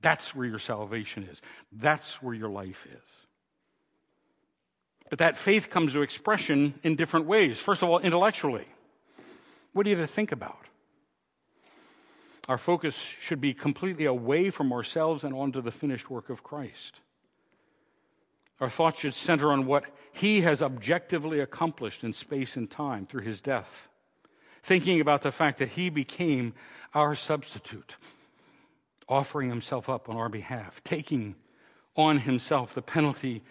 That's 0.00 0.34
where 0.34 0.46
your 0.46 0.58
salvation 0.58 1.24
is, 1.24 1.42
that's 1.70 2.22
where 2.22 2.32
your 2.32 2.48
life 2.48 2.86
is. 2.90 3.26
But 5.12 5.18
that 5.18 5.36
faith 5.36 5.68
comes 5.68 5.92
to 5.92 6.00
expression 6.00 6.72
in 6.82 6.96
different 6.96 7.26
ways. 7.26 7.60
First 7.60 7.82
of 7.82 7.90
all, 7.90 7.98
intellectually. 7.98 8.64
What 9.74 9.82
do 9.82 9.90
you 9.90 9.98
have 9.98 10.08
to 10.08 10.10
think 10.10 10.32
about? 10.32 10.64
Our 12.48 12.56
focus 12.56 12.96
should 12.96 13.38
be 13.38 13.52
completely 13.52 14.06
away 14.06 14.48
from 14.48 14.72
ourselves 14.72 15.22
and 15.22 15.34
onto 15.34 15.60
the 15.60 15.70
finished 15.70 16.08
work 16.08 16.30
of 16.30 16.42
Christ. 16.42 17.02
Our 18.58 18.70
thoughts 18.70 19.00
should 19.00 19.12
center 19.12 19.52
on 19.52 19.66
what 19.66 19.84
he 20.12 20.40
has 20.40 20.62
objectively 20.62 21.40
accomplished 21.40 22.02
in 22.02 22.14
space 22.14 22.56
and 22.56 22.70
time 22.70 23.04
through 23.04 23.24
his 23.24 23.42
death, 23.42 23.88
thinking 24.62 24.98
about 24.98 25.20
the 25.20 25.30
fact 25.30 25.58
that 25.58 25.68
he 25.68 25.90
became 25.90 26.54
our 26.94 27.14
substitute, 27.14 27.96
offering 29.10 29.50
himself 29.50 29.90
up 29.90 30.08
on 30.08 30.16
our 30.16 30.30
behalf, 30.30 30.82
taking 30.84 31.34
on 31.96 32.20
himself 32.20 32.72
the 32.72 32.80
penalty 32.80 33.42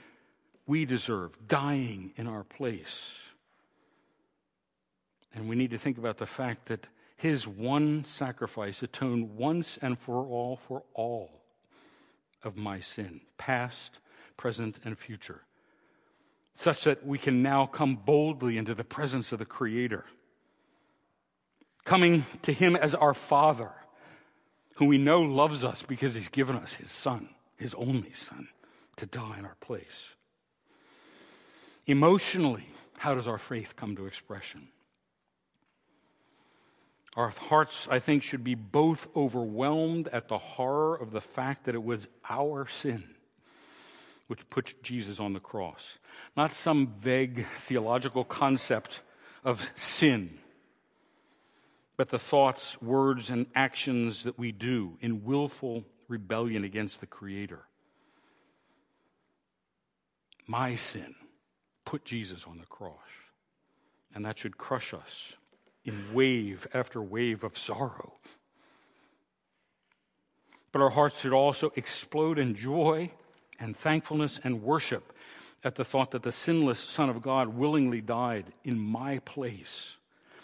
we 0.71 0.85
deserve, 0.85 1.37
dying 1.49 2.13
in 2.15 2.27
our 2.27 2.45
place. 2.45 3.19
And 5.35 5.49
we 5.49 5.57
need 5.57 5.71
to 5.71 5.77
think 5.77 5.97
about 5.97 6.15
the 6.15 6.25
fact 6.25 6.67
that 6.67 6.87
his 7.17 7.45
one 7.45 8.05
sacrifice 8.05 8.81
atoned 8.81 9.35
once 9.35 9.77
and 9.81 9.99
for 9.99 10.25
all 10.25 10.55
for 10.55 10.83
all 10.93 11.41
of 12.41 12.55
my 12.55 12.79
sin, 12.79 13.19
past, 13.37 13.99
present, 14.37 14.79
and 14.85 14.97
future, 14.97 15.41
such 16.55 16.85
that 16.85 17.05
we 17.05 17.17
can 17.17 17.43
now 17.43 17.65
come 17.65 17.97
boldly 17.97 18.57
into 18.57 18.73
the 18.73 18.85
presence 18.85 19.33
of 19.33 19.39
the 19.39 19.45
Creator, 19.45 20.05
coming 21.83 22.25
to 22.43 22.53
Him 22.53 22.77
as 22.77 22.95
our 22.95 23.13
Father, 23.13 23.73
who 24.75 24.85
we 24.85 24.97
know 24.97 25.21
loves 25.21 25.65
us 25.65 25.83
because 25.83 26.15
He's 26.15 26.29
given 26.29 26.55
us 26.55 26.75
His 26.75 26.89
Son, 26.89 27.27
His 27.57 27.73
only 27.73 28.13
Son, 28.13 28.47
to 28.95 29.05
die 29.05 29.35
in 29.37 29.43
our 29.43 29.57
place. 29.59 30.11
Emotionally, 31.87 32.67
how 32.97 33.15
does 33.15 33.27
our 33.27 33.37
faith 33.37 33.75
come 33.75 33.95
to 33.95 34.05
expression? 34.05 34.67
Our 37.15 37.29
hearts, 37.29 37.87
I 37.91 37.99
think, 37.99 38.23
should 38.23 38.43
be 38.43 38.55
both 38.55 39.07
overwhelmed 39.15 40.07
at 40.09 40.27
the 40.27 40.37
horror 40.37 40.95
of 40.95 41.11
the 41.11 41.19
fact 41.19 41.65
that 41.65 41.75
it 41.75 41.83
was 41.83 42.07
our 42.29 42.67
sin 42.67 43.03
which 44.27 44.49
put 44.49 44.81
Jesus 44.81 45.19
on 45.19 45.33
the 45.33 45.41
cross. 45.41 45.97
Not 46.37 46.53
some 46.53 46.93
vague 47.01 47.45
theological 47.57 48.23
concept 48.23 49.01
of 49.43 49.69
sin, 49.75 50.39
but 51.97 52.07
the 52.07 52.19
thoughts, 52.19 52.81
words, 52.81 53.29
and 53.29 53.45
actions 53.55 54.23
that 54.23 54.39
we 54.39 54.53
do 54.53 54.97
in 55.01 55.25
willful 55.25 55.83
rebellion 56.07 56.63
against 56.63 57.01
the 57.01 57.07
Creator. 57.07 57.59
My 60.47 60.75
sin 60.75 61.13
put 61.85 62.05
Jesus 62.05 62.45
on 62.45 62.57
the 62.57 62.65
cross, 62.65 62.95
and 64.13 64.25
that 64.25 64.37
should 64.37 64.57
crush 64.57 64.93
us 64.93 65.33
in 65.83 66.13
wave 66.13 66.67
after 66.73 67.01
wave 67.01 67.43
of 67.43 67.57
sorrow. 67.57 68.13
But 70.71 70.81
our 70.81 70.91
hearts 70.91 71.19
should 71.19 71.33
also 71.33 71.71
explode 71.75 72.39
in 72.39 72.55
joy 72.55 73.11
and 73.59 73.75
thankfulness 73.75 74.39
and 74.43 74.63
worship 74.63 75.13
at 75.63 75.75
the 75.75 75.85
thought 75.85 76.11
that 76.11 76.23
the 76.23 76.31
sinless 76.31 76.79
Son 76.79 77.09
of 77.09 77.21
God 77.21 77.49
willingly 77.49 78.01
died 78.01 78.45
in 78.63 78.79
my 78.79 79.19
place, 79.19 79.97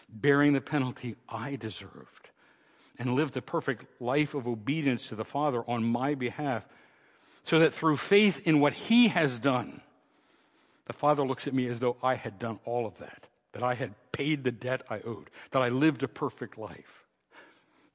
bearing 0.10 0.54
the 0.54 0.62
penalty 0.62 1.16
I 1.28 1.56
deserved, 1.56 2.30
and 3.00 3.16
lived 3.16 3.38
a 3.38 3.42
perfect 3.42 4.02
life 4.02 4.34
of 4.34 4.48
obedience 4.48 5.08
to 5.08 5.16
the 5.16 5.26
Father 5.26 5.64
on 5.68 5.84
my 5.84 6.14
behalf, 6.14 6.68
so 7.44 7.60
that 7.60 7.74
through 7.74 7.98
faith 7.98 8.42
in 8.46 8.60
what 8.60 8.74
He 8.74 9.08
has 9.08 9.40
done, 9.40 9.82
the 10.88 10.94
Father 10.94 11.26
looks 11.26 11.48
at 11.48 11.54
me 11.54 11.68
as 11.68 11.80
though 11.80 11.98
I 12.02 12.16
had 12.16 12.40
done 12.40 12.60
all 12.66 12.86
of 12.86 12.98
that, 12.98 13.28
that 13.52 13.62
I 13.62 13.76
had 13.76 13.94
paid 14.14 14.44
the 14.44 14.52
debt 14.52 14.82
I 14.90 15.02
owed, 15.02 15.30
that 15.52 15.62
I 15.62 15.70
lived 15.70 16.02
a 16.02 16.08
perfect 16.08 16.58
life. 16.58 17.04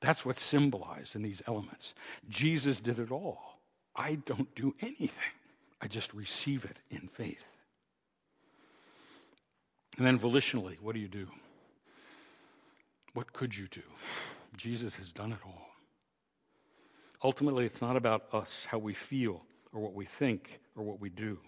That's 0.01 0.25
what's 0.25 0.43
symbolized 0.43 1.17
in 1.17 1.23
these 1.23 1.43
elements. 1.47 1.95
Jesus 2.29 2.81
did 2.81 2.99
it 2.99 3.11
all. 3.11 3.59
I 3.97 4.17
don't 4.17 4.55
do 4.55 4.75
anything, 4.81 5.33
I 5.81 5.87
just 5.89 6.13
receive 6.13 6.65
it 6.65 6.79
in 6.91 7.09
faith. 7.09 7.45
And 9.97 10.07
then 10.07 10.19
volitionally, 10.19 10.81
what 10.81 10.95
do 10.95 11.01
you 11.01 11.09
do? 11.09 11.29
What 13.15 13.33
could 13.33 13.57
you 13.57 13.69
do? 13.69 13.83
Jesus 14.57 14.95
has 14.97 15.13
done 15.13 15.33
it 15.33 15.39
all. 15.45 15.67
Ultimately, 17.25 17.67
it's 17.67 17.83
not 17.83 17.97
about 17.97 18.25
us, 18.33 18.67
how 18.69 18.79
we 18.79 18.95
feel, 18.95 19.43
or 19.73 19.81
what 19.81 19.95
we 19.95 20.05
think, 20.05 20.61
or 20.77 20.83
what 20.83 21.01
we 21.01 21.09
do. 21.09 21.39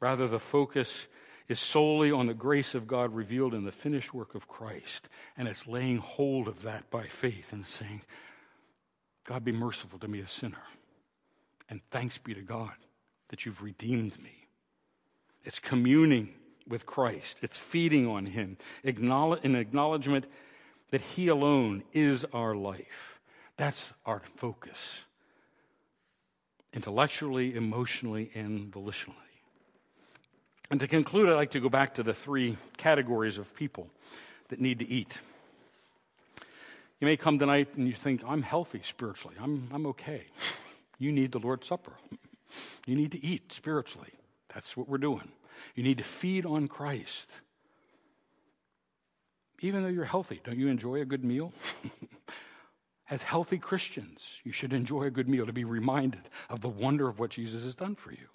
Rather, 0.00 0.26
the 0.26 0.38
focus 0.38 1.06
is 1.48 1.60
solely 1.60 2.10
on 2.10 2.26
the 2.26 2.34
grace 2.34 2.74
of 2.74 2.86
God 2.86 3.14
revealed 3.14 3.54
in 3.54 3.64
the 3.64 3.72
finished 3.72 4.14
work 4.14 4.34
of 4.34 4.48
Christ. 4.48 5.08
And 5.36 5.46
it's 5.46 5.66
laying 5.66 5.98
hold 5.98 6.48
of 6.48 6.62
that 6.62 6.90
by 6.90 7.06
faith 7.06 7.52
and 7.52 7.66
saying, 7.66 8.02
God, 9.24 9.44
be 9.44 9.52
merciful 9.52 9.98
to 9.98 10.08
me, 10.08 10.20
a 10.20 10.26
sinner. 10.28 10.62
And 11.68 11.80
thanks 11.90 12.18
be 12.18 12.34
to 12.34 12.42
God 12.42 12.72
that 13.28 13.44
you've 13.44 13.62
redeemed 13.62 14.20
me. 14.22 14.46
It's 15.44 15.58
communing 15.58 16.34
with 16.68 16.86
Christ, 16.86 17.38
it's 17.42 17.56
feeding 17.56 18.06
on 18.06 18.26
Him, 18.26 18.56
in 18.84 19.56
acknowledgement 19.56 20.26
that 20.90 21.00
He 21.00 21.28
alone 21.28 21.82
is 21.92 22.24
our 22.32 22.54
life. 22.54 23.20
That's 23.56 23.92
our 24.06 24.22
focus, 24.36 25.00
intellectually, 26.72 27.54
emotionally, 27.54 28.30
and 28.34 28.70
volitionally. 28.70 29.14
And 30.70 30.78
to 30.80 30.86
conclude, 30.86 31.28
I'd 31.28 31.34
like 31.34 31.50
to 31.52 31.60
go 31.60 31.68
back 31.68 31.94
to 31.94 32.02
the 32.02 32.14
three 32.14 32.56
categories 32.76 33.38
of 33.38 33.54
people 33.56 33.88
that 34.48 34.60
need 34.60 34.78
to 34.78 34.88
eat. 34.88 35.18
You 37.00 37.06
may 37.06 37.16
come 37.16 37.38
tonight 37.38 37.68
and 37.76 37.88
you 37.88 37.94
think, 37.94 38.22
I'm 38.26 38.42
healthy 38.42 38.80
spiritually, 38.84 39.36
I'm, 39.40 39.68
I'm 39.72 39.86
okay. 39.86 40.24
You 40.98 41.12
need 41.12 41.32
the 41.32 41.38
Lord's 41.38 41.66
Supper. 41.66 41.92
You 42.86 42.94
need 42.94 43.12
to 43.12 43.24
eat 43.24 43.52
spiritually. 43.52 44.12
That's 44.52 44.76
what 44.76 44.88
we're 44.88 44.98
doing. 44.98 45.30
You 45.74 45.82
need 45.82 45.98
to 45.98 46.04
feed 46.04 46.44
on 46.44 46.68
Christ. 46.68 47.30
Even 49.60 49.82
though 49.82 49.88
you're 49.88 50.04
healthy, 50.04 50.40
don't 50.44 50.58
you 50.58 50.68
enjoy 50.68 51.00
a 51.00 51.04
good 51.04 51.24
meal? 51.24 51.52
As 53.10 53.22
healthy 53.22 53.58
Christians, 53.58 54.40
you 54.44 54.52
should 54.52 54.72
enjoy 54.72 55.04
a 55.04 55.10
good 55.10 55.28
meal 55.28 55.46
to 55.46 55.52
be 55.52 55.64
reminded 55.64 56.28
of 56.48 56.60
the 56.60 56.68
wonder 56.68 57.08
of 57.08 57.18
what 57.18 57.30
Jesus 57.30 57.64
has 57.64 57.74
done 57.74 57.94
for 57.94 58.12
you. 58.12 58.28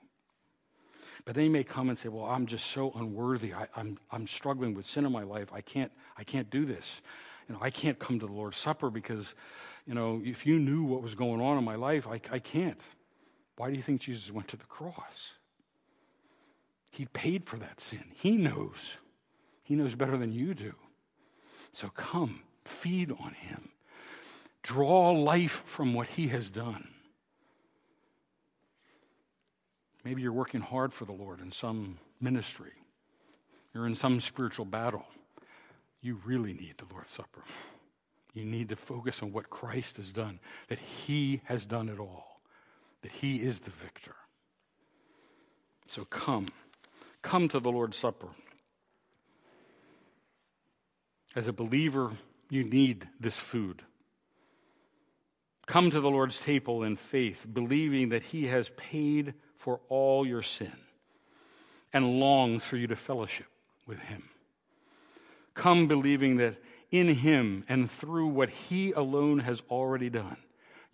But 1.26 1.34
then 1.34 1.46
you 1.46 1.50
may 1.50 1.64
come 1.64 1.90
and 1.90 1.98
say, 1.98 2.08
Well, 2.08 2.26
I'm 2.26 2.46
just 2.46 2.68
so 2.68 2.92
unworthy. 2.96 3.54
I, 3.54 3.64
am 3.64 3.68
I'm, 3.76 3.98
I'm 4.12 4.28
struggling 4.28 4.74
with 4.74 4.86
sin 4.86 5.06
in 5.06 5.12
my 5.12 5.24
life. 5.24 5.52
I 5.52 5.62
can't, 5.62 5.92
I 6.18 6.24
can't 6.24 6.50
do 6.50 6.66
this. 6.66 7.02
You 7.50 7.56
know, 7.56 7.62
I 7.62 7.70
can't 7.70 8.00
come 8.00 8.20
to 8.20 8.28
the 8.28 8.32
Lord's 8.32 8.58
Supper 8.58 8.90
because 8.90 9.36
you 9.86 9.94
know, 9.94 10.22
if 10.24 10.46
you 10.46 10.58
knew 10.58 10.84
what 10.84 11.04
was 11.04 11.14
going 11.14 11.42
on 11.42 11.58
in 11.58 11.64
my 11.64 11.76
life, 11.76 12.08
I, 12.08 12.20
I 12.32 12.40
can't. 12.40 12.82
Why 13.58 13.70
do 13.70 13.76
you 13.76 13.84
think 13.84 14.02
Jesus 14.02 14.32
went 14.32 14.48
to 14.50 14.58
the 14.58 14.66
cross? 14.66 15.34
He 16.92 17.06
paid 17.06 17.46
for 17.46 17.58
that 17.58 17.80
sin. 17.80 18.04
He 18.14 18.38
knows. 18.38 18.94
He 19.64 19.76
knows 19.76 19.96
better 19.96 20.18
than 20.18 20.32
you 20.32 20.54
do. 20.54 20.74
So 21.74 21.90
come, 21.90 22.42
feed 22.64 23.12
on 23.12 23.34
him. 23.34 23.70
Draw 24.64 25.12
life 25.12 25.64
from 25.66 25.94
what 25.94 26.08
he 26.08 26.30
has 26.30 26.50
done. 26.50 26.88
Maybe 30.06 30.22
you're 30.22 30.32
working 30.32 30.62
hard 30.62 30.94
for 30.94 31.06
the 31.06 31.12
Lord 31.12 31.42
in 31.42 31.52
some 31.52 31.98
ministry, 32.22 32.72
you're 33.74 33.88
in 33.88 33.96
some 33.96 34.22
spiritual 34.22 34.66
battle. 34.66 35.06
You 36.02 36.22
really 36.24 36.54
need 36.54 36.76
the 36.78 36.86
Lord's 36.94 37.12
Supper. 37.12 37.44
You 38.36 38.46
need 38.46 38.70
to 38.70 38.76
focus 38.76 39.24
on 39.24 39.32
what 39.32 39.50
Christ 39.50 39.98
has 39.98 40.12
done, 40.12 40.40
that 40.68 40.78
He 40.78 41.42
has 41.46 41.66
done 41.66 41.90
it 41.90 42.00
all, 42.00 42.42
that 43.02 43.12
He 43.12 43.38
is 43.38 43.60
the 43.60 43.72
victor. 43.72 44.16
So 45.88 46.06
come. 46.06 46.50
Come 47.24 47.50
to 47.50 47.60
the 47.60 47.72
Lord's 47.72 47.98
Supper. 47.98 48.28
As 51.36 51.48
a 51.48 51.54
believer, 51.54 52.12
you 52.52 52.64
need 52.64 53.08
this 53.20 53.40
food. 53.40 53.82
Come 55.66 55.90
to 55.90 56.00
the 56.00 56.12
Lord's 56.12 56.40
table 56.40 56.84
in 56.84 56.96
faith, 56.96 57.48
believing 57.52 58.10
that 58.10 58.22
He 58.22 58.46
has 58.46 58.70
paid 58.78 59.34
for 59.58 59.80
all 59.90 60.26
your 60.26 60.42
sin 60.42 60.74
and 61.94 62.20
longs 62.20 62.64
for 62.64 62.78
you 62.78 62.88
to 62.88 62.96
fellowship 62.96 63.48
with 63.88 64.00
Him. 64.00 64.24
Come 65.54 65.88
believing 65.88 66.38
that 66.38 66.56
in 66.92 67.08
Him 67.08 67.64
and 67.68 67.90
through 67.90 68.28
what 68.28 68.50
He 68.50 68.92
alone 68.92 69.40
has 69.40 69.62
already 69.70 70.10
done, 70.10 70.38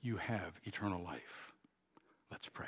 you 0.01 0.17
have 0.17 0.59
eternal 0.63 1.03
life. 1.03 1.53
Let's 2.31 2.47
pray. 2.47 2.67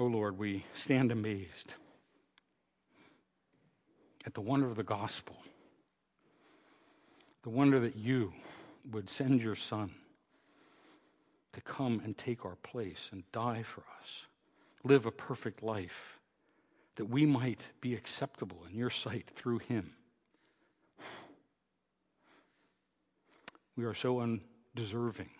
O 0.00 0.04
oh 0.04 0.06
Lord, 0.06 0.38
we 0.38 0.64
stand 0.74 1.10
amazed 1.10 1.74
at 4.24 4.34
the 4.34 4.40
wonder 4.40 4.66
of 4.66 4.76
the 4.76 4.84
gospel, 4.84 5.36
the 7.42 7.50
wonder 7.50 7.80
that 7.80 7.96
you 7.96 8.32
would 8.90 9.10
send 9.10 9.40
your 9.40 9.54
Son 9.54 9.90
to 11.52 11.60
come 11.60 12.00
and 12.04 12.16
take 12.16 12.44
our 12.44 12.56
place 12.56 13.08
and 13.12 13.30
die 13.32 13.62
for 13.62 13.82
us, 14.00 14.26
live 14.84 15.06
a 15.06 15.10
perfect 15.10 15.62
life, 15.62 16.18
that 16.96 17.06
we 17.06 17.26
might 17.26 17.62
be 17.80 17.94
acceptable 17.94 18.64
in 18.68 18.76
your 18.76 18.90
sight 18.90 19.30
through 19.34 19.58
him. 19.58 19.92
We 23.76 23.84
are 23.84 23.94
so 23.94 24.20
undeserving, 24.20 25.30